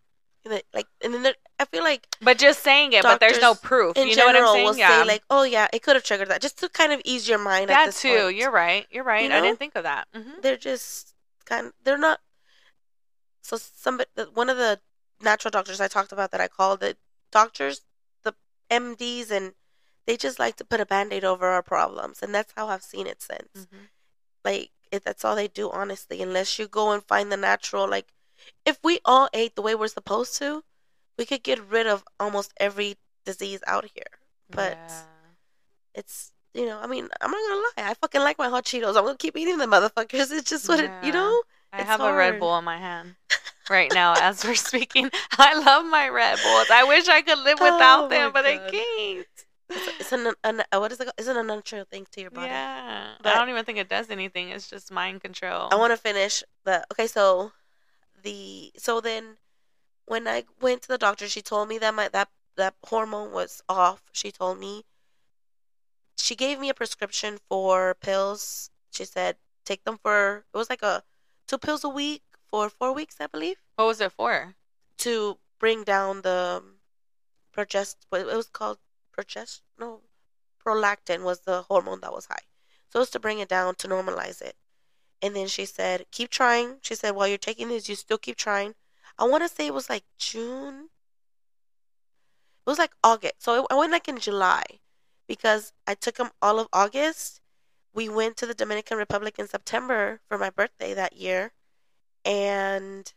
Like- 0.49 0.65
like 0.73 0.87
and 1.03 1.13
then 1.13 1.23
there, 1.23 1.35
i 1.59 1.65
feel 1.65 1.83
like 1.83 2.07
But 2.21 2.37
just 2.39 2.63
saying 2.63 2.93
it, 2.93 3.03
but 3.03 3.19
there's 3.19 3.39
no 3.41 3.53
proof. 3.55 3.95
in 3.97 4.07
You 4.07 4.15
know 4.15 4.25
what 4.25 4.35
I'm 4.35 4.47
saying? 4.53 4.65
will 4.65 4.75
Yeah. 4.77 5.01
say 5.03 5.07
like 5.07 5.23
oh 5.29 5.43
yeah 5.43 5.67
it 5.71 5.83
could 5.83 5.95
have 5.95 6.03
triggered 6.03 6.29
that 6.29 6.41
just 6.41 6.57
to 6.59 6.69
kind 6.69 6.91
of 6.91 7.01
ease 7.05 7.27
your 7.29 7.37
mind 7.39 7.69
at 7.71 7.85
that 7.85 7.95
too. 7.95 8.09
point. 8.25 8.35
You're 8.35 8.51
right. 8.51 8.85
You're 8.89 9.03
right. 9.03 9.29
You 9.29 9.35
I 9.35 9.41
didn't 9.41 9.59
think 9.59 9.75
of 9.75 9.83
that. 9.83 10.07
hmm 10.13 10.39
they're 10.41 10.57
just 10.57 11.13
kind 11.45 11.67
of, 11.67 11.73
they're 11.83 11.97
not 11.97 12.19
so 13.41 13.57
somebody 13.57 14.09
one 14.33 14.49
of 14.49 14.57
the 14.57 14.79
natural 15.21 15.51
doctors 15.51 15.81
i 15.81 15.87
talked 15.87 16.11
about 16.11 16.31
that 16.31 16.41
i 16.41 16.47
called 16.47 16.79
the 16.79 16.95
doctors 17.31 17.81
the 18.23 18.33
mds 18.69 19.31
and 19.31 19.53
they 20.05 20.15
just 20.17 20.39
like 20.39 20.55
to 20.55 20.63
put 20.65 20.79
a 20.79 20.85
band-aid 20.85 21.23
over 21.23 21.47
our 21.47 21.61
problems 21.63 22.21
and 22.21 22.33
that's 22.33 22.53
how 22.55 22.67
i've 22.67 22.83
seen 22.83 23.07
it 23.07 23.21
since 23.21 23.67
hmm 23.71 23.85
like 24.45 24.71
it, 24.91 25.03
that's 25.03 25.23
all 25.25 25.35
they 25.35 25.47
do 25.47 25.69
honestly 25.69 26.21
unless 26.21 26.57
you 26.57 26.67
go 26.67 26.91
and 26.91 27.03
find 27.03 27.31
the 27.31 27.37
natural 27.37 27.87
like 27.87 28.07
if 28.65 28.79
we 28.83 28.99
all 29.05 29.29
ate 29.33 29.55
the 29.55 29.61
way 29.61 29.75
we're 29.75 29.87
supposed 29.87 30.37
to 30.37 30.63
we 31.17 31.25
could 31.25 31.43
get 31.43 31.59
rid 31.69 31.87
of 31.87 32.03
almost 32.19 32.53
every 32.59 32.95
disease 33.25 33.61
out 33.67 33.85
here 33.93 34.11
but 34.49 34.71
Yeah. 34.73 35.01
it's 35.95 36.31
you 36.53 36.65
know 36.65 36.79
i 36.81 36.87
mean 36.87 37.07
i'm 37.21 37.31
not 37.31 37.49
gonna 37.49 37.61
lie 37.61 37.91
i 37.91 37.93
fucking 37.95 38.21
like 38.21 38.37
my 38.37 38.49
hot 38.49 38.65
cheetos 38.65 38.95
i'm 38.97 39.03
gonna 39.05 39.17
keep 39.17 39.37
eating 39.37 39.57
them 39.57 39.71
motherfuckers 39.71 40.31
it's 40.31 40.49
just 40.49 40.67
what 40.67 40.79
it 40.79 40.89
you 41.03 41.07
Yeah. 41.09 41.11
know 41.11 41.41
I 41.71 41.83
have 41.83 42.01
a 42.01 42.11
Red 42.11 42.29
hard. 42.31 42.39
Bull 42.39 42.57
in 42.57 42.63
my 42.63 42.77
hand 42.79 43.13
right 43.69 43.91
now 43.93 44.15
as 44.19 44.43
we're 44.43 44.55
speaking. 44.71 45.11
I 45.37 45.53
love 45.53 45.85
my 45.85 46.09
Red 46.09 46.39
Bulls. 46.43 46.65
I 46.71 46.83
wish 46.85 47.07
I 47.07 47.21
could 47.21 47.37
live 47.37 47.59
without 47.59 48.05
Oh 48.05 48.07
them, 48.09 48.31
but 48.33 48.43
I 48.43 48.57
can't. 48.57 49.27
it's, 49.69 49.99
it's 49.99 50.11
an, 50.11 50.33
an 50.43 50.63
uh, 50.71 50.79
what 50.79 50.91
is 50.91 50.99
it 50.99 51.03
called? 51.03 51.13
It's 51.19 51.27
an 51.27 51.37
unnatural 51.37 51.85
thing 51.85 52.07
to 52.13 52.21
your 52.21 52.31
body 52.31 52.47
Yeah. 52.47 53.09
But- 53.21 53.35
I 53.35 53.37
don't 53.37 53.49
even 53.49 53.65
think 53.65 53.77
it 53.77 53.87
does 53.87 54.09
anything. 54.09 54.49
It's 54.49 54.67
just 54.67 54.91
mind 54.91 55.21
control. 55.21 55.67
I 55.71 55.75
want 55.75 55.91
to 55.93 55.97
finish 55.97 56.43
the 56.65 56.83
okay. 56.91 57.05
So 57.05 57.51
the 58.23 58.71
so 58.77 59.01
then 59.01 59.37
when 60.05 60.27
I 60.27 60.45
went 60.61 60.81
to 60.83 60.87
the 60.87 60.97
doctor, 60.97 61.27
she 61.27 61.41
told 61.41 61.69
me 61.69 61.77
that 61.79 61.93
my 61.93 62.09
that 62.09 62.29
that 62.55 62.75
hormone 62.83 63.31
was 63.31 63.61
off. 63.69 64.03
She 64.11 64.31
told 64.31 64.59
me 64.59 64.83
she 66.17 66.35
gave 66.35 66.59
me 66.59 66.69
a 66.69 66.73
prescription 66.73 67.39
for 67.47 67.95
pills. 68.01 68.69
She 68.91 69.05
said 69.05 69.37
take 69.65 69.83
them 69.83 69.99
for 70.01 70.45
it 70.53 70.57
was 70.57 70.69
like 70.69 70.81
a 70.83 71.03
two 71.47 71.57
pills 71.57 71.83
a 71.83 71.89
week 71.89 72.23
for 72.47 72.69
four 72.69 72.93
weeks, 72.93 73.17
I 73.19 73.27
believe, 73.27 73.57
what 73.75 73.85
was 73.85 74.01
it 74.01 74.11
for? 74.11 74.55
to 74.99 75.37
bring 75.59 75.83
down 75.83 76.21
the 76.21 76.61
um, 76.61 76.75
progest. 77.51 78.05
What 78.09 78.21
it 78.21 78.27
was 78.27 78.47
called 78.47 78.77
progest. 79.11 79.61
No, 79.79 80.01
prolactin 80.63 81.23
was 81.23 81.39
the 81.41 81.63
hormone 81.63 82.01
that 82.01 82.13
was 82.13 82.25
high. 82.25 82.45
So 82.89 82.99
it 82.99 83.01
was 83.01 83.09
to 83.11 83.19
bring 83.19 83.39
it 83.39 83.49
down 83.49 83.75
to 83.75 83.87
normalize 83.87 84.41
it. 84.41 84.55
And 85.21 85.35
then 85.35 85.47
she 85.47 85.65
said, 85.65 86.05
keep 86.11 86.29
trying. 86.29 86.77
She 86.81 86.95
said, 86.95 87.15
while 87.15 87.27
you're 87.27 87.37
taking 87.37 87.69
this, 87.69 87.89
you 87.89 87.95
still 87.95 88.17
keep 88.17 88.37
trying. 88.37 88.75
I 89.17 89.25
want 89.25 89.43
to 89.43 89.49
say 89.49 89.67
it 89.67 89.73
was 89.73 89.89
like 89.89 90.03
June. 90.17 90.89
It 92.65 92.69
was 92.69 92.79
like 92.79 92.91
August. 93.03 93.43
So 93.43 93.67
I 93.69 93.75
went 93.75 93.91
like 93.91 94.07
in 94.07 94.17
July 94.19 94.63
because 95.27 95.73
I 95.85 95.93
took 95.93 96.15
them 96.15 96.29
all 96.41 96.59
of 96.59 96.67
August. 96.71 97.41
We 97.93 98.07
went 98.07 98.37
to 98.37 98.45
the 98.45 98.53
Dominican 98.53 98.97
Republic 98.97 99.37
in 99.37 99.47
September 99.47 100.21
for 100.27 100.37
my 100.37 100.49
birthday 100.49 100.93
that 100.93 101.17
year. 101.17 101.51
And 102.23 103.11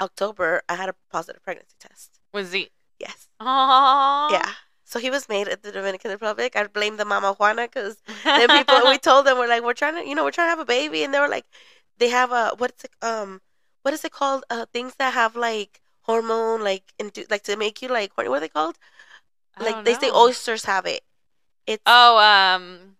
October, 0.00 0.62
I 0.68 0.76
had 0.76 0.88
a 0.88 0.94
positive 1.10 1.42
pregnancy 1.42 1.76
test. 1.78 2.20
Was 2.32 2.48
Zeke? 2.48 2.72
Yes. 2.98 3.28
Aww. 3.40 4.30
Yeah. 4.30 4.52
So 4.90 4.98
he 4.98 5.10
was 5.10 5.28
made 5.28 5.48
at 5.48 5.62
the 5.62 5.72
Dominican 5.72 6.10
Republic. 6.10 6.56
I 6.56 6.66
blame 6.66 6.96
the 6.96 7.04
Mama 7.04 7.34
Juana 7.38 7.62
because 7.68 8.02
then 8.24 8.48
people 8.50 8.78
we 8.88 8.98
told 9.08 9.26
them 9.26 9.38
we're 9.38 9.46
like 9.48 9.62
we're 9.62 9.72
trying 9.82 9.94
to 10.02 10.08
you 10.08 10.14
know 10.16 10.24
we're 10.24 10.32
trying 10.38 10.46
to 10.46 10.50
have 10.56 10.58
a 10.58 10.64
baby 10.64 11.04
and 11.04 11.14
they 11.14 11.20
were 11.20 11.28
like 11.28 11.46
they 11.98 12.08
have 12.08 12.32
a 12.32 12.52
what's 12.58 12.84
it 12.84 12.90
um 13.02 13.40
what 13.82 13.94
is 13.94 14.04
it 14.04 14.12
called 14.12 14.44
uh 14.50 14.66
things 14.72 14.94
that 14.98 15.14
have 15.14 15.36
like 15.36 15.80
hormone 16.02 16.62
like 16.62 16.82
into 16.98 17.24
like 17.30 17.42
to 17.44 17.56
make 17.56 17.80
you 17.82 17.88
like 17.88 18.10
what, 18.16 18.26
are 18.26 18.40
they 18.40 18.48
called 18.48 18.76
like 19.60 19.84
they 19.84 19.94
say 19.94 20.10
oysters 20.10 20.64
have 20.64 20.86
it 20.86 21.02
it's 21.66 21.82
Oh, 21.86 22.18
um, 22.18 22.96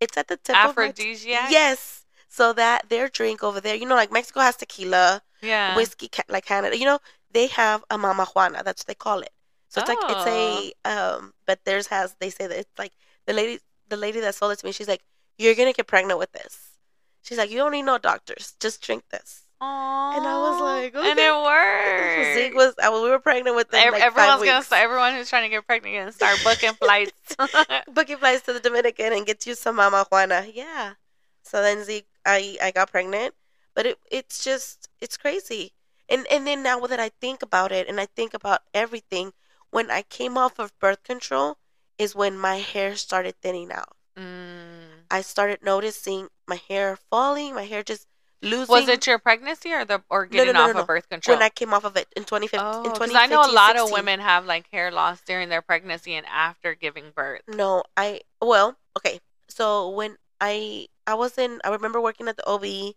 it's 0.00 0.16
at 0.16 0.28
the 0.28 0.36
tip 0.36 0.56
of 0.56 0.70
aphrodisiac. 0.70 1.50
yes 1.50 2.04
so 2.28 2.52
that 2.52 2.88
their 2.88 3.08
drink 3.08 3.42
over 3.42 3.60
there 3.60 3.74
you 3.76 3.86
know 3.86 3.94
like 3.94 4.12
Mexico 4.12 4.40
has 4.40 4.56
tequila 4.56 5.22
Yeah. 5.42 5.76
whiskey 5.76 6.08
like 6.28 6.46
Canada 6.46 6.76
you 6.76 6.84
know 6.84 6.98
they 7.32 7.46
have 7.48 7.84
a 7.90 7.98
Mama 7.98 8.26
Juana 8.34 8.62
that's 8.64 8.82
what 8.82 8.86
they 8.88 8.94
call 8.94 9.20
it 9.20 9.30
so 9.68 9.80
it's 9.80 9.88
like 9.88 9.98
it's 10.02 10.26
a 10.26 10.72
um 10.84 11.34
but 11.46 11.64
theirs 11.64 11.86
has 11.88 12.16
they 12.20 12.30
say 12.30 12.46
that 12.46 12.58
it's 12.58 12.78
like 12.78 12.92
the 13.26 13.32
lady 13.32 13.60
the 13.88 13.96
lady 13.96 14.20
that 14.20 14.34
sold 14.34 14.52
it 14.52 14.58
to 14.58 14.66
me 14.66 14.72
she's 14.72 14.88
like 14.88 15.02
you're 15.38 15.54
gonna 15.54 15.72
get 15.72 15.86
pregnant 15.86 16.18
with 16.18 16.32
this. 16.32 16.76
She's 17.22 17.38
like 17.38 17.50
you 17.50 17.56
don't 17.56 17.72
need 17.72 17.82
no 17.82 17.98
doctors. 17.98 18.54
Just 18.60 18.82
drink 18.82 19.04
this. 19.10 19.42
Aww. 19.62 20.16
And 20.16 20.26
I 20.26 20.38
was 20.38 20.60
like, 20.60 20.94
and 20.94 21.18
it 21.18 21.32
worked. 21.42 22.36
Zeke 22.36 22.54
was 22.54 22.74
I, 22.82 22.90
we 22.90 23.08
were 23.08 23.18
pregnant 23.18 23.56
with 23.56 23.70
them 23.70 23.92
like 23.92 24.02
everyone's 24.02 24.44
gonna 24.44 24.62
start. 24.62 24.82
Everyone 24.82 25.14
who's 25.14 25.30
trying 25.30 25.44
to 25.44 25.48
get 25.48 25.66
pregnant 25.66 25.94
gonna 25.96 26.12
start 26.12 26.38
booking 26.44 26.72
flights. 26.80 27.36
booking 27.92 28.18
flights 28.18 28.42
to 28.42 28.52
the 28.52 28.60
Dominican 28.60 29.12
and 29.12 29.24
get 29.24 29.46
you 29.46 29.54
some 29.54 29.76
Mama 29.76 30.06
Juana. 30.10 30.46
Yeah. 30.52 30.94
So 31.42 31.62
then 31.62 31.84
Zeke 31.84 32.08
I 32.26 32.56
I 32.62 32.70
got 32.72 32.90
pregnant. 32.90 33.34
But 33.74 33.86
it 33.86 33.98
it's 34.10 34.44
just 34.44 34.88
it's 35.00 35.16
crazy. 35.16 35.72
And 36.08 36.26
and 36.30 36.46
then 36.46 36.62
now 36.62 36.80
that 36.80 36.98
I 36.98 37.10
think 37.20 37.42
about 37.42 37.70
it 37.70 37.88
and 37.88 38.00
I 38.00 38.06
think 38.06 38.34
about 38.34 38.60
everything 38.74 39.32
when 39.70 39.90
I 39.90 40.02
came 40.02 40.38
off 40.38 40.58
of 40.58 40.78
birth 40.78 41.02
control 41.02 41.58
is 41.98 42.14
when 42.14 42.38
my 42.38 42.56
hair 42.56 42.96
started 42.96 43.34
thinning 43.40 43.72
out 43.72 43.96
mm. 44.18 44.88
I 45.10 45.22
started 45.22 45.60
noticing 45.62 46.28
my 46.46 46.60
hair 46.68 46.96
falling, 47.10 47.54
my 47.54 47.64
hair 47.64 47.82
just 47.82 48.06
losing. 48.42 48.72
Was 48.72 48.88
it 48.88 49.06
your 49.06 49.18
pregnancy 49.18 49.72
or 49.72 49.84
the 49.84 50.02
or 50.10 50.26
no, 50.26 50.30
getting 50.30 50.54
no, 50.54 50.64
off 50.64 50.74
no. 50.74 50.80
of 50.80 50.86
birth 50.86 51.08
control? 51.08 51.36
when 51.36 51.42
I 51.42 51.48
came 51.48 51.72
off 51.72 51.84
of 51.84 51.96
it 51.96 52.08
in 52.16 52.24
2015? 52.24 52.60
oh, 52.60 52.82
in 52.82 52.90
'cause 52.90 53.08
2015 53.08 53.16
I 53.16 53.26
know 53.26 53.50
a 53.50 53.52
lot 53.52 53.76
of 53.76 53.90
women 53.90 54.20
have 54.20 54.44
like 54.44 54.68
hair 54.70 54.90
loss 54.90 55.20
during 55.22 55.48
their 55.48 55.62
pregnancy 55.62 56.14
and 56.14 56.26
after 56.26 56.74
giving 56.74 57.10
birth. 57.14 57.42
No, 57.48 57.84
I 57.96 58.22
well, 58.42 58.76
okay. 58.98 59.20
So 59.48 59.88
when 59.90 60.16
I 60.40 60.88
I 61.06 61.14
was 61.14 61.38
in, 61.38 61.60
I 61.64 61.70
remember 61.70 62.00
working 62.00 62.28
at 62.28 62.36
the 62.36 62.46
OB, 62.46 62.94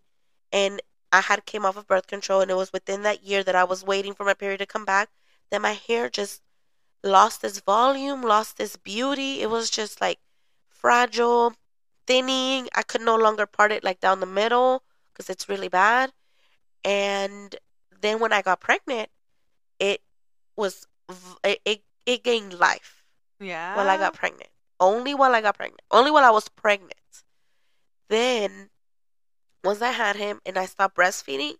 and 0.52 0.82
I 1.12 1.20
had 1.20 1.46
came 1.46 1.64
off 1.64 1.76
of 1.76 1.86
birth 1.86 2.06
control, 2.06 2.40
and 2.40 2.50
it 2.50 2.56
was 2.56 2.72
within 2.72 3.02
that 3.02 3.22
year 3.22 3.42
that 3.42 3.54
I 3.54 3.64
was 3.64 3.84
waiting 3.84 4.14
for 4.14 4.24
my 4.24 4.34
period 4.34 4.58
to 4.58 4.66
come 4.66 4.84
back. 4.84 5.08
That 5.50 5.60
my 5.60 5.72
hair 5.72 6.08
just 6.08 6.40
lost 7.02 7.44
its 7.44 7.60
volume, 7.60 8.22
lost 8.22 8.60
its 8.60 8.76
beauty. 8.76 9.42
It 9.42 9.50
was 9.50 9.70
just 9.70 10.00
like 10.00 10.18
fragile, 10.68 11.54
thinning. 12.06 12.68
I 12.74 12.82
could 12.82 13.00
no 13.00 13.16
longer 13.16 13.46
part 13.46 13.72
it 13.72 13.84
like 13.84 14.00
down 14.00 14.20
the 14.20 14.26
middle 14.26 14.82
because 15.12 15.28
it's 15.30 15.48
really 15.48 15.68
bad. 15.68 16.12
And 16.84 17.54
then 18.00 18.18
when 18.18 18.32
I 18.32 18.42
got 18.42 18.60
pregnant, 18.60 19.08
it 19.78 20.02
was 20.56 20.86
it, 21.44 21.60
it, 21.64 21.82
it 22.06 22.24
gained 22.24 22.54
life. 22.54 23.04
Yeah. 23.40 23.76
While 23.76 23.88
I 23.88 23.96
got 23.96 24.14
pregnant. 24.14 24.50
Only 24.80 25.14
while 25.14 25.34
I 25.34 25.40
got 25.40 25.56
pregnant. 25.56 25.82
Only 25.90 26.10
while 26.10 26.24
I 26.24 26.30
was 26.30 26.48
pregnant. 26.48 26.94
Then 28.08 28.70
once 29.64 29.80
I 29.80 29.90
had 29.90 30.16
him 30.16 30.40
and 30.44 30.58
I 30.58 30.66
stopped 30.66 30.96
breastfeeding, 30.96 31.54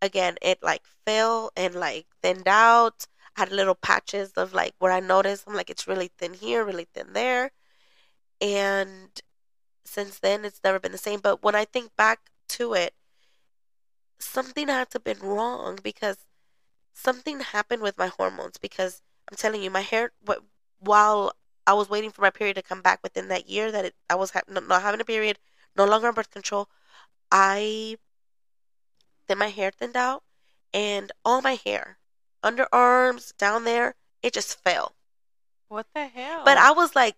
again 0.00 0.36
it 0.42 0.58
like 0.62 0.82
fell 1.04 1.50
and 1.56 1.74
like 1.74 2.06
thinned 2.22 2.46
out. 2.46 3.06
Had 3.38 3.52
little 3.52 3.74
patches 3.74 4.32
of 4.32 4.52
like 4.52 4.74
where 4.78 4.92
I 4.92 5.00
noticed 5.00 5.44
I'm 5.46 5.54
like 5.54 5.70
it's 5.70 5.86
really 5.86 6.10
thin 6.18 6.34
here, 6.34 6.64
really 6.64 6.88
thin 6.92 7.12
there. 7.12 7.52
And 8.40 9.10
since 9.84 10.18
then 10.18 10.44
it's 10.44 10.60
never 10.64 10.80
been 10.80 10.92
the 10.92 10.98
same. 10.98 11.20
But 11.20 11.42
when 11.42 11.54
I 11.54 11.64
think 11.64 11.96
back 11.96 12.18
to 12.56 12.74
it, 12.74 12.94
something 14.18 14.68
had 14.68 14.90
to 14.90 14.96
have 14.96 15.04
been 15.04 15.20
wrong 15.20 15.78
because 15.82 16.18
something 16.92 17.40
happened 17.40 17.82
with 17.82 17.96
my 17.96 18.08
hormones 18.08 18.58
because 18.58 19.02
I'm 19.30 19.36
telling 19.36 19.62
you, 19.62 19.70
my 19.70 19.82
hair 19.82 20.12
while 20.80 21.32
I 21.66 21.74
was 21.74 21.90
waiting 21.90 22.10
for 22.10 22.22
my 22.22 22.30
period 22.30 22.54
to 22.54 22.62
come 22.62 22.82
back 22.82 23.00
within 23.02 23.28
that 23.28 23.48
year 23.48 23.70
that 23.70 23.84
it, 23.84 23.94
I 24.08 24.14
was 24.14 24.30
ha- 24.30 24.42
not 24.48 24.82
having 24.82 25.00
a 25.00 25.04
period, 25.04 25.38
no 25.76 25.84
longer 25.84 26.08
on 26.08 26.14
birth 26.14 26.30
control, 26.30 26.68
I 27.30 27.98
then 29.26 29.38
my 29.38 29.48
hair 29.48 29.70
thinned 29.70 29.96
out 29.96 30.24
and 30.72 31.12
all 31.24 31.42
my 31.42 31.58
hair, 31.64 31.97
underarms, 32.42 33.36
down 33.36 33.64
there, 33.64 33.94
it 34.22 34.32
just 34.32 34.62
fell. 34.62 34.94
What 35.68 35.86
the 35.94 36.06
hell? 36.06 36.42
But 36.44 36.58
I 36.58 36.72
was 36.72 36.94
like, 36.96 37.16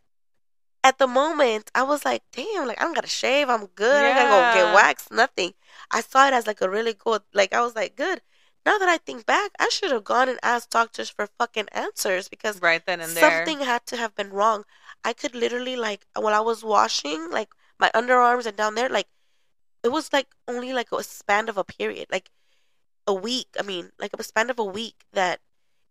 at 0.83 0.99
the 0.99 1.07
moment, 1.07 1.71
I 1.75 1.83
was 1.83 2.05
like, 2.05 2.23
damn, 2.33 2.67
like 2.67 2.81
I 2.81 2.85
don't 2.85 2.95
gotta 2.95 3.09
shave, 3.09 3.49
I'm 3.49 3.67
good. 3.67 4.03
Yeah. 4.03 4.11
I 4.11 4.15
gotta 4.15 4.31
go 4.31 4.65
get 4.65 4.75
waxed, 4.75 5.13
nothing. 5.13 5.55
I 5.91 6.01
saw 6.01 6.27
it 6.27 6.33
as 6.33 6.47
like 6.47 6.61
a 6.61 6.71
really 6.71 6.95
good, 6.95 7.23
like 7.35 7.53
I 7.53 7.61
was 7.61 7.75
like, 7.75 7.97
good. 7.97 8.23
Now 8.67 8.77
that 8.79 8.89
I 8.89 8.99
think 8.99 9.25
back, 9.25 9.53
I 9.59 9.69
should 9.71 9.91
have 9.91 10.05
gone 10.05 10.29
and 10.29 10.39
asked 10.43 10.71
doctors 10.71 11.09
for 11.09 11.27
fucking 11.27 11.69
answers 11.73 12.29
because 12.29 12.61
right 12.61 12.85
then 12.85 13.01
and 13.01 13.13
there 13.13 13.45
something 13.45 13.65
had 13.65 13.87
to 13.87 13.97
have 13.97 14.15
been 14.15 14.31
wrong. 14.31 14.65
I 15.03 15.13
could 15.13 15.35
literally 15.35 15.77
like 15.77 16.07
while 16.15 16.35
I 16.35 16.41
was 16.41 16.63
washing, 16.63 17.31
like 17.31 17.51
my 17.79 17.91
underarms 17.95 18.47
and 18.47 18.57
down 18.57 18.75
there, 18.75 18.89
like 18.89 19.09
it 19.83 19.91
was 19.91 20.13
like 20.13 20.29
only 20.47 20.73
like 20.73 20.93
a 20.93 21.03
span 21.03 21.49
of 21.49 21.57
a 21.57 21.65
period, 21.65 22.09
like 22.11 22.31
a 23.11 23.15
week. 23.15 23.49
I 23.59 23.63
mean, 23.63 23.91
like 23.99 24.13
a 24.17 24.23
span 24.23 24.49
of 24.51 24.59
a 24.59 24.65
week 24.65 25.05
that 25.13 25.41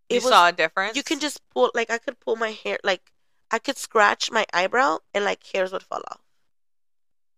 it 0.07 0.15
you 0.15 0.21
was, 0.21 0.31
saw 0.31 0.47
a 0.47 0.51
difference. 0.51 0.95
You 0.95 1.03
can 1.03 1.19
just 1.19 1.41
pull, 1.51 1.71
like 1.75 1.89
I 1.91 1.99
could 1.99 2.19
pull 2.19 2.35
my 2.35 2.51
hair, 2.51 2.79
like 2.83 3.11
I 3.51 3.59
could 3.59 3.77
scratch 3.77 4.31
my 4.31 4.45
eyebrow 4.53 4.99
and 5.13 5.25
like 5.25 5.45
hairs 5.53 5.71
would 5.71 5.83
fall 5.83 6.01
off. 6.09 6.21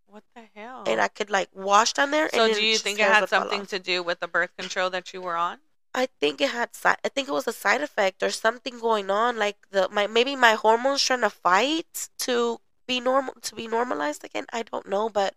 What 0.08 0.24
the 0.36 0.44
hell? 0.54 0.84
And 0.86 1.00
I 1.00 1.08
could 1.08 1.30
like 1.30 1.50
wash 1.54 1.94
down 1.94 2.12
there. 2.12 2.30
So 2.30 2.54
do 2.54 2.64
you 2.64 2.78
think 2.78 3.00
it 3.00 3.08
had 3.08 3.30
something 3.30 3.66
to 3.68 3.80
do 3.80 4.04
with 4.04 4.20
the 4.20 4.28
birth 4.28 4.52
control 4.58 4.90
that 4.90 5.14
you 5.14 5.22
were 5.22 5.38
on? 5.38 5.60
I 5.94 6.08
think 6.20 6.42
it 6.42 6.52
had. 6.52 6.76
side. 6.76 6.98
I 7.04 7.10
think 7.10 7.28
it 7.28 7.34
was 7.34 7.48
a 7.48 7.54
side 7.54 7.82
effect 7.82 8.24
or 8.24 8.30
something 8.30 8.80
going 8.80 9.10
on. 9.10 9.38
Like 9.38 9.58
the 9.72 9.88
my 9.90 10.08
maybe 10.08 10.36
my 10.36 10.54
hormones 10.54 11.04
trying 11.04 11.22
to 11.22 11.30
fight 11.30 12.10
to 12.28 12.60
be 12.88 13.00
normal 13.00 13.36
to 13.42 13.56
be 13.56 13.68
normalized 13.68 14.24
again. 14.24 14.46
I 14.52 14.64
don't 14.64 14.88
know, 14.88 15.10
but 15.10 15.36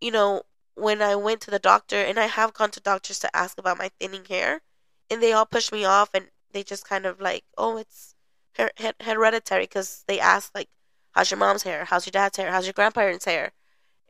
you 0.00 0.10
know 0.10 0.42
when 0.74 1.02
I 1.02 1.16
went 1.16 1.40
to 1.42 1.50
the 1.50 1.58
doctor 1.58 1.96
and 1.96 2.18
I 2.18 2.26
have 2.26 2.52
gone 2.54 2.70
to 2.72 2.80
doctors 2.80 3.18
to 3.20 3.36
ask 3.36 3.58
about 3.58 3.78
my 3.78 3.90
thinning 4.00 4.24
hair, 4.24 4.62
and 5.10 5.22
they 5.22 5.32
all 5.32 5.46
pushed 5.46 5.72
me 5.72 5.84
off 5.84 6.10
and 6.14 6.30
they 6.52 6.62
just 6.62 6.88
kind 6.88 7.06
of 7.06 7.20
like, 7.20 7.44
oh, 7.58 7.76
it's 7.76 8.14
her- 8.56 8.72
her- 8.78 8.94
hereditary 9.00 9.64
because 9.64 10.04
they 10.08 10.20
ask 10.20 10.50
like, 10.54 10.68
how's 11.12 11.30
your 11.30 11.38
mom's 11.38 11.62
hair? 11.64 11.84
How's 11.84 12.06
your 12.06 12.12
dad's 12.12 12.36
hair? 12.36 12.50
How's 12.50 12.66
your 12.66 12.72
grandparents' 12.72 13.24
hair? 13.24 13.52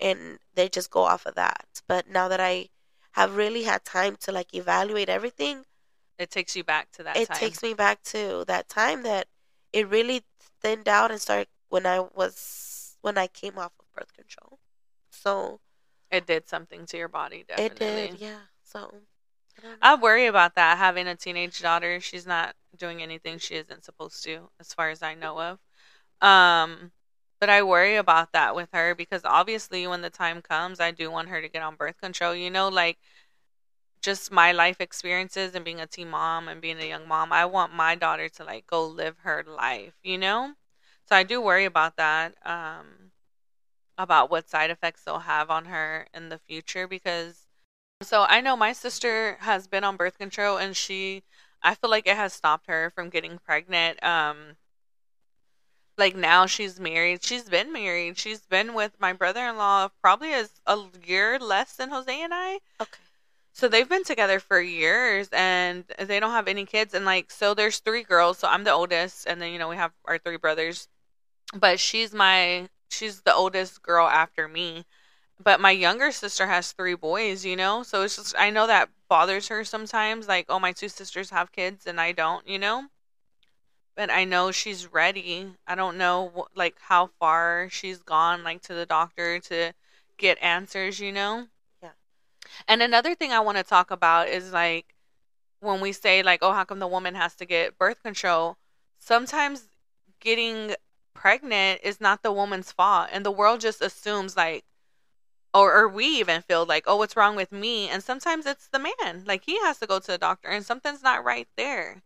and 0.00 0.38
they 0.55 0.68
just 0.68 0.90
go 0.90 1.03
off 1.03 1.27
of 1.27 1.35
that. 1.35 1.66
But 1.87 2.09
now 2.09 2.29
that 2.29 2.40
I 2.40 2.68
have 3.12 3.37
really 3.37 3.62
had 3.64 3.85
time 3.85 4.16
to 4.20 4.33
like 4.33 4.55
evaluate 4.55 5.09
everything, 5.09 5.64
it 6.18 6.31
takes 6.31 6.57
you 6.57 6.64
back 6.64 6.90
to 6.92 7.03
that. 7.05 7.16
It 7.16 7.29
time. 7.29 7.37
takes 7.37 7.62
me 7.62 7.74
back 7.74 8.03
to 8.05 8.44
that 8.46 8.68
time 8.68 9.03
that 9.03 9.29
it 9.72 9.88
really 9.88 10.22
thinned 10.61 10.88
out 10.88 11.11
and 11.11 11.20
started 11.20 11.48
when 11.68 11.87
I 11.87 12.00
was 12.00 12.96
when 13.03 13.18
I 13.18 13.27
came 13.27 13.59
off 13.59 13.72
of 13.79 13.87
birth 13.94 14.14
control. 14.14 14.59
So 15.11 15.61
it 16.14 16.27
did 16.27 16.48
something 16.48 16.87
to 16.87 16.96
your 16.96 17.09
body. 17.09 17.44
Definitely, 17.46 18.05
it 18.05 18.11
did. 18.12 18.20
Yeah. 18.20 18.38
So 18.62 18.94
I 19.83 19.94
worry 19.94 20.27
about 20.27 20.55
that. 20.57 20.79
Having 20.79 21.09
a 21.09 21.14
teenage 21.14 21.61
daughter, 21.61 22.00
she's 22.00 22.27
not 22.27 22.55
doing 22.77 23.03
anything 23.03 23.38
she 23.38 23.55
isn't 23.57 23.85
supposed 23.85 24.24
to, 24.24 24.50
as 24.61 24.72
far 24.72 24.90
as 24.90 25.03
I 25.03 25.14
know 25.14 25.40
of. 25.40 25.59
Um, 26.27 26.92
but 27.40 27.50
I 27.50 27.62
worry 27.62 27.96
about 27.96 28.33
that 28.33 28.55
with 28.55 28.68
her 28.72 28.94
because 28.94 29.22
obviously 29.24 29.87
when 29.87 30.03
the 30.03 30.11
time 30.11 30.40
comes, 30.42 30.81
I 30.81 30.90
do 30.90 31.11
want 31.11 31.29
her 31.29 31.40
to 31.40 31.48
get 31.48 31.62
on 31.62 31.77
birth 31.77 31.98
control. 32.00 32.35
You 32.35 32.50
know, 32.50 32.68
like 32.68 32.98
just 34.03 34.31
my 34.31 34.53
life 34.53 34.81
experiences 34.81 35.55
and 35.55 35.64
being 35.64 35.81
a 35.81 35.87
teen 35.87 36.11
mom 36.11 36.48
and 36.48 36.61
being 36.61 36.79
a 36.81 36.87
young 36.87 37.09
mom, 37.09 37.33
I 37.33 37.46
want 37.46 37.74
my 37.74 37.94
daughter 37.94 38.29
to 38.29 38.44
like 38.44 38.66
go 38.66 38.87
live 38.87 39.16
her 39.22 39.44
life, 39.46 39.94
you 40.03 40.18
know? 40.18 40.53
So 41.09 41.16
I 41.16 41.22
do 41.22 41.40
worry 41.40 41.64
about 41.64 41.96
that, 41.96 42.35
um, 42.44 43.12
about 43.98 44.30
what 44.30 44.48
side 44.48 44.70
effects 44.70 45.02
they'll 45.04 45.20
have 45.20 45.50
on 45.50 45.66
her 45.66 46.07
in 46.14 46.28
the 46.28 46.38
future 46.38 46.87
because 46.88 47.46
so 48.02 48.26
I 48.28 48.40
know 48.40 48.57
my 48.57 48.72
sister 48.72 49.37
has 49.40 49.66
been 49.66 49.85
on 49.85 49.96
birth 49.96 50.18
control 50.18 50.57
and 50.59 50.76
she 50.76 51.22
I 51.62 51.74
feel 51.74 51.90
like 51.90 52.07
it 52.07 52.16
has 52.16 52.33
stopped 52.33 52.66
her 52.66 52.90
from 52.94 53.11
getting 53.11 53.38
pregnant. 53.38 54.02
Um 54.02 54.57
like 55.96 56.16
now 56.16 56.46
she's 56.46 56.80
married. 56.80 57.22
She's 57.22 57.48
been 57.48 57.72
married. 57.72 58.18
She's 58.18 58.40
been 58.40 58.74
with 58.74 58.92
my 58.98 59.12
brother-in-law 59.12 59.90
probably 60.00 60.33
as 60.33 60.50
a 60.66 60.78
year 61.07 61.38
less 61.38 61.76
than 61.76 61.90
Jose 61.90 62.22
and 62.22 62.35
I. 62.35 62.54
Okay. 62.80 62.98
So 63.52 63.68
they've 63.68 63.88
been 63.88 64.02
together 64.02 64.40
for 64.40 64.61
years 64.61 65.28
and 65.33 65.85
they 65.96 66.18
don't 66.18 66.33
have 66.33 66.48
any 66.48 66.66
kids 66.66 66.92
and 66.94 67.04
like 67.04 67.30
so 67.30 67.54
there's 67.54 67.78
three 67.78 68.02
girls. 68.02 68.38
So 68.38 68.48
I'm 68.48 68.64
the 68.64 68.72
oldest 68.72 69.26
and 69.26 69.40
then 69.40 69.52
you 69.52 69.59
know 69.59 69.68
we 69.68 69.76
have 69.76 69.92
our 70.04 70.18
three 70.18 70.37
brothers. 70.37 70.88
But 71.54 71.78
she's 71.78 72.12
my 72.12 72.68
she's 72.94 73.22
the 73.22 73.35
oldest 73.35 73.83
girl 73.83 74.07
after 74.09 74.48
me. 74.48 74.87
But 75.42 75.61
my 75.61 75.72
younger 75.72 76.12
sister 76.12 76.46
has 76.46 76.72
three 76.72 76.94
boys, 76.94 77.44
you 77.44 77.57
know? 77.57 77.83
So 77.83 78.02
it's 78.02 78.16
just 78.16 78.35
I 78.38 78.50
know 78.50 78.66
that 78.66 78.90
bothers 79.09 79.48
her 79.48 79.64
sometimes 79.64 80.28
like 80.28 80.46
oh 80.48 80.59
my 80.59 80.72
two 80.72 80.88
sisters 80.88 81.30
have 81.30 81.52
kids 81.52 81.87
and 81.87 82.00
I 82.00 82.12
don't, 82.12 82.46
you 82.48 82.59
know? 82.59 82.88
but 83.94 84.11
I 84.11 84.24
know 84.24 84.50
she's 84.50 84.92
ready. 84.92 85.52
I 85.66 85.74
don't 85.74 85.96
know 85.96 86.46
like 86.54 86.76
how 86.80 87.11
far 87.18 87.68
she's 87.70 87.98
gone 87.98 88.42
like 88.42 88.62
to 88.62 88.74
the 88.74 88.87
doctor 88.87 89.38
to 89.40 89.72
get 90.16 90.42
answers, 90.42 91.00
you 91.00 91.12
know? 91.12 91.46
Yeah. 91.83 91.90
And 92.68 92.83
another 92.83 93.14
thing 93.14 93.33
I 93.33 93.40
want 93.40 93.59
to 93.59 93.64
talk 93.64 93.90
about 93.90 94.28
is 94.28 94.52
like 94.52 94.94
when 95.61 95.80
we 95.80 95.92
say 95.92 96.22
like 96.22 96.40
oh 96.42 96.52
how 96.52 96.64
come 96.64 96.78
the 96.78 96.88
woman 96.88 97.14
has 97.14 97.35
to 97.37 97.44
get 97.44 97.78
birth 97.78 98.02
control? 98.02 98.57
Sometimes 98.98 99.68
getting 100.20 100.74
pregnant 101.14 101.81
is 101.83 102.00
not 102.00 102.22
the 102.22 102.33
woman's 102.33 102.72
fault 102.72 103.09
and 103.12 103.24
the 103.24 103.31
world 103.31 103.61
just 103.61 103.81
assumes 103.81 104.37
like 104.37 104.64
or, 105.53 105.72
or 105.72 105.88
we 105.88 106.07
even 106.07 106.42
feel 106.42 106.66
like 106.66 106.85
oh 106.87 106.96
what's 106.96 107.16
wrong 107.16 107.37
with 107.37 107.53
me 107.53 107.88
and 107.88 108.03
sometimes 108.03 108.44
it's 108.44 108.68
the 108.68 108.79
man 108.79 109.24
like 109.27 109.44
he 109.46 109.59
has 109.61 109.79
to 109.79 109.87
go 109.87 109.98
to 109.98 110.07
the 110.09 110.18
doctor 110.18 110.48
and 110.48 110.66
something's 110.66 111.03
not 111.03 111.24
right 111.24 111.48
there 111.57 112.03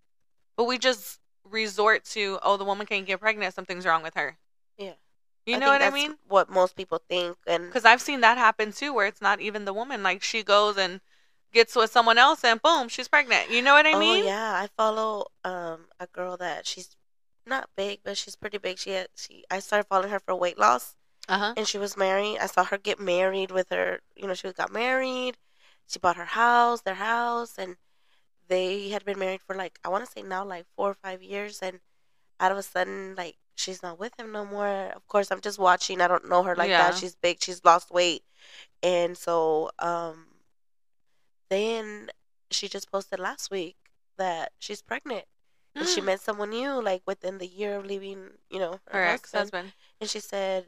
but 0.57 0.65
we 0.65 0.77
just 0.77 1.21
resort 1.51 2.05
to, 2.05 2.39
oh, 2.43 2.57
the 2.57 2.65
woman 2.65 2.87
can't 2.87 3.07
get 3.07 3.21
pregnant, 3.21 3.55
something's 3.55 3.87
wrong 3.87 4.03
with 4.03 4.15
her. 4.15 4.37
Yeah. 4.77 4.95
You 5.47 5.57
I 5.57 5.59
know 5.59 5.69
what 5.69 5.83
I 5.83 5.91
mean? 5.91 6.17
What 6.29 6.51
most 6.51 6.77
people 6.77 7.01
think, 7.09 7.37
and 7.47 7.67
because 7.67 7.87
I've 7.87 8.03
seen 8.03 8.21
that 8.21 8.37
happen 8.37 8.71
too, 8.71 8.93
where 8.93 9.07
it's 9.07 9.23
not 9.23 9.41
even 9.41 9.65
the 9.65 9.73
woman. 9.73 10.03
Like 10.03 10.23
she 10.23 10.43
goes 10.43 10.77
and 10.77 11.01
gets 11.55 11.75
with 11.75 11.91
someone 11.91 12.19
else, 12.19 12.45
and 12.45 12.61
boom, 12.61 12.89
she's 12.89 13.09
pregnant. 13.09 13.51
You 13.51 13.63
know 13.63 13.73
what 13.73 13.87
I 13.87 13.93
oh, 13.93 13.99
mean? 13.99 14.27
yeah, 14.27 14.53
I 14.53 14.69
follow 14.77 15.29
um 15.45 15.87
a 15.99 16.07
girl 16.07 16.37
that 16.37 16.67
she's 16.67 16.95
not 17.49 17.71
big, 17.77 18.01
but 18.05 18.17
she's 18.17 18.37
pretty 18.37 18.59
big. 18.59 18.79
She 18.79 18.91
had, 18.91 19.09
she 19.17 19.45
I 19.51 19.61
started 19.61 19.89
following 19.89 20.11
her 20.11 20.21
for 20.21 20.35
weight 20.35 20.59
loss, 20.59 20.97
uh-huh. 21.29 21.55
and 21.57 21.67
she 21.67 21.79
was 21.79 21.97
married. 21.97 22.39
I 22.41 22.47
saw 22.47 22.65
her 22.65 22.79
get 22.79 23.01
married 23.01 23.51
with 23.51 23.71
her. 23.71 24.01
You 24.17 24.27
know, 24.27 24.35
she 24.35 24.53
got 24.53 24.73
married. 24.73 25.37
She 25.87 25.99
bought 25.99 26.17
her 26.17 26.27
house, 26.27 26.83
their 26.83 26.95
house, 26.95 27.57
and 27.59 27.77
they 28.49 28.91
had 28.91 29.05
been 29.05 29.19
married 29.19 29.41
for 29.41 29.55
like 29.57 29.79
I 29.85 29.89
want 29.89 30.05
to 30.05 30.11
say 30.11 30.23
now 30.23 30.45
like 30.45 30.67
four 30.77 30.91
or 30.91 30.95
five 30.95 31.23
years, 31.23 31.61
and 31.63 31.81
out 32.41 32.53
of 32.53 32.59
a 32.59 32.63
sudden 32.63 33.15
like 33.17 33.37
she's 33.57 33.83
not 33.83 33.99
with 33.99 34.19
him 34.19 34.33
no 34.33 34.45
more. 34.45 34.93
Of 34.95 35.07
course, 35.09 35.31
I'm 35.31 35.41
just 35.41 35.59
watching. 35.59 36.01
I 36.01 36.09
don't 36.09 36.29
know 36.29 36.43
her 36.43 36.57
like 36.57 36.71
yeah. 36.71 36.91
that. 36.91 36.99
She's 36.99 37.15
big. 37.17 37.39
She's 37.43 37.65
lost 37.65 37.91
weight, 37.91 38.23
and 38.83 39.17
so 39.17 39.71
um, 39.79 40.27
then 41.51 42.11
she 42.51 42.69
just 42.69 42.91
posted 42.91 43.19
last 43.19 43.51
week 43.51 43.77
that 44.17 44.53
she's 44.59 44.83
pregnant. 44.83 45.25
And 45.79 45.89
she 45.89 46.01
met 46.11 46.21
someone 46.21 46.51
new, 46.51 46.83
like 46.83 47.03
within 47.07 47.39
the 47.39 47.47
year 47.47 47.77
of 47.77 47.87
leaving, 47.87 48.31
you 48.51 48.59
know, 48.59 48.81
her, 48.91 48.99
her 48.99 49.05
ex 49.05 49.33
husband. 49.33 49.73
And 50.01 50.09
she 50.09 50.21
said, 50.21 50.67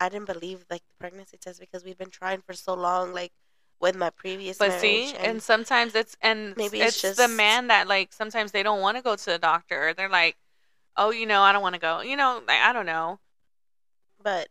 "I 0.00 0.08
didn't 0.08 0.26
believe 0.26 0.64
like 0.70 0.82
the 0.88 0.94
pregnancy 0.98 1.36
test 1.38 1.60
because 1.60 1.84
we've 1.84 1.98
been 1.98 2.10
trying 2.10 2.42
for 2.42 2.52
so 2.52 2.74
long. 2.74 3.12
Like 3.12 3.32
with 3.80 3.96
my 3.96 4.10
previous 4.10 4.58
but 4.58 4.80
see 4.80 5.12
and, 5.14 5.26
and, 5.26 5.42
sometimes 5.42 5.96
it's 5.96 6.16
and 6.22 6.56
maybe 6.56 6.80
it's, 6.80 6.94
it's 6.94 7.02
just... 7.02 7.16
the 7.16 7.26
man 7.26 7.66
that 7.66 7.88
like 7.88 8.12
sometimes 8.12 8.52
they 8.52 8.62
don't 8.62 8.80
want 8.80 8.96
to 8.96 9.02
go 9.02 9.16
to 9.16 9.24
the 9.24 9.38
doctor 9.40 9.88
or 9.88 9.92
they're 9.92 10.08
like 10.08 10.36
oh, 10.96 11.10
you 11.10 11.26
know, 11.26 11.42
I 11.42 11.52
don't 11.52 11.62
want 11.62 11.74
to 11.74 11.80
go. 11.80 12.00
You 12.00 12.16
know, 12.16 12.42
like, 12.46 12.60
I 12.60 12.72
don't 12.72 12.86
know. 12.86 13.18
But 14.22 14.48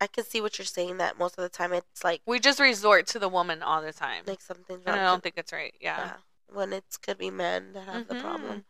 I 0.00 0.06
can 0.06 0.24
see 0.24 0.40
what 0.40 0.58
you're 0.58 0.66
saying. 0.66 0.98
That 0.98 1.18
most 1.18 1.38
of 1.38 1.42
the 1.42 1.48
time 1.48 1.72
it's 1.72 2.04
like 2.04 2.22
We 2.26 2.38
just 2.38 2.60
resort 2.60 3.06
to 3.08 3.18
the 3.18 3.28
woman 3.28 3.62
all 3.62 3.82
the 3.82 3.92
time. 3.92 4.24
like 4.26 4.40
something's 4.40 4.82
and. 4.86 4.96
I 4.96 5.04
don't 5.04 5.22
think 5.22 5.34
it's 5.36 5.52
right. 5.52 5.74
Yeah. 5.80 5.98
yeah, 5.98 6.12
when 6.52 6.72
it 6.72 6.84
could 7.02 7.18
be 7.18 7.30
men 7.30 7.72
that 7.74 7.84
have 7.84 8.08
the 8.08 8.14
mm-hmm. 8.14 8.22
problem. 8.22 8.64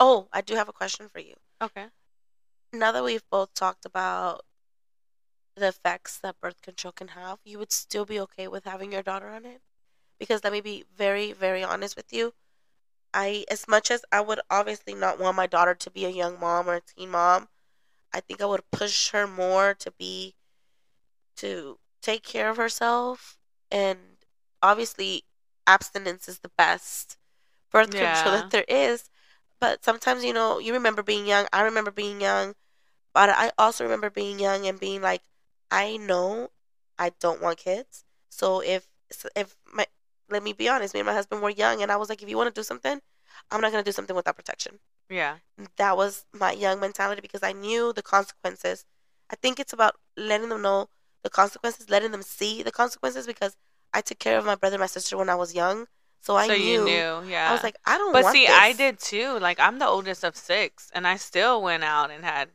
Oh, 0.00 0.28
I 0.32 0.40
do 0.40 0.54
have 0.54 0.68
a 0.68 0.72
question 0.72 1.08
for 1.08 1.20
you. 1.20 1.34
Okay. 1.62 1.86
Now 2.72 2.90
that 2.92 3.04
we've 3.04 3.28
both 3.30 3.54
talked 3.54 3.84
about 3.84 4.44
the 5.56 5.68
effects 5.68 6.18
that 6.18 6.40
birth 6.40 6.62
control 6.62 6.92
can 6.92 7.08
have, 7.08 7.38
you 7.44 7.58
would 7.58 7.72
still 7.72 8.06
be 8.06 8.18
okay 8.20 8.48
with 8.48 8.64
having 8.64 8.92
your 8.92 9.02
daughter 9.02 9.28
on 9.28 9.44
it? 9.44 9.60
Because 10.18 10.42
let 10.42 10.52
me 10.52 10.60
be 10.60 10.84
very, 10.96 11.32
very 11.32 11.62
honest 11.62 11.96
with 11.96 12.12
you. 12.12 12.32
I, 13.12 13.44
as 13.50 13.68
much 13.68 13.90
as 13.90 14.04
I 14.12 14.20
would 14.20 14.40
obviously 14.50 14.94
not 14.94 15.18
want 15.20 15.36
my 15.36 15.46
daughter 15.46 15.74
to 15.74 15.90
be 15.90 16.06
a 16.06 16.10
young 16.10 16.38
mom 16.40 16.68
or 16.68 16.76
a 16.76 16.80
teen 16.80 17.10
mom, 17.10 17.48
I 18.12 18.20
think 18.20 18.40
I 18.40 18.46
would 18.46 18.70
push 18.70 19.10
her 19.10 19.26
more 19.26 19.74
to 19.74 19.90
be, 19.92 20.34
to 21.36 21.78
take 22.02 22.22
care 22.22 22.50
of 22.50 22.56
herself. 22.56 23.38
And 23.70 23.98
obviously, 24.62 25.24
abstinence 25.66 26.28
is 26.28 26.38
the 26.40 26.50
best 26.56 27.18
birth 27.70 27.90
control 27.90 28.34
Yeah. 28.34 28.42
that 28.42 28.50
there 28.50 28.64
is. 28.68 29.10
But 29.60 29.84
sometimes, 29.84 30.24
you 30.24 30.32
know, 30.32 30.58
you 30.58 30.72
remember 30.72 31.02
being 31.02 31.26
young. 31.26 31.46
I 31.52 31.62
remember 31.62 31.90
being 31.90 32.20
young. 32.20 32.54
But 33.12 33.30
I 33.30 33.52
also 33.58 33.84
remember 33.84 34.08
being 34.10 34.38
young 34.38 34.66
and 34.66 34.78
being 34.78 35.02
like, 35.02 35.22
I 35.70 35.96
know 35.96 36.50
I 36.98 37.12
don't 37.20 37.42
want 37.42 37.58
kids. 37.58 38.04
So 38.28 38.60
if 38.60 38.88
if 39.34 39.56
my 39.72 39.86
let 40.28 40.42
me 40.42 40.52
be 40.52 40.68
honest, 40.68 40.94
me 40.94 41.00
and 41.00 41.06
my 41.06 41.12
husband 41.12 41.42
were 41.42 41.50
young, 41.50 41.82
and 41.82 41.90
I 41.90 41.96
was 41.96 42.08
like, 42.08 42.22
if 42.22 42.28
you 42.28 42.36
want 42.36 42.54
to 42.54 42.58
do 42.58 42.64
something, 42.64 43.00
I'm 43.50 43.60
not 43.60 43.72
gonna 43.72 43.82
do 43.82 43.92
something 43.92 44.14
without 44.14 44.36
protection. 44.36 44.78
Yeah. 45.08 45.36
That 45.76 45.96
was 45.96 46.24
my 46.32 46.52
young 46.52 46.78
mentality 46.80 47.20
because 47.20 47.42
I 47.42 47.52
knew 47.52 47.92
the 47.92 48.02
consequences. 48.02 48.84
I 49.28 49.36
think 49.36 49.58
it's 49.58 49.72
about 49.72 49.96
letting 50.16 50.48
them 50.48 50.62
know 50.62 50.88
the 51.22 51.30
consequences, 51.30 51.90
letting 51.90 52.12
them 52.12 52.22
see 52.22 52.62
the 52.62 52.72
consequences 52.72 53.26
because 53.26 53.56
I 53.92 54.00
took 54.00 54.18
care 54.18 54.38
of 54.38 54.44
my 54.44 54.54
brother 54.54 54.76
and 54.76 54.80
my 54.80 54.86
sister 54.86 55.16
when 55.16 55.28
I 55.28 55.34
was 55.34 55.54
young, 55.54 55.86
so 56.20 56.36
I 56.36 56.46
so 56.46 56.54
knew. 56.54 56.62
you 56.62 56.84
knew, 56.84 57.22
yeah. 57.28 57.48
I 57.48 57.52
was 57.52 57.62
like, 57.62 57.76
I 57.84 57.96
don't. 57.98 58.12
Know. 58.12 58.22
But 58.22 58.32
see, 58.32 58.46
I 58.46 58.72
did 58.72 58.98
too. 58.98 59.38
Like 59.38 59.58
I'm 59.58 59.78
the 59.78 59.86
oldest 59.86 60.22
of 60.24 60.36
six, 60.36 60.90
and 60.94 61.06
I 61.06 61.16
still 61.16 61.62
went 61.62 61.82
out 61.82 62.10
and 62.10 62.24
had, 62.24 62.50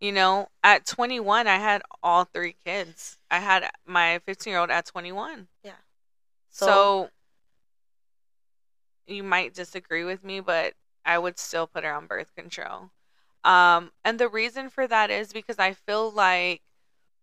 you 0.00 0.12
know, 0.12 0.48
at 0.64 0.84
21, 0.86 1.46
I 1.46 1.56
had 1.56 1.82
all 2.02 2.24
three 2.24 2.56
kids. 2.64 3.18
I 3.30 3.38
had 3.38 3.70
my 3.86 4.20
15 4.26 4.50
year 4.50 4.60
old 4.60 4.70
at 4.70 4.86
21. 4.86 5.48
Yeah. 5.62 5.72
So, 6.50 6.66
So- 6.66 7.10
you 9.06 9.22
might 9.22 9.54
disagree 9.54 10.04
with 10.04 10.22
me, 10.22 10.40
but 10.40 10.74
I 11.04 11.18
would 11.18 11.38
still 11.38 11.66
put 11.66 11.84
her 11.84 11.92
on 11.92 12.06
birth 12.06 12.34
control. 12.34 12.90
Um, 13.44 13.92
and 14.04 14.18
the 14.18 14.28
reason 14.28 14.68
for 14.68 14.86
that 14.86 15.10
is 15.10 15.32
because 15.32 15.58
I 15.58 15.72
feel 15.72 16.10
like 16.10 16.60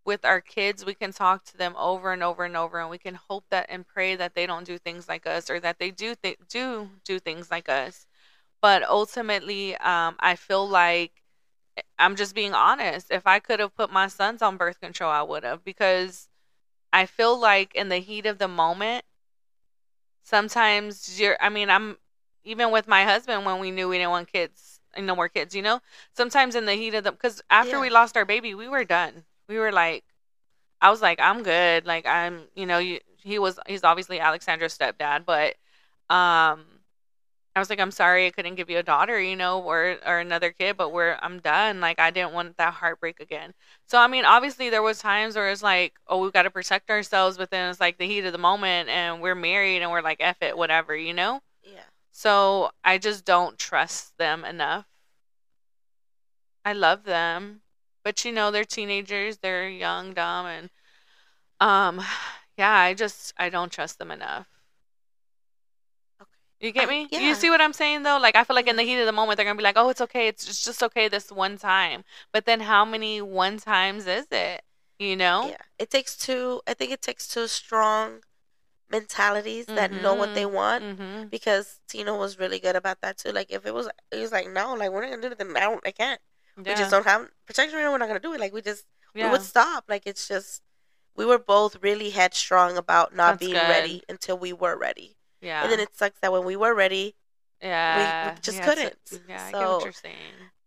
with 0.06 0.24
our 0.26 0.42
kids, 0.42 0.86
we 0.86 0.94
can 0.94 1.12
talk 1.12 1.44
to 1.46 1.58
them 1.58 1.76
over 1.78 2.14
and 2.14 2.24
over 2.24 2.46
and 2.46 2.56
over, 2.56 2.80
and 2.80 2.90
we 2.90 2.98
can 3.00 3.16
hope 3.16 3.46
that 3.50 3.66
and 3.70 3.88
pray 3.88 4.16
that 4.16 4.36
they 4.36 4.46
don't 4.46 4.66
do 4.66 4.78
things 4.78 5.08
like 5.10 5.26
us 5.28 5.50
or 5.50 5.60
that 5.62 5.80
they 5.80 5.92
do 5.92 6.16
th- 6.16 6.38
do 6.50 6.90
do 7.04 7.20
things 7.20 7.52
like 7.52 7.70
us. 7.70 8.06
But 8.62 8.84
ultimately, 8.84 9.76
um, 9.78 10.16
I 10.20 10.36
feel 10.36 10.68
like 10.68 11.24
eh, 11.78 11.82
I'm 12.00 12.16
just 12.16 12.36
being 12.36 12.54
honest. 12.54 13.08
If 13.12 13.28
I 13.28 13.40
could 13.40 13.60
have 13.60 13.76
put 13.76 13.92
my 13.92 14.08
sons 14.08 14.42
on 14.42 14.58
birth 14.58 14.80
control, 14.82 15.12
I 15.12 15.22
would 15.24 15.44
have 15.44 15.64
because 15.66 16.30
I 16.94 17.06
feel 17.06 17.38
like 17.40 17.76
in 17.76 17.90
the 17.90 17.98
heat 18.00 18.26
of 18.26 18.38
the 18.40 18.48
moment, 18.48 19.06
sometimes 20.24 21.20
you're. 21.20 21.38
I 21.42 21.50
mean, 21.50 21.70
I'm 21.70 21.98
even 22.44 22.72
with 22.72 22.88
my 22.88 23.04
husband 23.04 23.46
when 23.46 23.60
we 23.60 23.72
knew 23.72 23.90
we 23.90 23.98
didn't 23.98 24.12
want 24.12 24.32
kids 24.32 24.80
and 24.94 25.06
no 25.08 25.16
more 25.16 25.30
kids. 25.30 25.56
You 25.56 25.62
know, 25.62 25.82
sometimes 26.14 26.56
in 26.56 26.66
the 26.66 26.74
heat 26.76 26.94
of 26.96 27.04
the 27.04 27.12
because 27.12 27.42
after 27.50 27.78
Yeah. 27.78 27.82
we 27.82 27.90
lost 27.90 28.18
our 28.18 28.26
baby, 28.26 28.54
we 28.56 28.68
were 28.68 28.84
done. 28.86 29.26
We 29.48 29.58
were 29.58 29.72
like, 29.72 30.04
I 30.82 30.90
was 30.90 31.02
like, 31.02 31.20
I'm 31.20 31.44
good. 31.44 31.86
Like 31.86 32.06
I'm, 32.06 32.44
you 32.56 32.66
know, 32.66 32.78
you, 32.80 33.00
he 33.18 33.40
was. 33.40 33.60
He's 33.68 33.84
obviously 33.84 34.20
Alexandra's 34.20 34.78
stepdad, 34.78 35.26
but 35.26 35.56
um. 36.14 36.66
I 37.58 37.60
was 37.62 37.70
like, 37.70 37.80
I'm 37.80 37.92
sorry 37.92 38.28
I 38.28 38.32
couldn't 38.32 38.56
give 38.56 38.70
you 38.70 38.80
a 38.80 38.84
daughter, 38.84 39.18
you 39.18 39.38
know, 39.38 39.62
or 39.62 39.96
or 40.06 40.20
another 40.20 40.52
kid, 40.52 40.76
but 40.76 40.92
we're 40.92 41.18
I'm 41.22 41.40
done. 41.40 41.80
Like 41.80 42.02
I 42.02 42.12
didn't 42.12 42.34
want 42.34 42.58
that 42.58 42.74
heartbreak 42.74 43.22
again. 43.22 43.54
So 43.86 43.98
I 43.98 44.08
mean, 44.08 44.26
obviously 44.26 44.70
there 44.70 44.82
was 44.84 45.00
times 45.00 45.38
where 45.38 45.50
it's 45.50 45.64
like, 45.64 45.94
oh, 46.10 46.22
we've 46.22 46.34
got 46.34 46.44
to 46.44 46.50
protect 46.52 46.90
ourselves, 46.90 47.38
but 47.38 47.52
then 47.52 47.70
it's 47.70 47.80
like 47.80 47.98
the 47.98 48.08
heat 48.08 48.26
of 48.26 48.34
the 48.34 48.38
moment, 48.38 48.90
and 48.90 49.22
we're 49.22 49.36
married, 49.36 49.82
and 49.82 49.90
we're 49.90 50.02
like, 50.02 50.18
f 50.20 50.36
it, 50.42 50.58
whatever, 50.58 50.94
you 50.98 51.14
know. 51.14 51.40
Yeah. 51.64 51.80
So 52.12 52.72
I 52.84 52.98
just 52.98 53.24
don't 53.24 53.58
trust 53.58 54.18
them 54.18 54.44
enough. 54.44 54.86
I 56.66 56.74
love 56.74 57.06
them, 57.06 57.62
but 58.06 58.24
you 58.24 58.32
know 58.32 58.52
they're 58.52 58.64
teenagers, 58.64 59.40
they're 59.40 59.68
young, 59.68 60.14
dumb, 60.14 60.46
and 60.46 60.70
um, 61.60 62.02
yeah, 62.58 62.72
I 62.72 62.94
just 62.94 63.34
I 63.38 63.50
don't 63.50 63.72
trust 63.72 64.00
them 64.00 64.12
enough. 64.12 64.48
Okay. 66.22 66.32
You 66.62 66.72
get 66.72 66.88
I- 66.88 66.92
me? 66.92 67.08
yeah. 67.12 67.20
You 67.20 67.36
see 67.36 67.50
what 67.50 67.60
I'm 67.60 67.74
saying 67.74 68.04
though? 68.04 68.20
Like 68.20 68.38
I 68.38 68.46
feel 68.46 68.56
like 68.56 68.68
in 68.68 68.78
the 68.78 68.84
heat 68.84 69.00
of 69.02 69.08
the 69.08 69.12
moment 69.12 69.36
they're 69.36 69.46
gonna 69.46 69.58
be 69.58 69.64
like, 69.64 69.78
"Oh, 69.78 69.90
it's 69.90 70.02
okay. 70.02 70.30
It's 70.30 70.46
just, 70.46 70.64
just 70.64 70.84
okay 70.84 71.10
this 71.10 71.32
one 71.32 71.58
time." 71.58 72.06
But 72.32 72.46
then 72.46 72.62
how 72.62 72.86
many 72.86 73.22
one 73.22 73.58
times 73.58 74.08
is 74.08 74.28
it? 74.32 74.62
You 75.00 75.18
know? 75.18 75.50
Yeah, 75.50 75.58
it 75.80 75.90
takes 75.90 76.16
two. 76.16 76.62
I 76.66 76.74
think 76.76 76.92
it 76.92 77.02
takes 77.02 77.28
two 77.28 77.48
strong 77.48 78.22
mentalities 78.90 79.66
that 79.66 79.92
know 79.92 80.14
what 80.14 80.36
they 80.36 80.46
want. 80.46 80.84
Mm-hmm. 80.84 81.28
Because 81.30 81.80
Tina 81.90 82.16
was 82.16 82.38
really 82.38 82.60
good 82.60 82.76
about 82.76 83.02
that 83.02 83.18
too. 83.18 83.32
Like 83.32 83.52
if 83.52 83.66
it 83.66 83.74
was, 83.74 83.90
it 84.12 84.18
was 84.18 84.32
like 84.32 84.50
no, 84.50 84.76
like 84.76 84.92
we're 84.92 85.02
not 85.02 85.10
gonna 85.10 85.22
do 85.24 85.28
anything. 85.28 85.58
I 85.58 85.62
don't, 85.62 85.82
I 85.86 85.92
can't. 85.92 86.22
Yeah. 86.58 86.74
We 86.74 86.76
just 86.76 86.92
don't 86.92 87.06
have 87.06 87.28
protection. 87.46 87.78
We're 87.80 87.98
not 87.98 88.08
gonna 88.08 88.20
do 88.20 88.34
it. 88.34 88.40
Like 88.40 88.54
we 88.54 88.62
just, 88.62 88.86
yeah. 89.14 89.26
we 89.26 89.32
would 89.32 89.42
stop. 89.42 89.86
Like 89.90 90.04
it's 90.06 90.28
just, 90.28 90.62
we 91.16 91.26
were 91.26 91.40
both 91.40 91.78
really 91.82 92.10
headstrong 92.10 92.78
about 92.78 93.16
not 93.16 93.34
That's 93.34 93.40
being 93.40 93.54
good. 93.54 93.70
ready 93.70 94.04
until 94.10 94.38
we 94.38 94.54
were 94.54 94.78
ready. 94.78 95.18
yeah. 95.42 95.64
And 95.64 95.72
then 95.72 95.80
it 95.80 95.96
sucks 95.96 96.20
that 96.22 96.32
when 96.32 96.46
we 96.46 96.56
were 96.56 96.74
ready, 96.74 97.16
yeah. 97.62 98.34
We 98.34 98.42
just 98.42 98.58
yeah, 98.58 98.66
couldn't. 98.66 98.96
yeah, 99.28 99.46
I 99.48 99.52
get 99.52 99.68
what 99.68 99.84
you're 99.84 99.94
saying. 99.94 100.16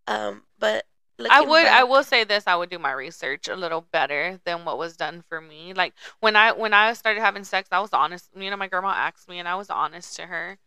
um, 0.06 0.42
but 0.58 0.84
I 1.30 1.40
would 1.40 1.66
I 1.66 1.84
will 1.84 2.04
say 2.04 2.24
this 2.24 2.44
I 2.46 2.56
would 2.56 2.70
do 2.70 2.78
my 2.78 2.92
research 2.92 3.48
a 3.48 3.56
little 3.56 3.80
better 3.80 4.40
than 4.44 4.64
what 4.64 4.78
was 4.78 4.96
done 4.96 5.22
for 5.28 5.40
me. 5.40 5.74
Like 5.74 5.94
when 6.20 6.36
I 6.36 6.52
when 6.52 6.72
I 6.72 6.92
started 6.92 7.20
having 7.20 7.44
sex, 7.44 7.68
I 7.72 7.80
was 7.80 7.92
honest. 7.92 8.28
You 8.36 8.50
know, 8.50 8.56
my 8.56 8.68
grandma 8.68 8.88
asked 8.90 9.28
me 9.28 9.38
and 9.38 9.48
I 9.48 9.56
was 9.56 9.70
honest 9.70 10.16
to 10.16 10.26
her. 10.26 10.58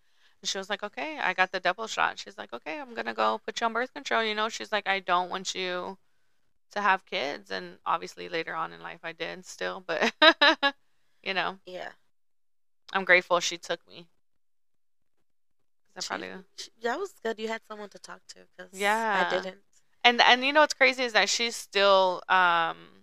And 0.41 0.49
she 0.49 0.57
was 0.57 0.69
like, 0.69 0.83
"Okay, 0.83 1.19
I 1.19 1.33
got 1.33 1.51
the 1.51 1.59
double 1.59 1.87
shot." 1.87 2.17
She's 2.19 2.37
like, 2.37 2.51
"Okay, 2.53 2.79
I'm 2.79 2.93
going 2.93 3.05
to 3.05 3.13
go 3.13 3.39
put 3.45 3.61
you 3.61 3.65
on 3.65 3.73
birth 3.73 3.93
control." 3.93 4.23
You 4.23 4.35
know, 4.35 4.49
she's 4.49 4.71
like, 4.71 4.87
"I 4.87 4.99
don't 4.99 5.29
want 5.29 5.53
you 5.55 5.97
to 6.71 6.81
have 6.81 7.05
kids." 7.05 7.51
And 7.51 7.77
obviously 7.85 8.27
later 8.29 8.55
on 8.55 8.73
in 8.73 8.81
life 8.81 9.01
I 9.03 9.11
did 9.11 9.45
still, 9.45 9.83
but 9.85 10.13
you 11.23 11.33
know, 11.33 11.59
Yeah, 11.65 11.91
I'm 12.93 13.05
grateful 13.05 13.39
she 13.39 13.57
took 13.57 13.87
me. 13.87 14.07
She- 15.99 16.07
probably 16.07 16.31
she- 16.57 16.71
that 16.81 16.97
was 16.99 17.13
good. 17.23 17.37
You 17.39 17.47
had 17.49 17.61
someone 17.67 17.89
to 17.89 17.99
talk 17.99 18.21
to 18.29 18.45
because 18.57 18.73
Yeah. 18.73 19.29
I 19.29 19.35
didn't. 19.35 19.61
And 20.03 20.19
and 20.21 20.43
you 20.43 20.51
know 20.53 20.61
what's 20.61 20.73
crazy 20.73 21.03
is 21.03 21.13
that 21.13 21.29
she's 21.29 21.55
still 21.55 22.23
um 22.27 23.00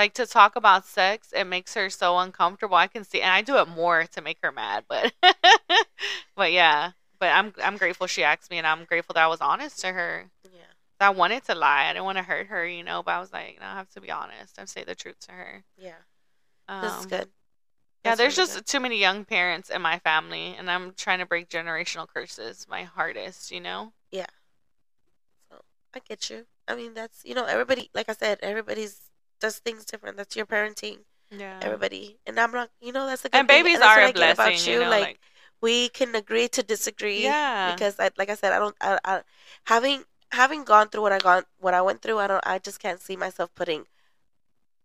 like 0.00 0.14
to 0.14 0.26
talk 0.26 0.56
about 0.56 0.86
sex, 0.86 1.32
it 1.34 1.44
makes 1.44 1.74
her 1.74 1.90
so 1.90 2.18
uncomfortable. 2.18 2.76
I 2.76 2.86
can 2.88 3.04
see 3.04 3.20
and 3.22 3.30
I 3.32 3.42
do 3.42 3.56
it 3.58 3.68
more 3.68 4.04
to 4.06 4.22
make 4.22 4.38
her 4.42 4.52
mad, 4.52 4.84
but 4.88 5.12
but 6.36 6.52
yeah. 6.52 6.92
But 7.18 7.28
I'm 7.30 7.52
I'm 7.62 7.76
grateful 7.76 8.06
she 8.06 8.24
asked 8.24 8.50
me 8.50 8.58
and 8.58 8.66
I'm 8.66 8.84
grateful 8.84 9.14
that 9.14 9.24
I 9.24 9.28
was 9.28 9.40
honest 9.40 9.80
to 9.80 9.92
her. 9.92 10.30
Yeah, 10.44 10.72
I 11.00 11.10
wanted 11.10 11.44
to 11.44 11.54
lie. 11.54 11.86
I 11.88 11.92
didn't 11.92 12.04
want 12.04 12.18
to 12.18 12.24
hurt 12.24 12.48
her, 12.48 12.66
you 12.66 12.84
know, 12.84 13.02
but 13.02 13.12
I 13.12 13.20
was 13.20 13.32
like, 13.32 13.58
no, 13.60 13.66
I 13.66 13.74
have 13.74 13.90
to 13.90 14.00
be 14.00 14.10
honest 14.10 14.58
and 14.58 14.68
say 14.68 14.84
the 14.84 14.94
truth 14.94 15.20
to 15.20 15.32
her. 15.32 15.64
yeah, 15.76 15.96
Um, 16.68 16.82
this 16.82 17.00
is 17.00 17.06
good. 17.06 17.28
Yeah, 18.04 18.10
That's 18.12 18.18
there's 18.18 18.36
really 18.38 18.48
just 18.48 18.54
good. 18.56 18.66
too 18.66 18.80
many 18.80 18.98
young 18.98 19.24
parents 19.26 19.70
in 19.70 19.82
my 19.82 19.98
family 19.98 20.54
and 20.58 20.70
I'm 20.70 20.94
trying 20.94 21.18
to 21.20 21.26
break 21.26 21.48
generational 21.50 22.08
curses 22.08 22.66
my 22.68 22.84
hardest, 22.84 23.50
you 23.50 23.60
know? 23.60 23.92
Yeah. 24.10 24.26
So 25.50 25.60
I 25.94 26.00
get 26.00 26.30
you. 26.30 26.46
I 26.68 26.74
mean, 26.76 26.94
that's 26.94 27.24
you 27.24 27.34
know, 27.34 27.44
everybody. 27.44 27.90
Like 27.94 28.08
I 28.08 28.12
said, 28.14 28.38
everybody's 28.42 29.09
does 29.40 29.58
things 29.58 29.84
different. 29.84 30.16
That's 30.16 30.36
your 30.36 30.46
parenting. 30.46 30.98
Yeah. 31.30 31.58
Everybody, 31.62 32.18
and 32.26 32.38
I'm 32.40 32.50
not. 32.52 32.70
You 32.80 32.92
know, 32.92 33.06
that's 33.06 33.22
the 33.22 33.28
good 33.28 33.38
And 33.38 33.48
thing. 33.48 33.64
babies 33.64 33.80
are 33.80 34.00
a 34.02 34.12
blessing, 34.12 34.32
about 34.32 34.66
you 34.66 34.74
you. 34.74 34.80
know, 34.80 34.90
like, 34.90 35.02
like 35.02 35.20
we 35.60 35.88
can 35.90 36.14
agree 36.14 36.48
to 36.48 36.62
disagree. 36.62 37.22
Yeah. 37.22 37.72
Because 37.72 37.98
I, 38.00 38.10
like 38.18 38.30
I 38.30 38.34
said, 38.34 38.52
I 38.52 38.58
don't. 38.58 38.76
I, 38.80 38.98
I, 39.04 39.22
having 39.64 40.04
having 40.32 40.64
gone 40.64 40.88
through 40.88 41.02
what 41.02 41.12
I 41.12 41.18
gone 41.18 41.44
what 41.58 41.74
I 41.74 41.82
went 41.82 42.02
through, 42.02 42.18
I 42.18 42.26
don't. 42.26 42.46
I 42.46 42.58
just 42.58 42.80
can't 42.80 43.00
see 43.00 43.16
myself 43.16 43.50
putting 43.54 43.84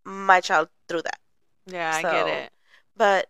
my 0.04 0.40
child 0.42 0.70
through 0.88 1.02
that. 1.04 1.20
Yeah, 1.66 1.92
I 1.96 2.02
get 2.02 2.28
it. 2.28 2.52
But 2.96 3.28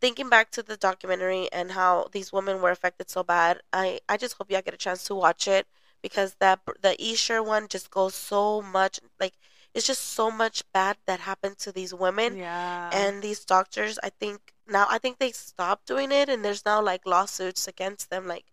thinking 0.00 0.28
back 0.28 0.50
to 0.50 0.62
the 0.62 0.76
documentary 0.76 1.50
and 1.52 1.72
how 1.72 2.08
these 2.12 2.32
women 2.32 2.60
were 2.60 2.70
affected 2.70 3.08
so 3.08 3.22
bad, 3.22 3.60
I, 3.72 4.00
I 4.08 4.16
just 4.16 4.34
hope 4.34 4.50
y'all 4.50 4.62
get 4.62 4.74
a 4.74 4.78
chance 4.78 5.04
to 5.04 5.14
watch 5.14 5.46
it 5.46 5.66
because 6.02 6.34
that 6.40 6.60
the 6.80 7.00
Essure 7.00 7.42
one 7.42 7.68
just 7.68 7.90
goes 7.90 8.14
so 8.14 8.60
much 8.60 9.00
like 9.20 9.34
it's 9.74 9.86
just 9.86 10.02
so 10.12 10.30
much 10.30 10.62
bad 10.72 10.96
that 11.06 11.20
happened 11.20 11.58
to 11.58 11.72
these 11.72 11.94
women 11.94 12.36
Yeah. 12.36 12.90
and 12.92 13.22
these 13.22 13.44
doctors. 13.44 13.98
I 14.02 14.10
think 14.10 14.52
now 14.66 14.86
I 14.90 14.98
think 14.98 15.18
they 15.18 15.32
stopped 15.32 15.86
doing 15.86 16.12
it 16.12 16.28
and 16.28 16.44
there's 16.44 16.64
now 16.64 16.82
like 16.82 17.06
lawsuits 17.06 17.66
against 17.68 18.10
them. 18.10 18.26
Like 18.26 18.44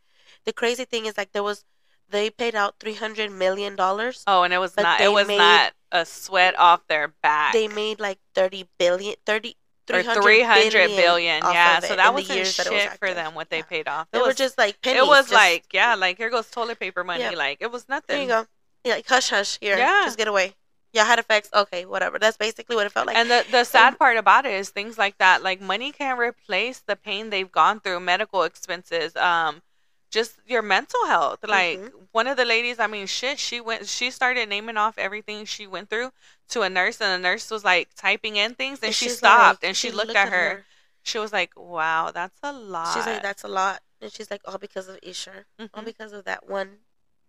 the 0.46 0.54
crazy 0.54 0.86
thing 0.86 1.06
is 1.06 1.18
like 1.18 1.32
there 1.34 1.44
was 1.44 1.66
they 2.10 2.30
paid 2.30 2.56
out 2.56 2.76
three 2.80 2.96
hundred 2.96 3.32
million 3.32 3.76
dollars. 3.76 4.24
Oh, 4.26 4.44
and 4.44 4.54
it 4.54 4.58
was 4.60 4.76
not. 4.78 5.00
It 5.02 5.12
was 5.12 5.28
made- 5.28 5.38
not 5.38 5.74
a 5.92 6.06
sweat 6.06 6.58
off 6.58 6.88
their 6.88 7.10
back. 7.22 7.54
They 7.54 7.68
made 7.68 8.00
like 8.00 8.20
thirty 8.34 8.68
billion, 8.80 9.16
thirty. 9.26 9.56
or 9.92 10.04
300 10.04 10.22
three 10.22 10.42
hundred 10.44 10.72
billion 10.72 10.96
billion. 11.42 11.44
Yeah, 11.52 11.80
of 11.80 11.86
so 11.86 11.96
that 11.96 12.14
wasn't 12.14 12.36
years 12.38 12.54
shit 12.54 12.66
that 12.66 12.74
was 12.92 12.98
for 13.00 13.12
them 13.14 13.34
what 13.34 13.50
they 13.50 13.58
Yeah. 13.58 13.64
paid 13.74 13.88
off. 13.88 14.08
They 14.12 14.20
It 14.20 14.22
were 14.22 14.28
was 14.28 14.36
just 14.38 14.56
like 14.58 14.80
pennies. 14.84 15.02
it 15.02 15.08
was 15.08 15.26
just- 15.26 15.34
like 15.34 15.66
yeah, 15.74 15.96
like 15.96 16.18
here 16.18 16.30
goes 16.30 16.48
toilet 16.50 16.80
paper 16.80 17.04
money. 17.04 17.22
Yeah. 17.22 17.32
Like 17.32 17.58
it 17.60 17.72
was 17.72 17.90
nothing. 17.90 18.06
there 18.16 18.22
you 18.22 18.28
go. 18.30 18.46
Yeah, 18.84 18.94
like 18.96 19.08
hush 19.08 19.30
hush 19.32 19.58
here. 19.60 19.78
Yeah. 19.78 20.02
just 20.06 20.18
get 20.18 20.28
away. 20.28 20.54
Yeah, 20.92 21.06
had 21.06 21.20
effects. 21.20 21.50
Okay, 21.54 21.86
whatever. 21.86 22.18
That's 22.18 22.38
basically 22.38 22.76
what 22.76 22.86
it 22.88 22.92
felt 22.92 23.08
like. 23.08 23.16
and 23.16 23.30
the 23.30 23.46
the 23.52 23.64
sad 23.64 24.00
part 24.00 24.18
about 24.18 24.46
it 24.46 24.54
is 24.54 24.70
things 24.70 24.98
like 24.98 25.18
that. 25.20 25.44
Like 25.44 25.62
money 25.62 25.92
can't 25.92 26.20
replace 26.20 26.80
the 26.80 26.96
pain 26.96 27.30
they've 27.30 27.52
gone 27.52 27.80
through, 27.80 28.00
medical 28.00 28.44
expenses, 28.44 29.16
um, 29.16 29.62
just 30.10 30.40
your 30.48 30.64
mental 30.64 31.06
health. 31.06 31.40
Like 31.48 31.78
Mhm. 31.80 32.08
one 32.12 32.26
of 32.26 32.38
the 32.38 32.46
ladies, 32.46 32.80
I 32.80 32.88
mean, 32.88 33.06
shit, 33.06 33.38
she 33.38 33.62
went, 33.62 33.88
she 33.88 34.10
started 34.10 34.50
naming 34.50 34.78
off 34.78 34.98
everything 34.98 35.46
she 35.46 35.68
went 35.68 35.90
through 35.92 36.12
to 36.50 36.62
a 36.64 36.70
nurse, 36.70 37.00
and 37.00 37.12
the 37.24 37.30
nurse 37.30 37.52
was 37.52 37.64
like 37.64 37.90
typing 37.96 38.36
in 38.38 38.56
things, 38.56 38.80
and, 38.82 38.94
she 38.96 39.10
stopped 39.10 39.62
like- 39.62 39.68
and 39.68 39.78
she, 39.78 39.90
she 39.90 39.94
looked, 39.94 40.16
at 40.16 40.30
her. 40.30 40.66
She 41.04 41.20
was 41.20 41.32
like, 41.32 41.52
"Wow, 41.56 42.10
that's 42.12 42.40
a 42.44 42.52
lot." 42.52 42.94
She's 42.96 43.06
like, 43.06 43.22
that's 43.22 43.44
a 43.44 43.48
lot, 43.48 43.82
and 44.02 44.12
she's 44.12 44.30
like, 44.32 44.42
all 44.46 44.58
because 44.58 44.88
of 44.90 44.98
Essure, 45.04 45.46
all 45.60 45.68
Mhm. 45.84 45.86
because 45.86 46.12
of 46.14 46.26
that 46.26 46.48
one, 46.50 46.80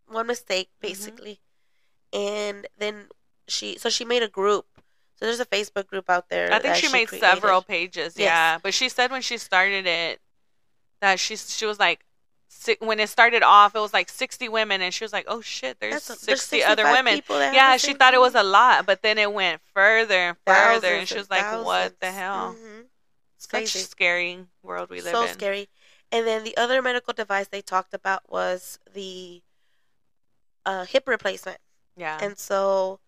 one 0.07 0.27
mistake, 0.27 0.71
Mhm. 0.79 0.81
basically. 0.81 1.41
And 2.13 2.67
then 2.79 3.09
she, 3.51 3.79
so 3.79 3.89
she 3.89 4.05
made 4.05 4.23
a 4.23 4.29
group. 4.29 4.67
So 5.17 5.27
there's 5.27 5.41
a 5.41 5.45
Facebook 5.47 5.87
group 5.87 6.09
out 6.09 6.29
there. 6.31 6.47
I 6.49 6.59
think 6.61 6.75
that 6.75 6.77
she 6.79 6.89
made 6.91 7.09
created. 7.09 7.27
several 7.29 7.61
pages. 7.61 8.15
Yes. 8.17 8.27
Yeah, 8.27 8.59
but 8.63 8.73
she 8.73 8.89
said 8.89 9.11
when 9.11 9.21
she 9.23 9.37
started 9.37 9.87
it 9.87 10.21
that 11.03 11.21
she 11.21 11.37
she 11.37 11.67
was 11.67 11.79
like 11.79 12.05
when 12.81 12.99
it 13.01 13.09
started 13.09 13.43
off, 13.43 13.75
it 13.75 13.79
was 13.81 13.93
like 13.93 14.09
sixty 14.09 14.49
women, 14.49 14.81
and 14.83 14.93
she 14.93 15.05
was 15.05 15.13
like, 15.13 15.25
"Oh 15.29 15.41
shit, 15.41 15.79
there's 15.81 16.09
a- 16.11 16.25
there's 16.27 16.41
sixty 16.43 16.63
other 16.65 16.85
women." 16.85 17.21
Yeah, 17.29 17.77
she 17.77 17.93
thought 17.95 18.13
it 18.15 18.21
was 18.21 18.35
a 18.35 18.43
lot, 18.43 18.87
but 18.87 19.03
then 19.03 19.19
it 19.19 19.33
went 19.33 19.61
further 19.75 20.15
and 20.31 20.37
further, 20.47 20.89
and 20.95 21.07
she 21.09 21.17
was 21.19 21.31
like, 21.31 21.45
"What 21.65 22.01
the 22.01 22.07
thousands. 22.07 22.19
hell?" 22.19 22.55
Mhm. 22.59 22.81
It's 23.37 23.45
Such 23.45 23.51
crazy. 23.51 23.79
scary 23.81 24.47
world 24.63 24.91
we 24.91 25.01
live 25.01 25.13
so 25.13 25.23
in. 25.23 25.29
So 25.29 25.33
scary. 25.35 25.69
And 26.13 26.27
then 26.27 26.45
the 26.45 26.57
other 26.57 26.83
medical 26.83 27.13
device 27.15 27.49
they 27.49 27.63
talked 27.63 27.95
about 27.95 28.29
was 28.31 28.79
the 28.93 29.43
uh, 30.67 30.85
hip 30.85 31.07
replacement. 31.09 31.59
Yeah, 31.97 32.19
And 32.21 32.39
so 32.39 33.01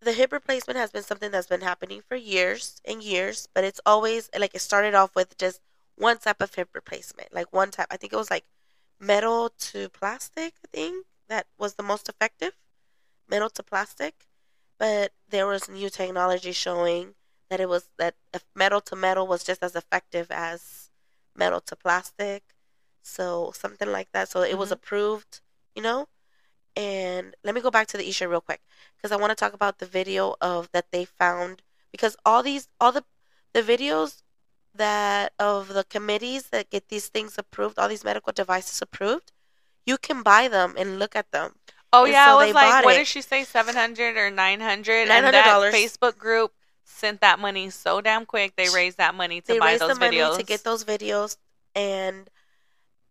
the 0.00 0.12
hip 0.12 0.32
replacement 0.32 0.78
has 0.78 0.90
been 0.92 1.02
something 1.02 1.30
that's 1.30 1.46
been 1.48 1.60
happening 1.60 2.02
for 2.06 2.16
years 2.16 2.80
and 2.84 3.02
years, 3.02 3.48
but 3.54 3.64
it's 3.64 3.80
always 3.86 4.30
like 4.38 4.54
it 4.54 4.60
started 4.60 4.94
off 4.94 5.14
with 5.14 5.36
just 5.38 5.60
one 5.96 6.18
type 6.18 6.40
of 6.40 6.54
hip 6.54 6.70
replacement. 6.74 7.34
Like 7.34 7.52
one 7.52 7.70
type, 7.70 7.88
I 7.90 7.96
think 7.96 8.12
it 8.12 8.16
was 8.16 8.30
like 8.30 8.44
metal 9.00 9.50
to 9.58 9.88
plastic, 9.90 10.54
I 10.64 10.68
think 10.72 11.06
that 11.28 11.46
was 11.58 11.74
the 11.74 11.82
most 11.82 12.08
effective. 12.08 12.54
Metal 13.28 13.50
to 13.50 13.62
plastic. 13.62 14.26
But 14.78 15.12
there 15.28 15.46
was 15.46 15.68
new 15.68 15.90
technology 15.90 16.52
showing 16.52 17.14
that 17.50 17.60
it 17.60 17.68
was 17.68 17.90
that 17.98 18.14
if 18.32 18.44
metal 18.54 18.80
to 18.82 18.96
metal 18.96 19.26
was 19.26 19.44
just 19.44 19.62
as 19.62 19.76
effective 19.76 20.30
as 20.30 20.90
metal 21.36 21.60
to 21.62 21.76
plastic. 21.76 22.44
So 23.02 23.52
something 23.54 23.90
like 23.90 24.12
that. 24.12 24.28
So 24.28 24.42
it 24.42 24.58
was 24.58 24.70
Mhm. 24.70 24.72
approved, 24.74 25.40
you 25.74 25.82
know? 25.82 26.08
And 26.76 27.34
let 27.44 27.54
me 27.54 27.60
go 27.60 27.70
back 27.70 27.86
to 27.88 27.96
the 27.96 28.08
Essure 28.08 28.28
real 28.28 28.40
quick 28.40 28.60
because 28.96 29.12
I 29.12 29.16
want 29.16 29.30
to 29.30 29.34
talk 29.36 29.52
about 29.52 29.78
the 29.78 29.86
video 29.86 30.36
of 30.40 30.70
that 30.72 30.92
they 30.92 31.04
found 31.04 31.62
because 31.90 32.16
all 32.24 32.42
these 32.42 32.68
all 32.80 32.92
the 32.92 33.04
the 33.52 33.62
videos 33.62 34.22
that 34.74 35.32
of 35.38 35.68
the 35.68 35.84
committees 35.84 36.50
that 36.50 36.70
get 36.70 36.88
these 36.88 37.08
things 37.08 37.36
approved, 37.38 37.78
all 37.78 37.88
these 37.88 38.04
medical 38.04 38.32
devices 38.32 38.80
approved, 38.82 39.32
you 39.86 39.98
can 39.98 40.22
buy 40.22 40.48
them 40.48 40.74
and 40.78 40.98
look 40.98 41.16
at 41.16 41.30
them. 41.32 41.56
Oh 41.92 42.04
And 42.04 42.12
yeah, 42.12 42.26
so 42.26 42.32
I 42.32 42.36
they 42.36 42.46
was 42.46 42.54
like, 42.54 42.84
what 42.84 42.94
it. 42.94 42.98
did 42.98 43.06
she 43.06 43.22
say? 43.22 43.44
Seven 43.44 43.74
hundred 43.76 44.16
or 44.16 44.30
nine 44.30 44.60
hundred? 44.60 45.08
And 45.08 45.32
that 45.32 45.62
$900. 45.62 45.72
Facebook 45.72 46.18
group 46.18 46.52
sent 46.84 47.20
that 47.20 47.38
money 47.38 47.70
so 47.70 48.00
damn 48.00 48.26
quick. 48.26 48.56
They 48.56 48.68
raised 48.68 48.98
that 48.98 49.14
money 49.14 49.40
to 49.42 49.54
they 49.54 49.58
buy 49.58 49.76
those 49.76 49.94
the 49.94 49.94
money 49.94 50.18
videos. 50.18 50.36
to 50.36 50.42
get 50.42 50.64
those 50.64 50.84
videos 50.84 51.36
and 51.74 52.28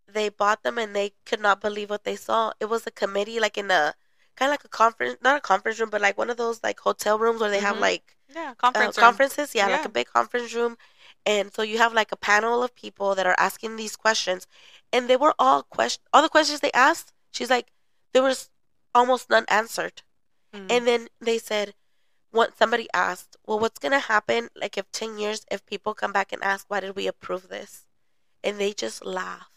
they 0.08 0.30
bought 0.30 0.64
them 0.64 0.78
and 0.78 0.96
they 0.96 1.14
could 1.26 1.40
not 1.42 1.62
believe 1.62 1.90
what 1.90 2.04
they 2.04 2.16
saw. 2.16 2.54
It 2.60 2.66
was 2.66 2.88
a 2.88 2.92
committee 2.92 3.40
like 3.40 3.58
in 3.58 3.70
a 3.72 3.94
kind 4.36 4.50
of 4.50 4.54
like 4.54 4.64
a 4.66 4.70
conference, 4.70 5.18
not 5.22 5.38
a 5.38 5.42
conference 5.42 5.80
room, 5.80 5.90
but 5.90 6.02
like 6.02 6.18
one 6.18 6.30
of 6.30 6.38
those 6.38 6.62
like 6.64 6.80
hotel 6.80 7.18
rooms 7.20 7.42
where 7.42 7.50
they 7.50 7.60
have 7.60 7.78
Mhm. 7.78 7.82
like 7.82 8.16
yeah, 8.30 8.52
uh, 8.52 8.56
conference 8.56 8.98
room. 8.98 9.04
conferences. 9.04 9.56
Yeah, 9.56 9.68
like 9.68 9.86
a 9.86 9.90
big 9.90 10.08
conference 10.08 10.54
room. 10.54 10.78
And 11.26 11.54
so 11.54 11.62
you 11.62 11.78
have 11.78 11.94
like 11.94 12.12
a 12.12 12.18
panel 12.18 12.64
of 12.64 12.76
people 12.76 13.16
that 13.16 13.26
are 13.28 13.36
asking 13.38 13.76
these 13.76 13.96
questions, 13.96 14.48
and 14.94 15.10
they 15.10 15.18
were 15.18 15.34
all 15.40 15.64
question 15.64 16.04
all 16.14 16.22
the 16.22 16.30
questions 16.30 16.60
they 16.60 16.72
asked. 16.74 17.12
She's 17.32 17.50
like, 17.50 17.72
there 18.14 18.24
was 18.24 18.50
almost 18.94 19.30
none 19.30 19.46
answered. 19.50 20.04
Mhm. 20.54 20.72
And 20.72 20.88
then 20.88 21.10
they 21.20 21.38
said, 21.40 21.74
what 22.30 22.58
somebody 22.58 22.88
asked, 22.94 23.36
well, 23.46 23.60
what's 23.60 23.80
gonna 23.80 24.00
happen 24.00 24.50
like 24.56 24.78
if 24.78 24.92
ten 24.92 25.18
years 25.18 25.46
if 25.50 25.66
people 25.66 25.94
come 25.94 26.12
back 26.14 26.32
and 26.32 26.44
ask 26.44 26.66
why 26.70 26.80
did 26.82 26.96
we 26.96 27.08
approve 27.08 27.48
this, 27.50 27.88
and 28.44 28.60
they 28.60 28.72
just 28.74 29.04
laughed. 29.04 29.57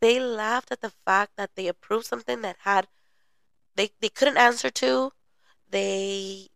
They 0.00 0.20
laughed 0.20 0.70
at 0.70 0.80
the 0.80 0.92
fact 1.04 1.32
that 1.36 1.50
they 1.56 1.66
approved 1.66 2.06
something 2.06 2.42
that 2.42 2.56
had 2.60 2.86
they 3.74 3.90
they 4.00 4.08
couldn't 4.08 4.36
answer 4.36 4.70
to, 4.70 5.12
they 5.70 6.48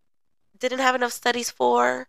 didn't 0.58 0.78
have 0.80 0.94
enough 0.94 1.12
studies 1.12 1.50
for, 1.50 2.08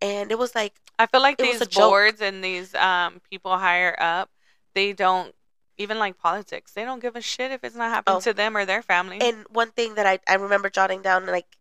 and 0.00 0.30
it 0.30 0.38
was 0.38 0.54
like 0.54 0.74
I 0.98 1.06
feel 1.06 1.20
like 1.20 1.38
these 1.38 1.60
joke. 1.60 1.72
boards 1.88 2.20
and 2.20 2.42
these 2.42 2.74
um 2.74 3.20
people 3.30 3.56
higher 3.56 3.96
up, 3.98 4.30
they 4.74 4.92
don't 4.92 5.34
even 5.78 5.98
like 5.98 6.16
politics. 6.18 6.72
They 6.72 6.84
don't 6.84 7.00
give 7.00 7.16
a 7.16 7.20
shit 7.20 7.50
if 7.52 7.62
it's 7.62 7.76
not 7.76 7.90
happening 7.90 8.16
Oh. 8.16 8.20
to 8.20 8.32
them 8.32 8.56
or 8.56 8.64
their 8.64 8.82
family. 8.82 9.18
And 9.20 9.44
one 9.50 9.70
thing 9.72 9.94
that 9.96 10.06
I, 10.06 10.18
I 10.26 10.34
remember 10.36 10.70
jotting 10.70 11.02
down 11.02 11.26
like 11.26 11.56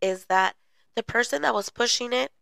is 0.00 0.24
that 0.26 0.56
the 0.94 1.02
person 1.02 1.42
that 1.42 1.52
was 1.54 1.68
pushing 1.68 2.12
it 2.12 2.32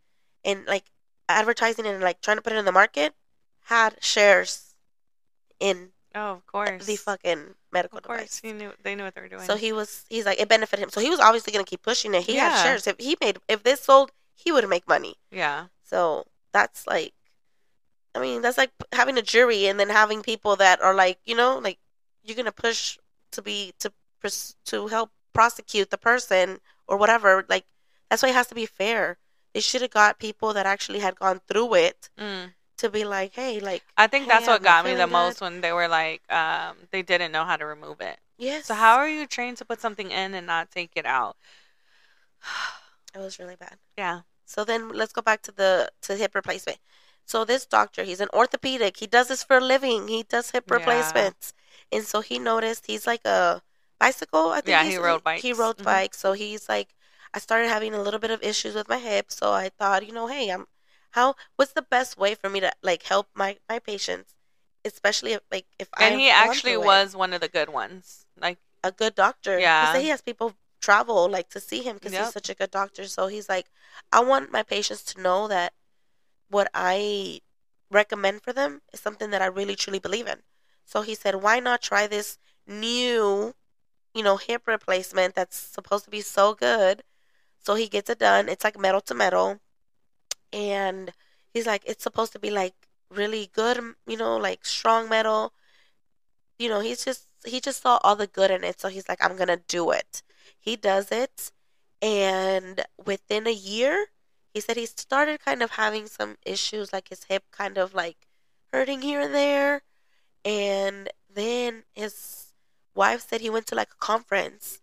and 0.44 0.64
like 0.66 0.84
advertising 1.28 1.84
it 1.86 1.94
and 1.94 2.02
like 2.02 2.20
trying 2.20 2.36
to 2.36 2.42
put 2.42 2.52
it 2.52 2.56
in 2.58 2.64
the 2.64 2.72
market 2.72 3.14
had 3.64 3.96
shares 4.00 4.65
in 5.60 5.90
oh, 6.14 6.32
of 6.32 6.46
course. 6.46 6.86
the 6.86 6.96
fucking 6.96 7.54
medical 7.72 7.98
of 7.98 8.04
course, 8.04 8.40
device. 8.40 8.40
he 8.42 8.52
knew 8.52 8.72
they 8.82 8.94
knew 8.94 9.04
what 9.04 9.14
they 9.14 9.20
were 9.20 9.28
doing. 9.28 9.42
So 9.42 9.56
he 9.56 9.72
was 9.72 10.04
he's 10.08 10.26
like 10.26 10.40
it 10.40 10.48
benefited 10.48 10.82
him. 10.82 10.90
So 10.90 11.00
he 11.00 11.10
was 11.10 11.20
obviously 11.20 11.52
gonna 11.52 11.64
keep 11.64 11.82
pushing 11.82 12.14
it. 12.14 12.24
He 12.24 12.34
Yeah. 12.34 12.50
had 12.50 12.62
shares. 12.62 12.86
If 12.86 12.96
he 12.98 13.16
made 13.20 13.38
if 13.48 13.62
this 13.62 13.80
sold, 13.80 14.12
he 14.34 14.52
would 14.52 14.68
make 14.68 14.86
money. 14.88 15.16
yeah, 15.30 15.66
So 15.82 16.26
that's 16.52 16.86
like 16.86 17.12
I 18.14 18.18
mean, 18.20 18.40
that's 18.40 18.56
like 18.56 18.70
having 18.92 19.18
a 19.18 19.22
jury 19.22 19.66
and 19.66 19.78
then 19.78 19.90
having 19.90 20.22
people 20.22 20.56
that 20.56 20.80
are 20.80 20.94
like, 20.94 21.18
you 21.24 21.34
know, 21.36 21.58
like 21.58 21.78
you're 22.22 22.36
gonna 22.36 22.52
push 22.52 22.98
to 23.32 23.42
be 23.42 23.74
to 23.80 23.92
to 24.66 24.86
help 24.88 25.10
prosecute 25.32 25.90
the 25.90 25.98
person 25.98 26.60
or 26.88 26.96
whatever. 26.96 27.44
Like 27.48 27.66
that's 28.08 28.22
why 28.22 28.30
it 28.30 28.34
has 28.34 28.46
to 28.48 28.54
be 28.54 28.66
fair. 28.66 29.18
They 29.52 29.60
should 29.60 29.82
have 29.82 29.90
got 29.90 30.18
people 30.18 30.52
that 30.54 30.66
actually 30.66 30.98
had 31.00 31.16
gone 31.18 31.40
through 31.48 31.74
it 31.74 32.10
mm. 32.18 32.52
To 32.78 32.90
be 32.90 33.04
like, 33.04 33.34
hey, 33.34 33.60
like 33.60 33.84
I 33.96 34.06
think 34.06 34.28
Hey, 34.28 34.28
that's 34.28 34.46
I'm 34.46 34.46
what 34.46 34.62
got 34.62 34.84
me 34.84 34.94
the 34.94 35.06
feeling 35.06 35.08
most 35.08 35.40
when 35.40 35.60
they 35.60 35.72
were 35.72 35.88
like, 35.88 36.22
um, 36.32 36.76
they 36.90 37.02
didn't 37.02 37.32
know 37.32 37.44
how 37.44 37.56
to 37.56 37.66
remove 37.66 38.00
it. 38.00 38.18
yes. 38.38 38.66
So 38.66 38.74
how 38.74 38.96
are 38.96 39.08
you 39.08 39.26
trained 39.26 39.58
to 39.58 39.64
put 39.64 39.80
something 39.80 40.10
in 40.10 40.34
and 40.34 40.46
not 40.46 40.70
take 40.70 40.92
it 40.96 41.06
out? 41.06 41.36
it 43.14 43.18
was 43.18 43.38
really 43.38 43.56
bad. 43.56 43.78
yeah, 43.96 44.20
So 44.44 44.64
then 44.64 44.90
let's 44.90 45.12
go 45.12 45.22
back 45.22 45.42
to 45.42 45.52
the 45.52 45.90
to 46.02 46.16
hip 46.16 46.34
replacement. 46.34 46.78
So 47.24 47.44
this 47.44 47.66
doctor, 47.66 48.04
he's 48.04 48.20
an 48.20 48.28
orthopedic. 48.32 48.98
He 48.98 49.06
does 49.06 49.28
this 49.28 49.42
for 49.42 49.58
a 49.58 49.60
living. 49.60 50.08
He 50.08 50.22
does 50.22 50.50
hip 50.50 50.70
Yeah. 50.70 50.74
replacements. 50.74 51.52
And 51.92 52.04
so 52.04 52.20
he 52.20 52.38
noticed 52.38 52.86
he's 52.86 53.06
like 53.06 53.24
a 53.24 53.62
bicycle, 53.98 54.50
I 54.50 54.60
think. 54.60 54.68
Yeah, 54.68 54.84
he 54.84 54.96
rode 54.96 55.24
bikes. 55.24 55.42
He 55.42 55.52
rode 55.52 55.76
Mhm. 55.78 55.84
bikes. 55.84 56.18
So 56.18 56.32
he's 56.32 56.68
like 56.68 56.94
I 57.34 57.38
started 57.40 57.68
having 57.68 57.94
a 57.94 58.02
little 58.02 58.20
bit 58.20 58.30
of 58.30 58.42
issues 58.42 58.74
with 58.74 58.88
my 58.88 58.98
hip, 58.98 59.30
so 59.30 59.52
I 59.52 59.68
thought, 59.70 60.06
you 60.06 60.12
know, 60.12 60.26
hey, 60.28 60.50
I'm 60.50 60.66
how 61.16 61.34
what's 61.56 61.72
the 61.72 61.82
best 61.82 62.16
way 62.16 62.34
for 62.34 62.48
me 62.48 62.60
to 62.60 62.70
like 62.82 63.02
help 63.04 63.26
my 63.34 63.56
my 63.68 63.78
patients, 63.80 64.34
especially 64.84 65.32
if 65.32 65.42
like 65.50 65.66
if 65.78 65.88
and 65.98 66.14
I've 66.14 66.20
he 66.20 66.30
actually 66.30 66.72
it. 66.78 66.80
was 66.92 67.16
one 67.16 67.32
of 67.32 67.40
the 67.40 67.48
good 67.48 67.70
ones. 67.70 68.26
Like, 68.38 68.58
a 68.84 68.92
good 68.92 69.14
doctor. 69.16 69.58
Yeah. 69.58 69.80
He 69.80 69.92
said 69.92 70.02
he 70.02 70.10
has 70.10 70.20
people 70.22 70.54
travel 70.80 71.28
like 71.28 71.48
to 71.50 71.60
see 71.60 71.82
him 71.82 71.96
because 71.96 72.12
Yep. 72.12 72.24
he's 72.24 72.32
such 72.32 72.50
a 72.50 72.54
good 72.54 72.70
doctor. 72.70 73.04
So 73.06 73.26
he's 73.26 73.48
like, 73.48 73.66
I 74.12 74.20
want 74.20 74.52
my 74.52 74.62
patients 74.62 75.02
to 75.14 75.20
know 75.20 75.48
that 75.48 75.72
what 76.48 76.68
I 76.74 77.40
recommend 77.90 78.42
for 78.42 78.52
them 78.52 78.82
is 78.92 79.00
something 79.00 79.30
that 79.30 79.42
I 79.42 79.46
really 79.46 79.76
truly 79.76 79.98
believe 79.98 80.26
in. 80.28 80.42
So 80.84 81.02
he 81.02 81.14
said, 81.14 81.36
why 81.42 81.58
not 81.60 81.82
try 81.82 82.06
this 82.06 82.38
new, 82.66 83.54
you 84.14 84.22
know, 84.22 84.36
hip 84.36 84.62
replacement 84.66 85.34
that's 85.34 85.56
supposed 85.56 86.04
to 86.04 86.10
be 86.10 86.20
so 86.20 86.54
good? 86.54 87.02
So 87.60 87.74
he 87.74 87.88
gets 87.88 88.10
it 88.10 88.18
done. 88.20 88.48
It's 88.48 88.64
like 88.64 88.78
metal 88.78 89.00
to 89.02 89.14
metal. 89.14 89.60
And 90.56 91.12
he's 91.52 91.66
like, 91.66 91.82
it's 91.86 92.02
supposed 92.02 92.32
to 92.32 92.38
be 92.38 92.50
like 92.50 92.74
really 93.10 93.50
good, 93.52 93.78
you 94.06 94.16
know, 94.16 94.38
like 94.38 94.64
strong 94.64 95.06
metal. 95.08 95.52
You 96.58 96.70
know, 96.70 96.80
he's 96.80 97.04
just, 97.04 97.28
he 97.44 97.60
just 97.60 97.82
saw 97.82 97.98
all 98.02 98.16
the 98.16 98.26
good 98.26 98.50
in 98.50 98.64
it. 98.64 98.80
So 98.80 98.88
he's 98.88 99.06
like, 99.06 99.22
I'm 99.22 99.36
to 99.36 99.60
do 99.68 99.90
it. 99.90 100.22
He 100.58 100.76
does 100.76 101.12
it. 101.12 101.52
And 102.00 102.82
within 103.04 103.46
a 103.46 103.52
year, 103.52 104.06
he 104.54 104.60
said 104.60 104.78
he 104.78 104.86
started 104.86 105.44
kind 105.44 105.62
of 105.62 105.72
having 105.72 106.06
some 106.06 106.36
issues, 106.46 106.90
like 106.90 107.08
his 107.08 107.24
hip 107.24 107.44
kind 107.50 107.76
of 107.76 107.94
like 107.94 108.26
hurting 108.72 109.02
here 109.02 109.20
and 109.20 109.34
there. 109.34 109.82
And 110.42 111.10
then 111.32 111.82
his 111.92 112.54
wife 112.94 113.26
said 113.28 113.42
he 113.42 113.50
went 113.50 113.66
to 113.66 113.74
like 113.74 113.90
a 113.92 114.04
conference 114.04 114.80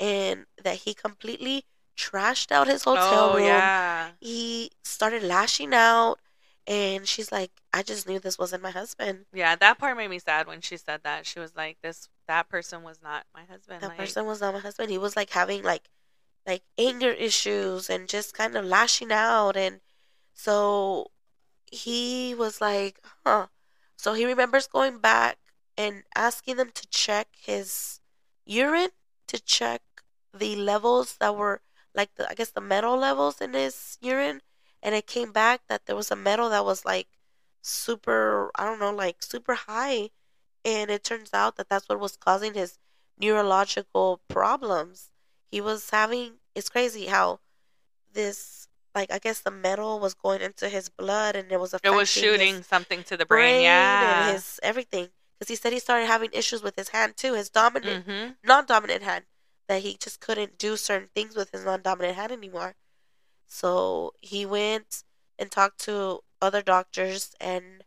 and 0.00 0.46
that 0.64 0.78
he 0.78 0.94
completely 0.94 1.66
trashed 1.96 2.52
out 2.52 2.68
his 2.68 2.84
hotel 2.84 3.30
oh 3.30 3.34
room. 3.36 3.46
yeah. 3.46 4.10
He 4.20 4.70
started 4.82 5.22
lashing 5.22 5.74
out, 5.74 6.18
and 6.66 7.06
she's 7.06 7.32
like, 7.32 7.50
"I 7.72 7.82
just 7.82 8.08
knew 8.08 8.18
this 8.18 8.38
wasn't 8.38 8.62
my 8.62 8.70
husband. 8.70 9.26
Yeah, 9.32 9.56
that 9.56 9.78
part 9.78 9.96
made 9.96 10.08
me 10.08 10.18
sad 10.18 10.46
when 10.46 10.60
she 10.60 10.76
said 10.76 11.00
that. 11.04 11.26
She 11.26 11.40
was 11.40 11.54
like, 11.56 11.78
"This 11.82 12.08
that 12.28 12.48
person 12.48 12.82
was 12.82 13.00
not 13.02 13.26
my 13.34 13.44
husband." 13.44 13.82
That 13.82 13.88
like, 13.88 13.98
person 13.98 14.26
was 14.26 14.40
not 14.40 14.54
my 14.54 14.60
husband. 14.60 14.90
He 14.90 14.98
was 14.98 15.16
like 15.16 15.30
having 15.30 15.62
like 15.62 15.88
like 16.46 16.62
anger 16.78 17.10
issues 17.10 17.88
and 17.88 18.08
just 18.08 18.34
kind 18.34 18.56
of 18.56 18.64
lashing 18.64 19.12
out, 19.12 19.56
and 19.56 19.80
so 20.34 21.10
he 21.66 22.34
was 22.34 22.60
like, 22.60 23.00
"Huh." 23.24 23.46
So 23.96 24.14
he 24.14 24.24
remembers 24.26 24.66
going 24.66 24.98
back 24.98 25.38
and 25.76 26.02
asking 26.14 26.56
them 26.56 26.70
to 26.74 26.86
check 26.88 27.28
his 27.36 28.00
urine 28.44 28.90
to 29.28 29.40
check 29.40 29.82
the 30.34 30.56
levels 30.56 31.16
that 31.20 31.36
were 31.36 31.60
like 31.94 32.14
the 32.16 32.28
I 32.30 32.34
guess 32.34 32.50
the 32.50 32.60
metal 32.60 32.96
levels 32.96 33.40
in 33.40 33.52
his 33.54 33.98
urine 34.00 34.40
and 34.82 34.94
it 34.94 35.06
came 35.06 35.32
back 35.32 35.62
that 35.68 35.86
there 35.86 35.96
was 35.96 36.10
a 36.10 36.16
metal 36.16 36.48
that 36.50 36.64
was 36.64 36.84
like 36.84 37.08
super 37.60 38.50
I 38.54 38.64
don't 38.64 38.80
know 38.80 38.92
like 38.92 39.22
super 39.22 39.54
high 39.54 40.10
and 40.64 40.90
it 40.90 41.04
turns 41.04 41.30
out 41.32 41.56
that 41.56 41.68
that's 41.68 41.88
what 41.88 42.00
was 42.00 42.16
causing 42.16 42.54
his 42.54 42.78
neurological 43.18 44.20
problems. 44.28 45.10
He 45.50 45.60
was 45.60 45.90
having 45.90 46.34
it's 46.54 46.68
crazy 46.68 47.06
how 47.06 47.40
this 48.12 48.68
like 48.94 49.12
I 49.12 49.18
guess 49.18 49.40
the 49.40 49.50
metal 49.50 50.00
was 50.00 50.14
going 50.14 50.40
into 50.40 50.68
his 50.68 50.88
blood 50.88 51.36
and 51.36 51.50
it 51.50 51.60
was 51.60 51.74
a 51.74 51.80
it 51.82 51.90
was 51.90 52.08
shooting 52.08 52.62
something 52.62 53.02
to 53.04 53.16
the 53.16 53.26
brain. 53.26 53.62
yeah. 53.62 54.26
and 54.26 54.34
his 54.34 54.58
everything 54.62 55.08
because 55.38 55.48
he 55.48 55.56
said 55.56 55.72
he 55.72 55.78
started 55.78 56.06
having 56.06 56.30
issues 56.32 56.62
with 56.62 56.76
his 56.76 56.90
hand 56.90 57.16
too, 57.16 57.34
his 57.34 57.50
dominant 57.50 58.04
hmm 58.04 58.28
non-dominant 58.44 59.02
hand 59.02 59.24
that 59.68 59.82
he 59.82 59.96
just 59.96 60.20
couldn't 60.20 60.58
do 60.58 60.76
certain 60.76 61.08
things 61.14 61.36
with 61.36 61.50
his 61.50 61.64
non-dominant 61.64 62.16
hand 62.16 62.32
anymore. 62.32 62.74
So 63.46 64.14
he 64.20 64.44
went 64.46 65.04
and 65.38 65.50
talked 65.50 65.78
to 65.84 66.20
other 66.40 66.62
doctors 66.62 67.34
and 67.40 67.84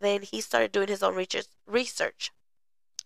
then 0.00 0.22
he 0.22 0.40
started 0.40 0.72
doing 0.72 0.88
his 0.88 1.02
own 1.02 1.14
research. 1.66 2.32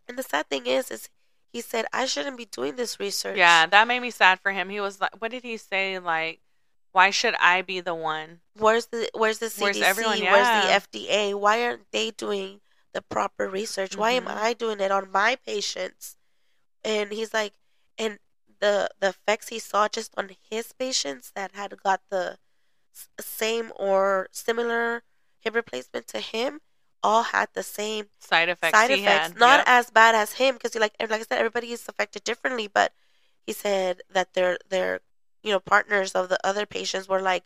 And 0.09 0.19
the 0.19 0.23
sad 0.23 0.49
thing 0.49 0.67
is 0.67 0.91
is 0.91 1.09
he 1.53 1.61
said 1.61 1.87
I 1.93 2.07
shouldn't 2.07 2.37
be 2.37 2.47
doing 2.47 2.77
this 2.77 3.01
research. 3.01 3.37
Yeah, 3.37 3.67
that 3.67 3.89
made 3.89 4.01
me 4.01 4.11
sad 4.11 4.41
for 4.41 4.53
him. 4.53 4.69
He 4.69 4.81
was 4.81 5.01
like, 5.01 5.21
"What 5.21 5.31
did 5.31 5.43
he 5.43 5.57
say? 5.57 5.99
Like, 5.99 6.41
why 6.93 7.11
should 7.11 7.35
I 7.41 7.63
be 7.63 7.81
the 7.81 7.95
one?" 7.95 8.41
Where's 8.55 8.87
the 8.87 9.11
where's 9.15 9.39
the 9.39 9.47
CDC? 9.47 9.61
Where's 9.61 9.99
everyone? 9.99 10.21
Where's 10.31 10.51
the 10.51 10.71
FDA? 10.71 11.35
Why 11.35 11.63
aren't 11.65 11.91
they 11.93 12.11
doing 12.11 12.61
the 12.93 13.03
proper 13.03 13.49
research? 13.49 13.97
Why 13.97 14.13
am 14.13 14.25
Mhm. 14.27 14.37
I 14.37 14.53
doing 14.53 14.81
it 14.81 14.91
on 14.91 15.11
my 15.11 15.37
patients? 15.37 16.17
And 16.85 17.13
he's 17.13 17.35
like, 17.35 17.55
and 17.99 18.19
the 18.61 18.89
the 19.01 19.09
effects 19.09 19.49
he 19.49 19.59
saw 19.59 19.89
just 19.89 20.13
on 20.17 20.31
his 20.51 20.73
patients 20.73 21.33
that 21.35 21.53
had 21.55 21.77
got 21.83 22.01
the 22.11 22.39
same 23.21 23.73
or 23.77 24.29
similar 24.33 25.03
hip 25.41 25.55
replacement 25.55 26.07
to 26.09 26.21
him 26.21 26.61
all 27.03 27.25
had 27.25 27.49
the 27.55 27.63
same 27.63 28.07
Side 28.19 28.49
effects. 28.49 28.73
side 28.79 28.91
effects. 28.91 29.33
had. 29.33 29.37
Not 29.37 29.61
Yep. 29.61 29.65
as 29.67 29.91
bad 29.91 30.15
as 30.15 30.33
him 30.35 30.55
because, 30.57 30.75
like, 30.75 30.95
like 31.01 31.11
I 31.13 31.19
said, 31.19 31.39
everybody 31.39 31.73
is 31.73 31.87
affected 31.89 32.25
differently. 32.25 32.67
But 32.69 32.93
he 33.47 33.53
said 33.53 34.03
that 34.11 34.35
their 34.35 34.59
their 34.69 35.01
you 35.43 35.51
know 35.53 35.61
partners 35.61 36.13
of 36.13 36.29
the 36.29 36.39
other 36.45 36.67
patients 36.67 37.09
were 37.09 37.21
like 37.21 37.45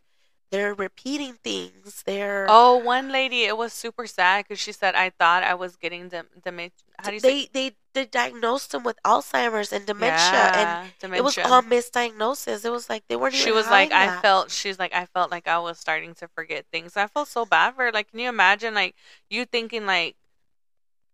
they're 0.50 0.74
repeating 0.74 1.34
things. 1.34 2.02
They're 2.04 2.46
Oh, 2.48 2.76
one 2.76 3.10
lady, 3.10 3.44
it 3.44 3.56
was 3.56 3.72
super 3.72 4.06
sad 4.06 4.44
because 4.44 4.58
she 4.58 4.72
said, 4.72 4.94
"I 4.94 5.10
thought 5.10 5.42
I 5.42 5.54
was 5.54 5.76
getting 5.76 6.08
dem- 6.08 6.28
dem- 6.42 6.70
How 6.98 7.08
do 7.08 7.14
you 7.14 7.20
say? 7.20 7.48
they, 7.52 7.70
they 7.70 7.76
they 7.92 8.04
diagnosed 8.06 8.74
him 8.74 8.82
with 8.82 8.98
Alzheimer's 9.04 9.72
and 9.72 9.86
dementia, 9.86 10.50
and 10.54 10.92
yeah, 11.02 11.16
it 11.16 11.24
was 11.24 11.38
all 11.38 11.62
misdiagnosis. 11.62 12.64
It 12.64 12.70
was 12.70 12.88
like 12.88 13.04
they 13.08 13.16
weren't. 13.16 13.34
she 13.34 13.50
was 13.52 13.66
like, 13.66 13.90
having 13.90 14.10
I 14.10 14.14
that. 14.14 14.22
felt. 14.22 14.50
She's 14.50 14.78
like, 14.78 14.94
I 14.94 15.06
felt 15.06 15.30
like 15.30 15.48
I 15.48 15.58
was 15.58 15.78
starting 15.78 16.14
to 16.16 16.28
forget 16.28 16.66
things. 16.72 16.96
I 16.96 17.06
felt 17.06 17.28
so 17.28 17.44
bad 17.44 17.74
for 17.74 17.84
her. 17.84 17.92
Like, 17.92 18.10
can 18.10 18.18
you 18.20 18.28
imagine, 18.28 18.74
like, 18.74 18.94
you 19.28 19.44
thinking 19.44 19.86
like, 19.86 20.16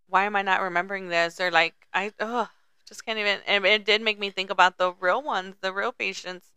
why 0.09 0.25
am 0.25 0.37
I 0.37 0.43
not 0.43 0.61
remembering 0.63 1.09
this? 1.09 1.41
Or 1.41 1.51
like, 1.51 1.75
I, 1.93 2.13
ugh, 2.21 2.49
just 2.87 3.05
can't 3.05 3.19
even. 3.19 3.39
And 3.47 3.65
it 3.67 3.85
did 3.85 4.03
make 4.03 4.19
me 4.19 4.31
think 4.31 4.51
about 4.51 4.79
the 4.79 4.93
real 4.93 5.23
ones, 5.23 5.57
the 5.61 5.73
real 5.73 5.93
patients 5.93 6.51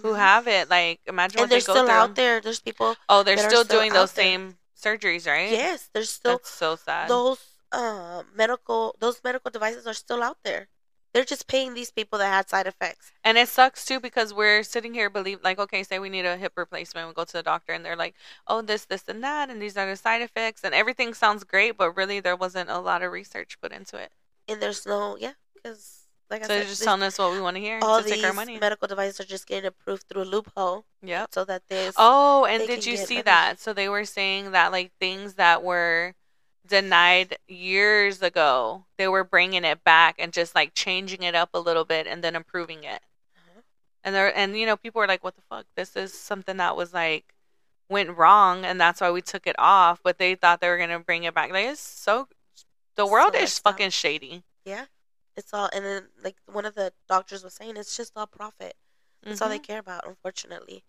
who 0.00 0.14
Mhm. 0.14 0.16
have 0.16 0.48
it. 0.48 0.68
Like, 0.70 1.00
imagine 1.06 1.38
and 1.38 1.40
what 1.40 1.50
they 1.50 1.56
they're 1.56 1.62
go 1.62 1.74
still 1.74 1.86
through. 1.86 1.94
out 1.94 2.14
there. 2.14 2.40
There's 2.40 2.60
people. 2.60 2.96
Oh, 3.08 3.22
they're 3.22 3.36
still 3.38 3.64
still 3.64 3.64
doing 3.64 3.92
those 3.92 4.12
there. 4.12 4.24
same 4.24 4.58
surgeries, 4.76 5.26
right? 5.26 5.50
Yes, 5.50 5.88
there's 5.92 6.10
still 6.10 6.38
That's 6.38 6.50
so 6.50 6.76
sad. 6.76 7.08
those 7.08 7.38
uh, 7.72 8.22
medical 8.34 8.94
those 8.98 9.22
medical 9.24 9.50
devices 9.50 9.86
are 9.86 9.94
still 9.94 10.22
out 10.22 10.38
there. 10.44 10.68
They're 11.14 11.24
just 11.24 11.46
paying 11.46 11.74
these 11.74 11.90
people 11.90 12.18
that 12.18 12.28
had 12.30 12.48
side 12.48 12.66
effects. 12.66 13.12
And 13.24 13.36
it 13.38 13.48
sucks 13.48 13.84
too 13.84 14.00
because 14.00 14.32
we're 14.32 14.62
sitting 14.62 14.94
here 14.94 15.10
believe 15.10 15.40
like 15.42 15.58
okay, 15.58 15.82
say 15.82 15.98
we 15.98 16.08
need 16.08 16.24
a 16.26 16.36
hip 16.36 16.52
replacement, 16.56 17.08
we 17.08 17.14
go 17.14 17.24
to 17.24 17.32
the 17.32 17.42
doctor 17.42 17.72
and 17.72 17.84
they're 17.84 17.96
like, 17.96 18.14
"Oh, 18.46 18.62
this, 18.62 18.84
this, 18.86 19.08
and 19.08 19.22
that, 19.22 19.50
and 19.50 19.60
these 19.60 19.76
are 19.76 19.86
the 19.86 19.96
side 19.96 20.22
effects," 20.22 20.62
and 20.64 20.74
everything 20.74 21.14
sounds 21.14 21.44
great, 21.44 21.76
but 21.76 21.92
really 21.96 22.20
there 22.20 22.36
wasn't 22.36 22.70
a 22.70 22.78
lot 22.78 23.02
of 23.02 23.12
research 23.12 23.60
put 23.60 23.72
into 23.72 23.96
it. 23.98 24.12
and 24.48 24.60
there's 24.60 24.86
no 24.86 25.16
yeah 25.18 25.32
because 25.54 26.01
like 26.32 26.44
So 26.44 26.46
I 26.46 26.48
they're 26.56 26.62
said, 26.64 26.68
just 26.70 26.82
telling 26.82 27.02
us 27.02 27.18
what 27.18 27.32
we 27.32 27.40
want 27.40 27.56
to 27.56 27.60
hear 27.60 27.78
all 27.82 28.02
to 28.02 28.08
take 28.08 28.24
our 28.24 28.30
these 28.30 28.36
money. 28.36 28.58
medical 28.58 28.88
devices 28.88 29.20
are 29.20 29.24
just 29.24 29.46
getting 29.46 29.66
approved 29.68 30.04
through 30.08 30.22
a 30.22 30.24
loophole 30.24 30.84
Yep. 31.02 31.28
so 31.32 31.44
that 31.44 31.62
there's 31.68 31.94
Oh, 31.96 32.44
and 32.46 32.66
did 32.66 32.84
you 32.86 32.96
see 32.96 33.16
money. 33.16 33.22
that? 33.22 33.60
So 33.60 33.72
they 33.72 33.88
were 33.88 34.04
saying 34.04 34.50
that 34.52 34.72
like 34.72 34.90
things 34.98 35.34
that 35.34 35.62
were 35.62 36.14
denied 36.66 37.36
years 37.48 38.22
ago, 38.22 38.84
they 38.98 39.08
were 39.08 39.24
bringing 39.24 39.64
it 39.64 39.84
back 39.84 40.16
and 40.18 40.32
just 40.32 40.54
like 40.54 40.74
changing 40.74 41.22
it 41.22 41.34
up 41.34 41.50
a 41.54 41.58
little 41.58 41.84
bit 41.84 42.06
and 42.06 42.22
then 42.24 42.34
improving 42.36 42.84
it. 42.84 43.02
Uh-huh. 43.36 43.60
And 44.04 44.14
there 44.14 44.36
and 44.36 44.56
you 44.56 44.66
know 44.66 44.76
people 44.76 45.00
were 45.00 45.06
like, 45.08 45.22
"What 45.24 45.34
the 45.36 45.42
fuck? 45.42 45.66
This 45.76 45.96
is 45.96 46.12
something 46.14 46.56
that 46.58 46.76
was 46.76 46.94
like 46.94 47.34
went 47.88 48.16
wrong, 48.16 48.64
and 48.64 48.80
that's 48.80 49.00
why 49.00 49.10
we 49.10 49.20
took 49.22 49.46
it 49.46 49.56
off." 49.58 50.00
But 50.02 50.18
they 50.18 50.34
thought 50.34 50.60
they 50.60 50.68
were 50.68 50.78
gonna 50.78 51.00
bring 51.00 51.24
it 51.24 51.34
back. 51.34 51.50
Like 51.52 51.66
it's 51.66 51.80
so 51.80 52.28
the 52.94 53.06
world 53.06 53.34
So 53.34 53.40
is 53.40 53.58
up. 53.58 53.72
fucking 53.72 53.90
shady. 53.90 54.44
yeah 54.64 54.84
it's 55.36 55.52
all 55.54 55.68
and 55.74 55.84
then 55.84 56.08
like 56.22 56.36
one 56.46 56.64
of 56.64 56.74
the 56.74 56.92
doctors 57.08 57.42
was 57.44 57.54
saying 57.54 57.76
it's 57.76 57.96
just 57.96 58.12
all 58.16 58.26
profit 58.26 58.74
that's 59.24 59.40
all 59.42 59.48
they 59.48 59.58
Mhm. 59.58 59.62
care 59.66 59.78
about 59.78 60.06
unfortunately 60.06 60.84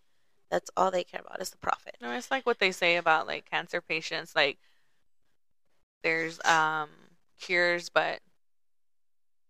that's 0.50 0.70
all 0.76 0.90
they 0.90 1.04
care 1.04 1.20
about 1.20 1.40
is 1.40 1.50
the 1.50 1.58
profit 1.58 1.96
No, 2.00 2.10
it's 2.12 2.30
like 2.30 2.46
what 2.46 2.58
they 2.58 2.72
say 2.72 2.96
about 2.96 3.26
like 3.26 3.48
cancer 3.50 3.80
patients. 3.80 4.34
Like 4.36 4.58
there's 6.02 6.44
um 6.44 6.90
cures, 7.40 7.88
but 7.88 8.20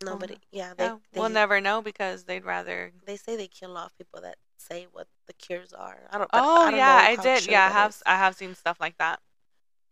nobody 0.05 0.37
yeah 0.53 0.73
they, 0.77 0.85
yeah, 0.85 0.97
they, 1.13 1.21
we'll 1.21 1.29
never 1.31 1.61
know 1.61 1.81
because 1.81 2.25
they'd 2.25 2.45
rather. 2.45 2.93
they 3.07 3.17
say 3.17 3.37
they 3.37 3.47
kill 3.49 3.77
off 3.77 3.97
people 3.97 4.21
that 4.21 4.37
say 4.59 4.87
what 4.93 5.07
the 5.27 5.33
cures 5.35 5.73
are 5.73 6.09
i 6.11 6.19
don't 6.19 6.31
Oh 6.33 6.67
I 6.67 6.71
don't 6.71 6.79
yeah, 6.79 7.05
I 7.07 7.17
did. 7.17 7.51
Yeah, 7.51 7.67
I 7.67 7.71
have. 7.71 7.91
is. 7.91 8.03
I 8.07 8.17
have 8.17 8.35
seen 8.35 8.55
stuff 8.55 8.79
like 8.81 8.97
that. 8.99 9.21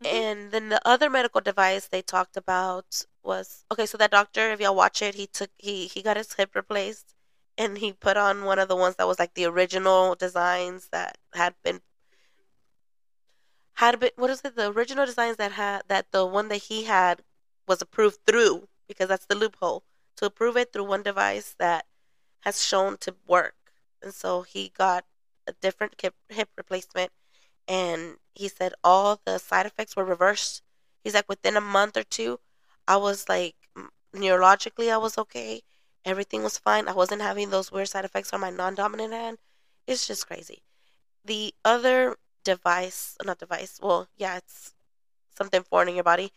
Mhm. 0.03 0.07
And 0.07 0.51
then 0.53 0.69
the 0.69 0.81
other 0.87 1.09
medical 1.11 1.41
device 1.41 1.87
they 1.89 2.03
talked 2.03 2.37
about 2.37 3.05
was 3.23 3.65
okay. 3.73 3.87
So 3.87 3.99
that 3.99 4.11
doctor, 4.11 4.51
if 4.53 4.61
y'all 4.61 4.75
watch 4.75 5.03
it, 5.03 5.15
he 5.15 5.27
took 5.27 5.51
he 5.59 5.87
he 5.87 6.03
got 6.03 6.17
his 6.17 6.33
hip 6.35 6.55
replaced, 6.55 7.15
and 7.59 7.79
he 7.79 7.93
put 7.93 8.17
on 8.17 8.45
one 8.45 8.59
of 8.59 8.69
the 8.69 8.77
ones 8.77 8.97
that 8.97 9.07
was 9.07 9.19
like 9.19 9.35
the 9.35 9.45
original 9.47 10.15
designs 10.15 10.89
that 10.93 11.19
had 11.35 11.55
been 11.63 11.81
had 13.75 13.99
been 14.01 14.11
what 14.17 14.31
is 14.31 14.43
it? 14.45 14.57
The 14.57 14.71
original 14.73 15.07
designs 15.07 15.37
that 15.37 15.53
had 15.53 15.83
that 15.89 16.11
the 16.13 16.25
one 16.27 16.49
that 16.49 16.65
he 16.65 16.85
had 16.85 17.23
was 17.67 17.83
approved 17.83 18.19
through 18.27 18.69
because 18.89 19.09
that's 19.09 19.27
the 19.27 19.35
loophole 19.35 19.85
to 20.17 20.27
approve 20.27 20.57
it 20.57 20.73
through 20.73 20.85
one 20.85 21.03
device 21.03 21.55
that 21.59 21.87
has 22.41 22.65
shown 22.65 22.97
to 22.99 23.17
work, 23.27 23.57
and 24.03 24.15
so 24.15 24.43
he 24.43 24.69
got 24.71 25.05
a 25.47 25.53
different 25.55 26.01
hip 26.01 26.15
hip 26.29 26.51
replacement 26.57 27.13
and 27.69 28.17
he 28.35 28.49
said 28.49 28.73
all 28.83 29.21
the 29.25 29.39
side 29.39 29.67
effects 29.67 29.97
were 29.97 30.05
reversed. 30.05 30.63
He's 31.03 31.15
like 31.15 31.29
within 31.29 31.57
a 31.57 31.61
month 31.61 31.97
or 31.97 32.03
two, 32.05 32.41
I 32.87 32.97
was 32.97 33.29
like 33.29 33.55
neurologically 34.15 34.93
I 34.93 34.99
was 34.99 35.19
okay. 35.19 35.63
Everything 36.05 36.43
was 36.43 36.59
fine. 36.59 36.89
I 36.89 36.93
wasn't 36.93 37.23
having 37.23 37.51
those 37.51 37.71
weird 37.71 37.89
side 37.89 38.05
effects 38.05 38.33
on 38.33 38.41
my 38.41 38.51
non-dominant 38.51 39.13
hand. 39.13 39.39
It's 39.87 40.07
just 40.07 40.27
crazy. 40.27 40.63
The 41.25 41.55
other 41.65 42.17
device, 42.45 43.17
not 43.25 43.39
device. 43.39 43.79
Well, 43.81 44.09
yeah, 44.17 44.37
it's 44.37 44.75
something 45.37 45.63
foreign 45.63 45.89
in 45.89 45.95
your 45.95 46.05
body. 46.05 46.33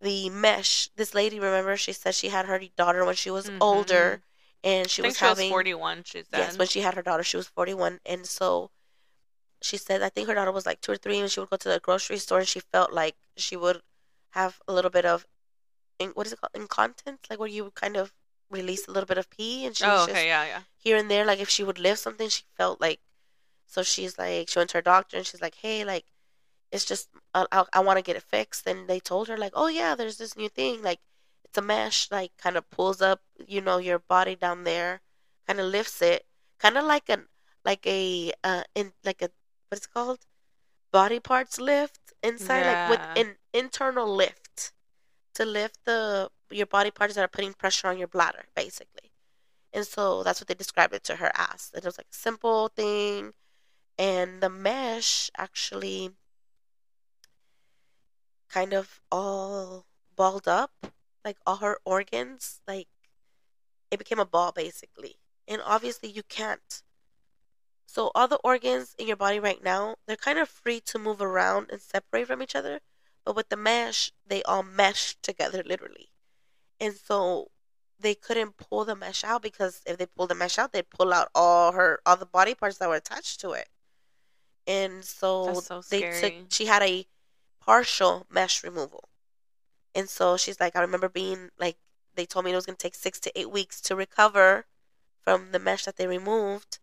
The 0.00 0.30
mesh. 0.30 0.88
This 0.96 1.14
lady, 1.14 1.38
remember, 1.38 1.76
she 1.76 1.92
said 1.92 2.14
she 2.14 2.28
had 2.28 2.46
her 2.46 2.60
daughter 2.76 3.04
when 3.04 3.14
she 3.14 3.30
was 3.30 3.48
Mhm. 3.48 3.58
older, 3.60 4.22
and 4.62 4.90
she 4.90 5.02
I 5.02 5.04
think 5.04 5.10
was 5.12 5.18
she 5.18 5.24
having 5.24 5.46
was 5.50 5.52
forty-one. 5.52 6.04
She 6.04 6.18
said. 6.18 6.38
Yes, 6.38 6.58
when 6.58 6.68
she 6.68 6.80
had 6.80 6.94
her 6.94 7.02
daughter, 7.02 7.22
she 7.22 7.36
was 7.36 7.48
41. 7.48 8.00
And 8.06 8.26
so 8.26 8.70
she 9.64 9.76
said, 9.76 10.02
I 10.02 10.08
think 10.08 10.28
her 10.28 10.34
daughter 10.34 10.52
was 10.52 10.66
like 10.66 10.80
two 10.80 10.92
or 10.92 10.96
three, 10.96 11.18
and 11.18 11.30
she 11.30 11.40
would 11.40 11.50
go 11.50 11.56
to 11.56 11.68
the 11.68 11.80
grocery 11.80 12.18
store 12.18 12.40
and 12.40 12.48
she 12.48 12.60
felt 12.60 12.92
like 12.92 13.16
she 13.36 13.56
would 13.56 13.80
have 14.30 14.60
a 14.68 14.72
little 14.72 14.90
bit 14.90 15.04
of, 15.04 15.26
in, 15.98 16.10
what 16.10 16.26
is 16.26 16.32
it 16.32 16.40
called? 16.40 16.50
Incontinence? 16.54 17.22
Like 17.30 17.38
where 17.38 17.48
you 17.48 17.64
would 17.64 17.74
kind 17.74 17.96
of 17.96 18.12
release 18.50 18.86
a 18.86 18.92
little 18.92 19.06
bit 19.06 19.18
of 19.18 19.30
pee. 19.30 19.64
And 19.66 19.76
she 19.76 19.84
oh, 19.84 19.88
was 19.88 20.02
okay, 20.04 20.12
just 20.12 20.26
yeah, 20.26 20.44
yeah. 20.44 20.60
here 20.76 20.96
and 20.96 21.10
there. 21.10 21.24
Like 21.24 21.40
if 21.40 21.48
she 21.48 21.64
would 21.64 21.78
lift 21.78 22.00
something, 22.00 22.28
she 22.28 22.42
felt 22.56 22.80
like, 22.80 23.00
so 23.66 23.82
she's 23.82 24.18
like, 24.18 24.48
she 24.48 24.58
went 24.58 24.70
to 24.70 24.78
her 24.78 24.82
doctor 24.82 25.16
and 25.16 25.26
she's 25.26 25.42
like, 25.42 25.56
hey, 25.56 25.84
like, 25.84 26.04
it's 26.70 26.84
just, 26.84 27.08
I, 27.32 27.46
I, 27.50 27.64
I 27.72 27.80
want 27.80 27.98
to 27.98 28.04
get 28.04 28.16
it 28.16 28.22
fixed. 28.22 28.66
And 28.66 28.88
they 28.88 29.00
told 29.00 29.28
her, 29.28 29.36
like, 29.38 29.52
oh, 29.54 29.68
yeah, 29.68 29.94
there's 29.94 30.18
this 30.18 30.36
new 30.36 30.48
thing. 30.48 30.82
Like, 30.82 31.00
it's 31.44 31.58
a 31.58 31.62
mesh 31.62 32.10
like 32.10 32.32
kind 32.36 32.56
of 32.56 32.68
pulls 32.68 33.00
up, 33.00 33.20
you 33.46 33.60
know, 33.60 33.78
your 33.78 34.00
body 34.00 34.34
down 34.34 34.64
there, 34.64 35.00
kind 35.46 35.60
of 35.60 35.66
lifts 35.66 36.02
it, 36.02 36.26
kind 36.58 36.76
of 36.76 36.84
like 36.84 37.08
an 37.08 37.26
like 37.64 37.86
a 37.86 38.32
uh 38.42 38.64
in 38.74 38.92
like 39.04 39.22
a 39.22 39.30
what's 39.74 39.86
it 39.86 39.92
called? 39.92 40.20
Body 40.92 41.20
parts 41.20 41.60
lift 41.60 42.12
inside 42.22 42.66
like 42.66 42.90
with 42.90 43.26
an 43.26 43.36
internal 43.52 44.12
lift 44.14 44.72
to 45.34 45.44
lift 45.44 45.84
the 45.84 46.30
your 46.50 46.66
body 46.66 46.90
parts 46.90 47.14
that 47.14 47.24
are 47.24 47.28
putting 47.28 47.52
pressure 47.52 47.88
on 47.88 47.98
your 47.98 48.08
bladder 48.08 48.44
basically. 48.54 49.10
And 49.72 49.84
so 49.84 50.22
that's 50.22 50.40
what 50.40 50.46
they 50.46 50.54
described 50.54 50.94
it 50.94 51.02
to 51.04 51.16
her 51.16 51.32
as. 51.34 51.72
It 51.74 51.84
was 51.84 51.98
like 51.98 52.06
a 52.10 52.16
simple 52.16 52.68
thing. 52.68 53.32
And 53.98 54.40
the 54.40 54.48
mesh 54.48 55.30
actually 55.36 56.10
kind 58.48 58.72
of 58.72 59.00
all 59.10 59.86
balled 60.14 60.46
up. 60.46 60.70
Like 61.24 61.38
all 61.44 61.56
her 61.56 61.78
organs 61.84 62.60
like 62.68 62.86
it 63.90 63.98
became 63.98 64.20
a 64.20 64.26
ball 64.26 64.52
basically. 64.52 65.16
And 65.48 65.60
obviously 65.64 66.08
you 66.08 66.22
can't 66.22 66.82
so 67.94 68.10
all 68.14 68.26
the 68.26 68.40
organs 68.42 68.94
in 68.98 69.06
your 69.06 69.16
body 69.16 69.38
right 69.38 69.62
now 69.62 69.94
they're 70.06 70.16
kind 70.16 70.38
of 70.38 70.48
free 70.48 70.80
to 70.80 70.98
move 70.98 71.22
around 71.22 71.70
and 71.70 71.80
separate 71.80 72.26
from 72.26 72.42
each 72.42 72.56
other 72.56 72.80
but 73.24 73.36
with 73.36 73.48
the 73.48 73.56
mesh 73.56 74.12
they 74.26 74.42
all 74.42 74.62
mesh 74.62 75.16
together 75.22 75.62
literally. 75.64 76.10
And 76.80 76.94
so 76.94 77.50
they 77.98 78.14
couldn't 78.14 78.56
pull 78.56 78.84
the 78.84 78.96
mesh 78.96 79.24
out 79.24 79.42
because 79.42 79.80
if 79.86 79.96
they 79.96 80.06
pulled 80.06 80.30
the 80.30 80.34
mesh 80.34 80.58
out 80.58 80.72
they'd 80.72 80.90
pull 80.90 81.12
out 81.12 81.28
all 81.34 81.72
her 81.72 82.00
all 82.04 82.16
the 82.16 82.26
body 82.26 82.54
parts 82.54 82.78
that 82.78 82.88
were 82.88 82.96
attached 82.96 83.40
to 83.40 83.52
it. 83.52 83.68
And 84.66 85.04
so, 85.04 85.60
so 85.60 85.82
they 85.90 86.00
took 86.20 86.32
she 86.50 86.66
had 86.66 86.82
a 86.82 87.06
partial 87.60 88.26
mesh 88.30 88.62
removal. 88.62 89.08
And 89.94 90.08
so 90.08 90.36
she's 90.36 90.60
like 90.60 90.76
i 90.76 90.80
remember 90.80 91.08
being 91.08 91.50
like 91.58 91.76
they 92.14 92.26
told 92.26 92.44
me 92.44 92.52
it 92.52 92.56
was 92.56 92.66
going 92.66 92.76
to 92.76 92.82
take 92.82 92.94
six 92.94 93.18
to 93.20 93.38
eight 93.38 93.50
weeks 93.50 93.80
to 93.82 93.96
recover 93.96 94.66
from 95.22 95.52
the 95.52 95.58
mesh 95.58 95.84
that 95.84 95.96
they 95.96 96.06
removed 96.06 96.78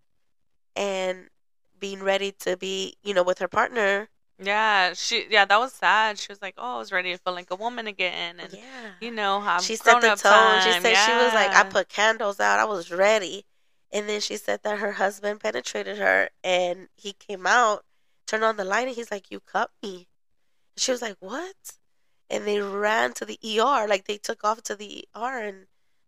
and 0.75 1.29
being 1.79 2.01
ready 2.03 2.31
to 2.31 2.57
be 2.57 2.95
you 3.03 3.13
know 3.13 3.23
with 3.23 3.39
her 3.39 3.47
partner 3.47 4.09
Yeah, 4.39 4.93
she 4.93 5.27
yeah, 5.29 5.45
that 5.45 5.59
was 5.59 5.71
sad. 5.73 6.17
She 6.17 6.31
was 6.31 6.41
like, 6.41 6.55
"Oh, 6.57 6.75
I 6.75 6.79
was 6.79 6.91
ready 6.91 7.11
to 7.11 7.17
feel 7.19 7.33
like 7.33 7.51
a 7.51 7.55
woman 7.55 7.85
again," 7.85 8.39
and 8.39 8.51
yeah 8.53 8.91
you 9.01 9.11
know, 9.11 9.41
have 9.41 9.63
she 9.63 9.75
set 9.75 10.01
the 10.01 10.15
tone. 10.15 10.61
She 10.61 10.71
time. 10.71 10.81
said 10.81 10.95
she 10.95 11.11
was 11.11 11.33
like, 11.33 11.51
I 11.55 11.63
put 11.63 11.89
candles 11.89 12.39
out. 12.39 12.59
I 12.59 12.65
was 12.65 12.91
ready. 12.91 13.45
And 13.91 14.07
then 14.07 14.21
she 14.21 14.37
said 14.37 14.61
that 14.63 14.77
her 14.79 14.93
husband 14.93 15.41
penetrated 15.41 15.97
her 15.97 16.29
and 16.43 16.87
he 16.95 17.13
came 17.13 17.45
out, 17.45 17.83
turned 18.25 18.43
on 18.43 18.55
the 18.57 18.63
light, 18.63 18.87
and 18.87 18.95
he's 18.95 19.11
like, 19.11 19.29
You 19.29 19.39
cut 19.41 19.71
me. 19.83 20.07
She 20.77 20.91
was 20.91 21.01
like, 21.01 21.17
What? 21.19 21.77
And 22.29 22.45
they 22.45 22.61
ran 22.61 23.13
to 23.13 23.25
the 23.25 23.39
ER. 23.43 23.87
Like 23.87 24.05
they 24.05 24.17
took 24.17 24.43
off 24.43 24.61
to 24.63 24.75
the 24.75 25.05
ER 25.15 25.39
and 25.39 25.67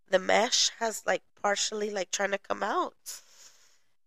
the 0.10 0.20
mesh 0.20 0.70
has 0.80 1.04
like 1.06 1.24
partially 1.42 1.90
like 1.90 2.12
trying 2.12 2.32
to 2.32 2.38
come 2.38 2.64
out. 2.64 3.22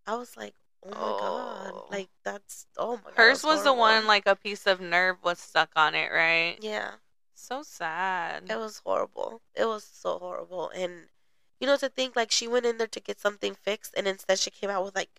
I 0.06 0.14
was 0.16 0.36
like, 0.36 0.54
Oh 0.84 0.90
my 0.90 0.96
Oh. 0.98 1.18
god. 1.18 1.90
Like 1.90 2.08
that's 2.24 2.66
oh 2.76 2.96
my 2.96 3.02
god. 3.10 3.14
Hers 3.16 3.42
that's 3.42 3.44
was 3.44 3.64
the 3.64 3.72
one 3.74 4.06
like 4.06 4.26
a 4.26 4.36
piece 4.36 4.66
of 4.66 4.80
nerve 4.80 5.16
was 5.22 5.38
stuck 5.38 5.70
on 5.76 5.94
it, 5.94 6.10
right? 6.12 6.58
Yeah. 6.60 6.92
So 7.34 7.62
sad. 7.62 8.44
It 8.48 8.56
was 8.56 8.80
horrible. 8.84 9.42
It 9.54 9.66
was 9.66 9.84
so 9.84 10.18
horrible. 10.18 10.70
And 10.70 11.08
you 11.60 11.66
know, 11.66 11.76
to 11.78 11.88
think 11.88 12.14
like 12.16 12.30
she 12.30 12.46
went 12.48 12.66
in 12.66 12.78
there 12.78 12.86
to 12.86 13.00
get 13.00 13.18
something 13.20 13.54
fixed, 13.54 13.94
and 13.96 14.06
instead 14.06 14.38
she 14.38 14.50
came 14.50 14.70
out 14.70 14.84
with 14.84 14.94
like 14.94 15.10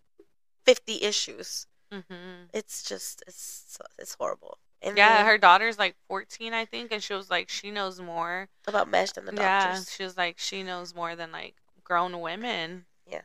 fifty 0.66 1.04
issues. 1.04 1.68
hmm 1.92 2.46
It's 2.54 2.84
just 2.84 3.24
it's 3.28 3.78
it's 3.98 4.16
horrible. 4.16 4.58
And 4.82 4.96
Yeah, 4.96 5.18
then 5.18 5.26
her 5.26 5.38
daughter's 5.40 5.80
like 5.80 5.96
14, 6.08 6.54
I 6.54 6.64
think, 6.66 6.92
and 6.92 7.02
she 7.02 7.14
was 7.14 7.32
like, 7.32 7.50
she 7.50 7.72
knows 7.72 8.00
more. 8.00 8.48
about 8.68 8.88
mesh 8.88 9.12
than 9.12 9.26
the 9.26 9.32
doctors. 9.32 9.42
Yeah, 9.42 9.74
doctors. 9.74 9.92
she 9.92 10.04
was 10.04 10.18
like, 10.18 10.38
she 10.38 10.62
knows 10.64 10.94
more 10.94 11.16
than 11.16 11.32
like 11.32 11.56
grown 11.84 12.22
women. 12.22 12.86
Yeah, 13.10 13.22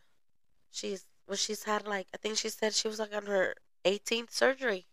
she's 0.71 1.05
well, 1.27 1.37
she's 1.37 1.65
had 1.65 1.87
like 1.87 2.09
I 2.15 2.17
think 2.17 2.39
she 2.39 2.49
said 2.49 2.75
she 2.75 2.89
was 2.89 2.99
like 2.99 3.15
on 3.15 3.27
her 3.27 3.55
18th 3.85 4.33
surgery. 4.33 4.87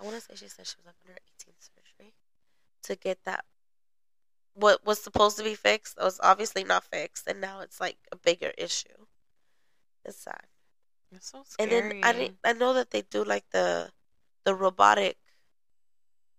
I 0.00 0.04
want 0.04 0.16
to 0.16 0.22
say 0.22 0.34
she 0.34 0.48
said 0.48 0.66
she 0.66 0.76
was 0.78 0.86
like 0.86 0.96
on 1.06 1.12
her 1.12 1.18
18th 1.38 1.70
surgery 1.70 2.14
to 2.82 2.96
get 2.96 3.24
that. 3.24 3.44
What 4.54 4.84
was 4.86 5.00
supposed 5.00 5.36
to 5.38 5.44
be 5.44 5.54
fixed 5.54 5.96
was 5.98 6.20
obviously 6.22 6.62
not 6.64 6.84
fixed, 6.84 7.26
and 7.26 7.40
now 7.40 7.60
it's 7.60 7.80
like 7.80 7.98
a 8.12 8.16
bigger 8.16 8.52
issue. 8.56 9.06
It's 10.04 10.20
sad. 10.20 10.46
It's 11.12 11.30
so 11.30 11.42
scary. 11.44 11.70
And 11.70 11.92
then 11.92 12.04
I 12.04 12.12
didn't, 12.12 12.38
I 12.44 12.52
know 12.52 12.72
that 12.74 12.90
they 12.90 13.02
do 13.02 13.24
like 13.24 13.44
the 13.50 13.90
the 14.44 14.54
robotic 14.54 15.16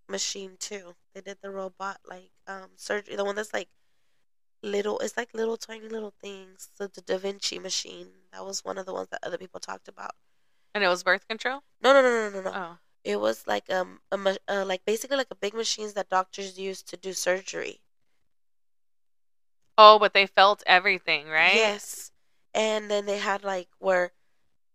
machine 0.08 0.56
too. 0.60 0.96
They 1.14 1.22
did 1.22 1.40
the 1.42 1.52
robot 1.52 2.00
like 2.08 2.32
um 2.48 2.72
surgery, 2.76 3.16
the 3.16 3.26
one 3.26 3.36
that's 3.36 3.54
like 3.54 3.70
little. 4.62 5.00
It's 5.00 5.18
like 5.18 5.34
little 5.34 5.58
tiny 5.58 5.88
little 5.88 6.14
things. 6.22 6.70
So 6.76 6.88
the 6.88 7.02
Da 7.02 7.18
Vinci 7.18 7.60
machine. 7.60 8.12
That 8.36 8.46
was 8.46 8.64
one 8.66 8.78
of 8.78 8.86
the 8.86 8.94
ones 8.94 9.08
that 9.12 9.24
other 9.24 9.38
people 9.38 9.60
talked 9.60 9.88
about. 9.88 10.12
and 10.76 10.84
it 10.84 10.90
was 10.90 11.04
birth 11.04 11.26
control. 11.28 11.64
No, 11.82 11.94
no, 11.94 12.02
no, 12.02 12.12
no, 12.30 12.30
no, 12.36 12.42
no. 12.42 12.52
Oh, 12.54 12.78
It 13.04 13.18
was 13.22 13.48
like 13.48 13.70
um 13.72 14.02
a 14.12 14.18
ma- 14.18 14.44
uh, 14.48 14.66
like 14.68 14.84
basically 14.86 15.18
like 15.18 15.32
a 15.32 15.36
big 15.46 15.54
machines 15.54 15.94
that 15.94 16.10
doctors 16.10 16.60
use 16.60 16.84
to 16.84 16.98
do 16.98 17.14
surgery. 17.14 17.82
oh, 19.78 20.00
but 20.00 20.14
they 20.14 20.26
felt 20.26 20.64
everything, 20.66 21.28
right? 21.30 21.56
Yes. 21.56 22.12
And 22.54 22.90
then 22.90 23.06
they 23.06 23.18
had 23.20 23.44
like 23.44 23.68
where 23.80 24.12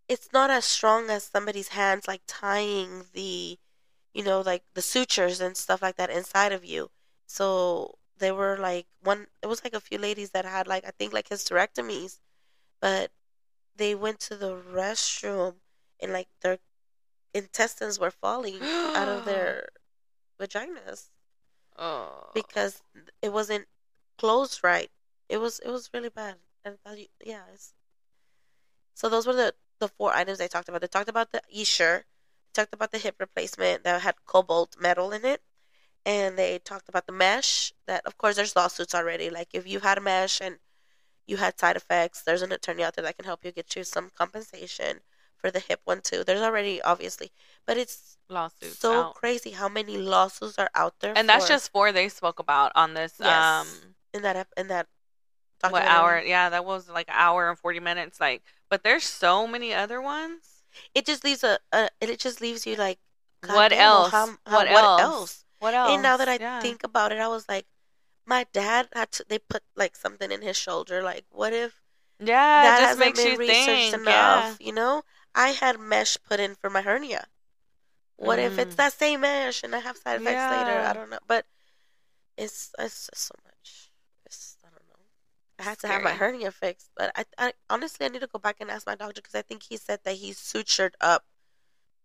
it's 0.08 0.30
not 0.32 0.50
as 0.50 0.64
strong 0.66 1.10
as 1.10 1.24
somebody's 1.24 1.68
hands 1.68 2.08
like 2.08 2.22
tying 2.26 3.06
the 3.14 3.58
you 4.14 4.24
know 4.24 4.40
like 4.42 4.64
the 4.74 4.82
sutures 4.82 5.40
and 5.40 5.56
stuff 5.56 5.82
like 5.82 5.96
that 5.96 6.10
inside 6.10 6.52
of 6.52 6.64
you. 6.64 6.90
So 7.26 7.98
there 8.18 8.34
were 8.34 8.56
like 8.58 8.86
one 9.02 9.28
it 9.42 9.46
was 9.48 9.64
like 9.64 9.74
a 9.74 9.80
few 9.80 9.98
ladies 9.98 10.30
that 10.32 10.44
had 10.44 10.66
like 10.68 10.84
I 10.86 10.92
think 10.98 11.12
like 11.12 11.28
hysterectomies, 11.28 12.20
but 12.80 13.10
they 13.80 13.94
went 13.94 14.20
to 14.20 14.36
the 14.36 14.54
restroom 14.54 15.54
and 16.00 16.12
like 16.12 16.28
their 16.42 16.58
intestines 17.34 17.98
were 17.98 18.10
falling 18.10 18.60
out 18.62 19.08
of 19.08 19.24
their 19.24 19.68
vaginas 20.40 21.10
Oh, 21.80 22.28
because 22.34 22.82
it 23.22 23.32
wasn't 23.32 23.66
closed 24.18 24.62
right. 24.62 24.90
It 25.28 25.38
was 25.38 25.58
it 25.60 25.70
was 25.70 25.88
really 25.94 26.10
bad. 26.10 26.36
And 26.62 26.76
you, 26.94 27.06
yeah. 27.24 27.44
It's, 27.54 27.72
so 28.94 29.08
those 29.08 29.26
were 29.26 29.32
the 29.34 29.54
the 29.78 29.88
four 29.88 30.12
items 30.12 30.40
I 30.40 30.46
talked 30.46 30.68
about. 30.68 30.82
They 30.82 30.88
talked 30.88 31.08
about 31.08 31.32
the 31.32 31.40
Essure, 31.50 32.04
talked 32.52 32.74
about 32.74 32.92
the 32.92 32.98
hip 32.98 33.16
replacement 33.18 33.84
that 33.84 34.02
had 34.02 34.26
cobalt 34.26 34.76
metal 34.78 35.10
in 35.12 35.24
it, 35.24 35.40
and 36.04 36.38
they 36.38 36.58
talked 36.58 36.90
about 36.90 37.06
the 37.06 37.12
mesh. 37.12 37.72
That 37.86 38.04
of 38.04 38.18
course 38.18 38.36
there's 38.36 38.56
lawsuits 38.56 38.94
already. 38.94 39.30
Like 39.30 39.48
if 39.54 39.66
you 39.66 39.80
had 39.80 39.96
a 39.96 40.02
mesh 40.02 40.40
and 40.42 40.58
you 41.30 41.36
had 41.44 41.58
side 41.62 41.76
effects, 41.76 42.22
there's 42.26 42.42
an 42.42 42.52
attorney 42.52 42.82
out 42.84 42.92
there 42.96 43.04
that 43.06 43.16
can 43.18 43.24
help 43.30 43.44
you 43.44 43.52
get 43.52 43.74
you 43.76 43.84
some 43.84 44.06
compensation 44.22 44.92
for 45.40 45.50
the 45.50 45.60
hip 45.68 45.80
one 45.84 46.00
too. 46.02 46.20
There's 46.26 46.40
already 46.48 46.82
obviously, 46.82 47.28
but 47.66 47.76
it's 47.82 48.18
lawsuits 48.28 48.78
so 48.78 48.92
out. 48.92 49.14
crazy 49.14 49.50
how 49.60 49.68
many 49.68 49.96
lawsuits 49.96 50.58
are 50.58 50.70
out 50.74 50.94
there. 51.00 51.14
and 51.16 51.28
that's 51.28 51.48
just 51.48 51.72
four 51.72 51.92
they 51.92 52.08
spoke 52.08 52.38
about 52.46 52.70
on 52.74 52.94
this. 52.94 53.14
Yes. 53.18 53.44
Um, 53.44 53.66
in 54.12 54.22
that 54.22 54.46
in 54.56 54.66
that 54.68 54.86
what 55.68 55.82
hour? 55.84 56.20
Yeah, 56.34 56.48
that 56.50 56.64
was 56.64 56.88
like 56.88 57.08
an 57.08 57.14
hour 57.16 57.48
and 57.50 57.58
forty 57.58 57.80
minutes. 57.80 58.20
Like, 58.20 58.42
but 58.70 58.82
there's 58.82 59.04
so 59.04 59.46
many 59.46 59.72
other 59.72 60.00
ones. 60.02 60.42
It 60.94 61.06
just 61.06 61.22
leaves 61.24 61.42
a, 61.44 61.58
a 61.72 61.88
it 62.00 62.18
just 62.18 62.40
leaves 62.40 62.66
you 62.66 62.76
like 62.76 62.98
what 63.46 63.72
else? 63.72 64.10
how- 64.10 64.36
how- 64.46 64.56
what, 64.56 64.68
else? 65.00 65.44
What 65.60 65.74
else? 65.74 65.90
And 65.92 66.02
now 66.02 66.16
that 66.16 66.28
I 66.28 66.36
Yeah. 66.40 66.60
think 66.60 66.84
about 66.84 67.12
it, 67.12 67.18
I 67.18 67.28
was 67.28 67.46
like, 67.48 67.66
my 68.30 68.46
dad 68.52 68.88
had 68.94 69.10
to. 69.12 69.24
They 69.28 69.38
put 69.40 69.62
like 69.76 69.96
something 69.96 70.30
in 70.32 70.42
his 70.42 70.56
shoulder. 70.56 71.02
Like, 71.02 71.26
what 71.30 71.52
if 71.52 71.82
yeah, 72.18 72.62
that 72.62 72.76
just 72.78 72.98
hasn't 73.00 73.16
been 73.16 73.38
researched 73.38 73.90
think. 73.92 74.02
enough? 74.02 74.56
You 74.60 74.72
know, 74.72 75.02
I 75.34 75.48
had 75.50 75.80
mesh 75.80 76.16
put 76.22 76.40
in 76.40 76.54
for 76.54 76.70
my 76.70 76.82
hernia. 76.82 77.26
What 78.16 78.38
if 78.38 78.58
it's 78.58 78.74
Mhm. 78.74 78.76
that 78.76 78.92
same 78.92 79.20
mesh 79.22 79.62
and 79.64 79.74
I 79.74 79.80
have 79.80 79.96
side 79.96 80.20
effects 80.20 80.50
later? 80.50 80.80
I 80.80 80.92
don't 80.92 81.10
know, 81.10 81.18
but 81.26 81.46
it's 82.36 82.72
it's 82.78 83.06
just 83.08 83.24
so 83.28 83.34
much. 83.44 83.90
It's 84.26 84.56
I 84.64 84.70
don't 84.70 84.86
know. 84.88 85.04
I 85.58 85.62
had 85.64 85.78
to 85.80 85.88
have 85.88 86.02
my 86.02 86.14
hernia 86.14 86.52
fixed, 86.52 86.90
but 86.96 87.12
I, 87.16 87.24
I 87.38 87.52
honestly 87.68 88.06
I 88.06 88.08
need 88.10 88.20
to 88.22 88.26
go 88.28 88.38
back 88.38 88.56
and 88.60 88.70
ask 88.70 88.86
my 88.86 88.94
doctor 88.94 89.20
because 89.22 89.34
I 89.34 89.42
think 89.42 89.64
he 89.64 89.76
said 89.76 90.00
that 90.04 90.16
he 90.16 90.32
sutured 90.32 90.94
up 91.00 91.24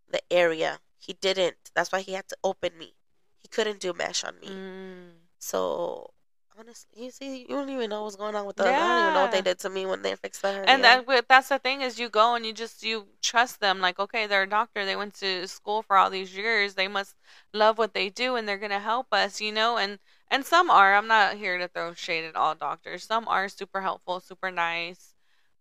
the 0.09 0.21
area. 0.31 0.79
He 0.97 1.13
didn't. 1.13 1.71
That's 1.75 1.91
why 1.91 2.01
he 2.01 2.13
had 2.13 2.27
to 2.29 2.37
open 2.43 2.77
me. 2.77 2.95
He 3.41 3.47
couldn't 3.47 3.79
do 3.79 3.93
mesh 3.93 4.23
on 4.23 4.39
me. 4.39 4.49
Mm. 4.49 5.11
So 5.39 6.14
honestly, 6.59 7.03
you 7.05 7.11
see, 7.11 7.41
you 7.41 7.47
don't 7.47 7.69
even 7.69 7.89
know 7.89 8.03
what's 8.03 8.15
going 8.15 8.35
on 8.35 8.45
with 8.45 8.59
us. 8.59 8.67
I 8.67 8.71
don't 8.71 9.01
even 9.01 9.13
know 9.13 9.21
what 9.21 9.31
they 9.31 9.41
did 9.41 9.59
to 9.59 9.69
me 9.69 9.85
when 9.85 10.01
they 10.01 10.15
fixed 10.15 10.41
hernia. 10.41 10.65
And 10.67 10.83
that, 10.83 11.27
that's 11.27 11.49
the 11.49 11.59
thing 11.59 11.81
is 11.81 11.99
you 11.99 12.09
go 12.09 12.35
and 12.35 12.45
you 12.45 12.53
just 12.53 12.83
you 12.83 13.07
trust 13.21 13.59
them 13.59 13.79
like 13.81 13.99
okay 13.99 14.27
they're 14.27 14.43
a 14.43 14.49
doctor 14.49 14.85
they 14.85 14.95
went 14.95 15.13
to 15.15 15.47
school 15.47 15.81
for 15.81 15.97
all 15.97 16.09
these 16.09 16.35
years 16.35 16.75
they 16.75 16.87
must 16.87 17.15
love 17.53 17.77
what 17.77 17.93
they 17.93 18.09
do 18.09 18.35
and 18.35 18.47
they're 18.47 18.57
gonna 18.57 18.79
help 18.79 19.07
us 19.11 19.41
you 19.41 19.51
know 19.51 19.77
and 19.77 19.99
and 20.29 20.45
some 20.45 20.69
are 20.69 20.95
I'm 20.95 21.07
not 21.07 21.35
here 21.35 21.57
to 21.57 21.67
throw 21.67 21.93
shade 21.93 22.25
at 22.25 22.35
all 22.35 22.55
doctors 22.55 23.03
some 23.03 23.27
are 23.27 23.49
super 23.49 23.81
helpful 23.81 24.19
super 24.19 24.51
nice 24.51 25.13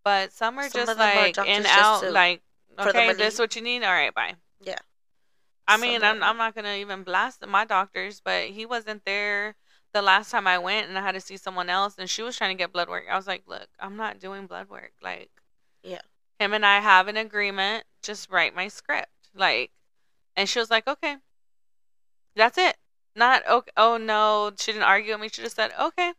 but 0.04 0.32
some 0.32 0.58
are 0.58 0.68
Some 0.68 0.86
just 0.86 0.98
them 0.98 1.08
are 1.08 1.14
like 1.24 1.34
doctors 1.34 1.58
in 1.58 1.66
out 1.66 2.12
like 2.12 2.42
okay 2.78 3.12
this 3.14 3.38
what 3.38 3.56
you 3.56 3.62
need 3.62 3.82
all 3.82 3.92
right 3.92 4.14
bye 4.14 4.34
Yeah. 4.62 4.78
I 5.66 5.76
mean 5.76 6.02
are- 6.02 6.10
I'm 6.10 6.22
I'm 6.22 6.36
not 6.36 6.54
gonna 6.54 6.76
even 6.76 7.02
blast 7.02 7.46
my 7.46 7.64
doctors 7.64 8.20
but 8.24 8.44
he 8.44 8.66
wasn't 8.66 9.04
there 9.04 9.56
the 9.94 10.02
last 10.02 10.30
time 10.30 10.46
I 10.46 10.58
went 10.58 10.88
and 10.88 10.98
I 10.98 11.02
had 11.02 11.12
to 11.12 11.20
see 11.20 11.36
someone 11.38 11.70
else 11.70 11.94
and 11.96 12.10
she 12.10 12.22
was 12.22 12.36
trying 12.36 12.54
to 12.54 12.60
get 12.60 12.72
blood 12.72 12.88
work. 12.88 13.04
I 13.10 13.16
was 13.16 13.26
like, 13.26 13.44
look, 13.46 13.68
I'm 13.78 13.96
not 13.96 14.20
doing 14.20 14.46
blood 14.46 14.68
work. 14.68 14.92
Like, 15.00 15.30
Yeah. 15.82 16.02
him 16.38 16.52
and 16.52 16.66
I 16.66 16.80
have 16.80 17.08
an 17.08 17.16
agreement. 17.16 17.84
Just 18.02 18.28
write 18.28 18.54
my 18.54 18.68
script. 18.68 19.30
Like, 19.34 19.70
and 20.36 20.48
she 20.48 20.58
was 20.58 20.70
like, 20.70 20.86
okay, 20.88 21.16
that's 22.34 22.58
it. 22.58 22.76
Not 23.16 23.46
okay. 23.48 23.70
Oh 23.76 23.96
no, 23.96 24.50
she 24.58 24.72
didn't 24.72 24.84
argue 24.84 25.12
with 25.12 25.20
me. 25.20 25.28
She 25.28 25.42
just 25.42 25.56
said, 25.56 25.70
okay, 25.80 26.12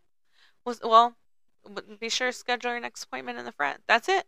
was 0.65 0.80
well, 0.82 1.17
be 1.99 2.09
sure 2.09 2.28
to 2.28 2.34
schedule 2.34 2.71
your 2.71 2.80
next 2.80 3.03
appointment 3.03 3.38
in 3.38 3.45
the 3.45 3.51
front. 3.51 3.82
That's 3.88 4.07
it. 4.07 4.26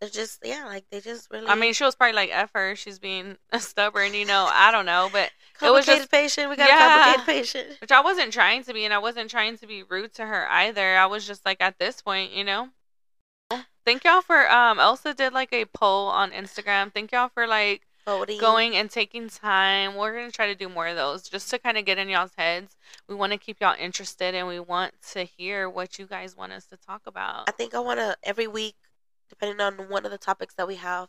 They're 0.00 0.10
just 0.10 0.40
yeah, 0.44 0.64
like 0.66 0.84
they 0.90 1.00
just 1.00 1.28
really. 1.30 1.46
I 1.48 1.54
mean, 1.54 1.72
she 1.72 1.84
was 1.84 1.94
probably 1.94 2.14
like, 2.14 2.30
F 2.32 2.50
her. 2.54 2.76
She's 2.76 2.98
being 2.98 3.36
stubborn, 3.58 4.12
you 4.14 4.26
know. 4.26 4.46
I 4.52 4.70
don't 4.70 4.84
know, 4.86 5.08
but 5.12 5.30
it 5.62 5.70
was 5.70 5.86
just- 5.86 6.10
patient. 6.10 6.50
We 6.50 6.56
got 6.56 6.68
Yeah. 6.68 7.12
a 7.12 7.14
complicated 7.14 7.26
patient. 7.54 7.80
which 7.80 7.90
I 7.92 8.00
wasn't 8.02 8.32
trying 8.32 8.62
to 8.64 8.74
be, 8.74 8.84
and 8.84 8.92
I 8.92 8.98
wasn't 8.98 9.30
trying 9.30 9.56
to 9.58 9.66
be 9.66 9.82
rude 9.82 10.12
to 10.14 10.26
her 10.26 10.46
either. 10.50 10.96
I 10.96 11.06
was 11.06 11.26
just 11.26 11.46
like, 11.46 11.58
at 11.60 11.78
this 11.78 12.02
point, 12.02 12.32
you 12.32 12.44
know. 12.44 12.68
Thank 13.84 14.02
y'all 14.04 14.20
for 14.20 14.50
um. 14.50 14.80
Elsa 14.80 15.14
did 15.14 15.32
like 15.32 15.52
a 15.52 15.64
poll 15.64 16.08
on 16.08 16.32
Instagram. 16.32 16.92
Thank 16.92 17.12
y'all 17.12 17.28
for 17.28 17.46
like 17.46 17.82
Voting. 18.04 18.40
going 18.40 18.74
and 18.76 18.90
taking 18.90 19.28
time. 19.28 19.94
We're 19.94 20.12
gonna 20.12 20.32
try 20.32 20.48
to 20.48 20.56
do 20.56 20.68
more 20.68 20.88
of 20.88 20.96
those 20.96 21.22
just 21.28 21.48
to 21.50 21.58
kind 21.60 21.78
of 21.78 21.84
get 21.84 21.96
in 21.96 22.08
y'all's 22.08 22.32
heads. 22.36 22.76
We 23.08 23.14
want 23.14 23.30
to 23.32 23.38
keep 23.38 23.58
y'all 23.60 23.76
interested, 23.78 24.34
and 24.34 24.48
we 24.48 24.58
want 24.58 24.94
to 25.12 25.22
hear 25.22 25.70
what 25.70 26.00
you 26.00 26.06
guys 26.06 26.36
want 26.36 26.50
us 26.52 26.66
to 26.66 26.76
talk 26.76 27.02
about. 27.06 27.48
I 27.48 27.52
think 27.52 27.74
I 27.76 27.78
want 27.78 28.00
to 28.00 28.16
every 28.24 28.48
week, 28.48 28.74
depending 29.28 29.60
on 29.60 29.74
one 29.88 30.04
of 30.04 30.10
the 30.10 30.18
topics 30.18 30.54
that 30.54 30.68
we 30.68 30.76
have, 30.76 31.08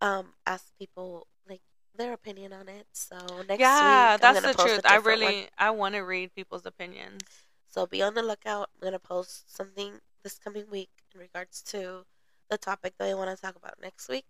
um, 0.00 0.34
ask 0.46 0.66
people 0.78 1.26
like 1.48 1.60
their 1.96 2.12
opinion 2.12 2.52
on 2.52 2.68
it. 2.68 2.86
So 2.92 3.16
next 3.48 3.60
yeah, 3.60 4.12
week, 4.12 4.20
that's 4.20 4.40
the 4.40 4.54
truth. 4.54 4.80
I 4.84 4.96
really 4.96 5.24
one. 5.24 5.46
I 5.58 5.70
want 5.70 5.94
to 5.94 6.00
read 6.00 6.34
people's 6.34 6.66
opinions. 6.66 7.22
So 7.68 7.86
be 7.86 8.02
on 8.02 8.14
the 8.14 8.22
lookout. 8.22 8.70
I'm 8.74 8.84
gonna 8.84 8.98
post 8.98 9.54
something 9.54 10.00
this 10.22 10.38
coming 10.38 10.64
week 10.70 10.90
in 11.14 11.20
regards 11.20 11.62
to 11.62 12.04
the 12.50 12.58
topic 12.58 12.94
that 12.98 13.08
I 13.08 13.14
want 13.14 13.34
to 13.34 13.40
talk 13.40 13.56
about 13.56 13.80
next 13.80 14.08
week. 14.08 14.26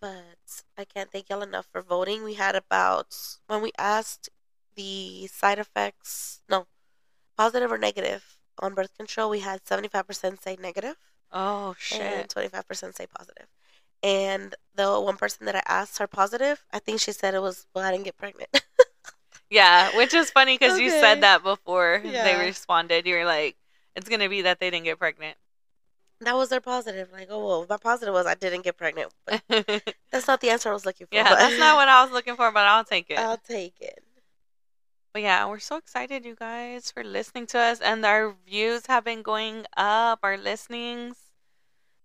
But 0.00 0.62
I 0.76 0.84
can't 0.84 1.10
thank 1.10 1.28
y'all 1.28 1.42
enough 1.42 1.66
for 1.72 1.82
voting. 1.82 2.22
We 2.22 2.34
had 2.34 2.54
about 2.54 3.16
when 3.46 3.62
we 3.62 3.72
asked 3.78 4.28
the 4.76 5.26
side 5.26 5.58
effects, 5.58 6.40
no, 6.48 6.66
positive 7.36 7.72
or 7.72 7.78
negative 7.78 8.36
on 8.58 8.74
birth 8.74 8.96
control, 8.96 9.30
we 9.30 9.40
had 9.40 9.64
75% 9.64 10.42
say 10.42 10.56
negative 10.60 10.96
Oh 11.32 11.68
and 11.70 11.76
shit! 11.78 12.28
25% 12.28 12.94
say 12.94 13.06
positive. 13.06 13.46
And 14.02 14.54
the 14.74 15.00
one 15.00 15.16
person 15.16 15.46
that 15.46 15.56
I 15.56 15.62
asked 15.66 15.98
her 15.98 16.06
positive, 16.06 16.64
I 16.72 16.78
think 16.78 17.00
she 17.00 17.12
said 17.12 17.34
it 17.34 17.42
was, 17.42 17.66
well, 17.74 17.84
I 17.84 17.90
didn't 17.92 18.04
get 18.04 18.16
pregnant. 18.16 18.50
Yeah, 19.48 19.96
which 19.96 20.12
is 20.12 20.30
funny 20.30 20.58
because 20.58 20.80
you 20.80 20.90
said 20.90 21.20
that 21.22 21.42
before 21.44 22.02
Yeah. 22.04 22.24
they 22.24 22.34
responded. 22.34 23.06
You 23.06 23.14
were 23.14 23.24
like, 23.24 23.56
"It's 23.94 24.08
gonna 24.08 24.28
be 24.28 24.42
that 24.42 24.58
they 24.58 24.70
didn't 24.70 24.84
get 24.86 24.98
pregnant." 24.98 25.36
that 26.20 26.34
was 26.34 26.48
their 26.48 26.60
positive. 26.60 27.12
Like, 27.12 27.28
oh, 27.30 27.46
well, 27.46 27.66
my 27.68 27.76
positive 27.76 28.14
was 28.14 28.26
I 28.26 28.34
didn't 28.34 28.62
get 28.62 28.76
pregnant. 28.76 29.12
But 29.24 29.42
that's 30.10 30.26
not 30.26 30.40
the 30.40 30.50
answer 30.50 30.70
I 30.70 30.72
was 30.72 30.86
looking 30.86 31.06
for. 31.06 31.22
but 31.22 31.36
that's 31.38 31.58
not 31.58 31.76
what 31.76 31.88
I 31.88 32.02
was 32.02 32.10
looking 32.12 32.36
for, 32.36 32.50
but 32.50 32.64
I'll 32.64 32.84
take 32.84 33.10
it. 33.10 33.18
I'll 33.18 33.36
take 33.36 33.74
it. 33.80 34.02
But 35.16 35.22
yeah, 35.22 35.46
we're 35.46 35.60
so 35.60 35.76
excited, 35.78 36.26
you 36.26 36.34
guys, 36.34 36.90
for 36.90 37.02
listening 37.02 37.46
to 37.46 37.58
us, 37.58 37.80
and 37.80 38.04
our 38.04 38.34
views 38.46 38.84
have 38.84 39.04
been 39.04 39.22
going 39.22 39.64
up. 39.74 40.18
Our 40.22 40.36
listenings. 40.36 41.16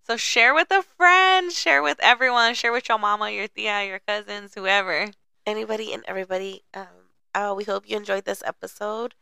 So 0.07 0.16
share 0.16 0.53
with 0.53 0.72
a 0.72 0.82
friend, 0.82 1.51
share 1.51 1.84
with 1.84 1.99
everyone, 2.01 2.53
share 2.53 2.72
with 2.72 2.88
your 2.88 2.99
mama, 2.99 3.30
your 3.30 3.49
tia, 3.49 3.84
your 3.84 3.99
cousins, 3.99 4.53
whoever. 4.55 5.12
Anybody 5.45 5.91
and 5.91 6.05
everybody, 6.07 6.64
um, 6.74 7.12
uh, 7.36 7.53
we 7.53 7.66
hope 7.66 7.84
you 7.86 7.97
enjoyed 7.97 8.24
this 8.24 8.43
episode. 8.45 9.14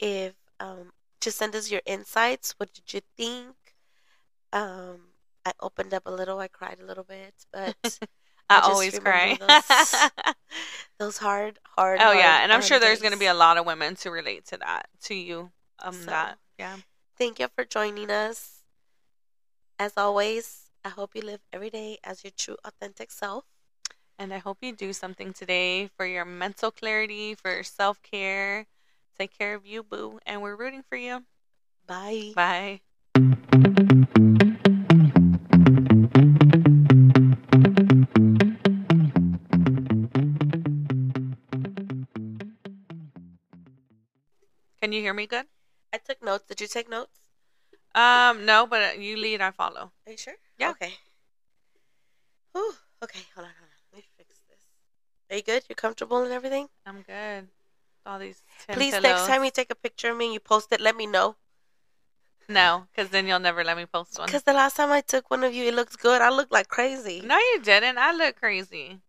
If 0.00 0.34
um, 0.58 0.90
just 1.20 1.38
send 1.38 1.54
us 1.54 1.70
your 1.70 1.82
insights. 1.86 2.56
What 2.56 2.72
did 2.72 2.92
you 2.92 3.00
think? 3.16 3.54
Um, 4.52 5.12
I 5.44 5.52
opened 5.60 5.94
up 5.94 6.02
a 6.06 6.10
little. 6.10 6.40
I 6.40 6.48
cried 6.48 6.80
a 6.80 6.84
little 6.84 7.04
bit, 7.04 7.46
but 7.52 7.76
I, 8.48 8.58
I 8.58 8.60
always 8.62 8.98
cry. 8.98 9.36
those- 9.40 10.10
those 10.98 11.18
hard, 11.18 11.58
hard. 11.76 12.00
oh 12.02 12.12
yeah, 12.12 12.42
and 12.42 12.52
I'm 12.52 12.62
sure 12.62 12.76
um, 12.76 12.80
there's 12.80 13.00
going 13.00 13.12
to 13.12 13.18
be 13.18 13.26
a 13.26 13.34
lot 13.34 13.58
of 13.58 13.66
women 13.66 13.96
to 13.96 14.10
relate 14.10 14.46
to 14.46 14.56
that, 14.58 14.88
to 15.04 15.14
you, 15.14 15.50
um, 15.80 15.92
So- 15.94 16.06
that, 16.06 16.38
yeah. 16.58 16.76
Thank 17.18 17.38
you 17.38 17.48
for 17.54 17.64
joining 17.64 18.10
us. 18.10 18.60
As 19.78 19.94
always, 19.96 20.64
I 20.84 20.90
hope 20.90 21.12
you 21.14 21.22
live 21.22 21.40
every 21.52 21.70
day 21.70 21.98
as 22.04 22.22
your 22.24 22.30
true, 22.36 22.56
authentic 22.62 23.10
self. 23.10 23.44
And 24.18 24.32
I 24.34 24.38
hope 24.38 24.58
you 24.60 24.72
do 24.72 24.92
something 24.92 25.32
today 25.32 25.88
for 25.96 26.04
your 26.06 26.24
mental 26.26 26.70
clarity, 26.70 27.34
for 27.34 27.52
your 27.52 27.62
self 27.64 28.02
care. 28.02 28.66
Take 29.18 29.36
care 29.36 29.54
of 29.54 29.64
you, 29.66 29.82
boo, 29.82 30.18
and 30.26 30.42
we're 30.42 30.56
rooting 30.56 30.82
for 30.86 30.96
you. 30.96 31.24
Bye. 31.86 32.32
Bye. 32.34 32.80
You 44.96 45.02
hear 45.02 45.14
me 45.14 45.26
good? 45.26 45.46
I 45.92 45.98
took 45.98 46.22
notes. 46.22 46.44
Did 46.48 46.60
you 46.60 46.66
take 46.66 46.88
notes? 46.88 47.20
Um, 47.94 48.44
no, 48.44 48.66
but 48.66 48.98
you 48.98 49.16
lead, 49.16 49.40
I 49.40 49.50
follow. 49.50 49.92
Are 50.06 50.12
you 50.12 50.18
sure? 50.18 50.34
Yeah. 50.58 50.70
Okay. 50.70 50.92
Whew. 52.52 52.74
Okay, 53.02 53.20
hold 53.34 53.46
on, 53.46 53.52
hold 53.58 53.70
on. 53.70 53.78
Let 53.92 53.98
me 53.98 54.04
fix 54.16 54.40
this. 54.48 54.58
Are 55.30 55.36
you 55.36 55.42
good? 55.42 55.64
You're 55.68 55.76
comfortable 55.76 56.22
and 56.22 56.32
everything? 56.32 56.68
I'm 56.84 57.02
good. 57.02 57.48
All 58.04 58.18
these 58.18 58.42
Please, 58.68 58.92
next 58.92 59.26
time 59.26 59.44
you 59.44 59.50
take 59.50 59.70
a 59.70 59.74
picture 59.74 60.10
of 60.10 60.16
me 60.16 60.26
and 60.26 60.34
you 60.34 60.40
post 60.40 60.72
it, 60.72 60.80
let 60.80 60.96
me 60.96 61.06
know. 61.06 61.36
No, 62.48 62.86
because 62.94 63.10
then 63.10 63.26
you'll 63.26 63.40
never 63.40 63.64
let 63.64 63.76
me 63.76 63.86
post 63.86 64.18
one. 64.18 64.26
Because 64.26 64.44
the 64.44 64.52
last 64.52 64.76
time 64.76 64.92
I 64.92 65.00
took 65.00 65.30
one 65.30 65.42
of 65.42 65.52
you, 65.52 65.64
it 65.64 65.74
looks 65.74 65.96
good. 65.96 66.22
I 66.22 66.30
look 66.30 66.52
like 66.52 66.68
crazy. 66.68 67.20
No, 67.24 67.36
you 67.36 67.60
didn't. 67.62 67.98
I 67.98 68.12
look 68.12 68.36
crazy. 68.36 69.00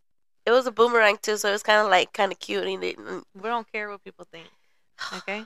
It 0.45 0.51
was 0.51 0.65
a 0.65 0.71
boomerang 0.71 1.17
too, 1.21 1.37
so 1.37 1.49
it 1.49 1.51
was 1.51 1.61
kind 1.61 1.81
of 1.81 1.91
like 1.91 2.13
kind 2.13 2.31
of 2.31 2.39
cute. 2.39 2.63
And 2.63 2.83
it, 2.83 2.97
We 2.97 3.43
don't 3.43 3.71
care 3.71 3.89
what 3.89 4.03
people 4.03 4.25
think. 4.31 4.47
Okay? 5.13 5.45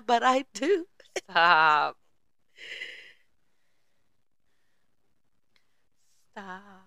But 0.06 0.22
I 0.22 0.44
do. 0.54 0.86
Stop. 1.18 1.96
Stop. 6.32 6.85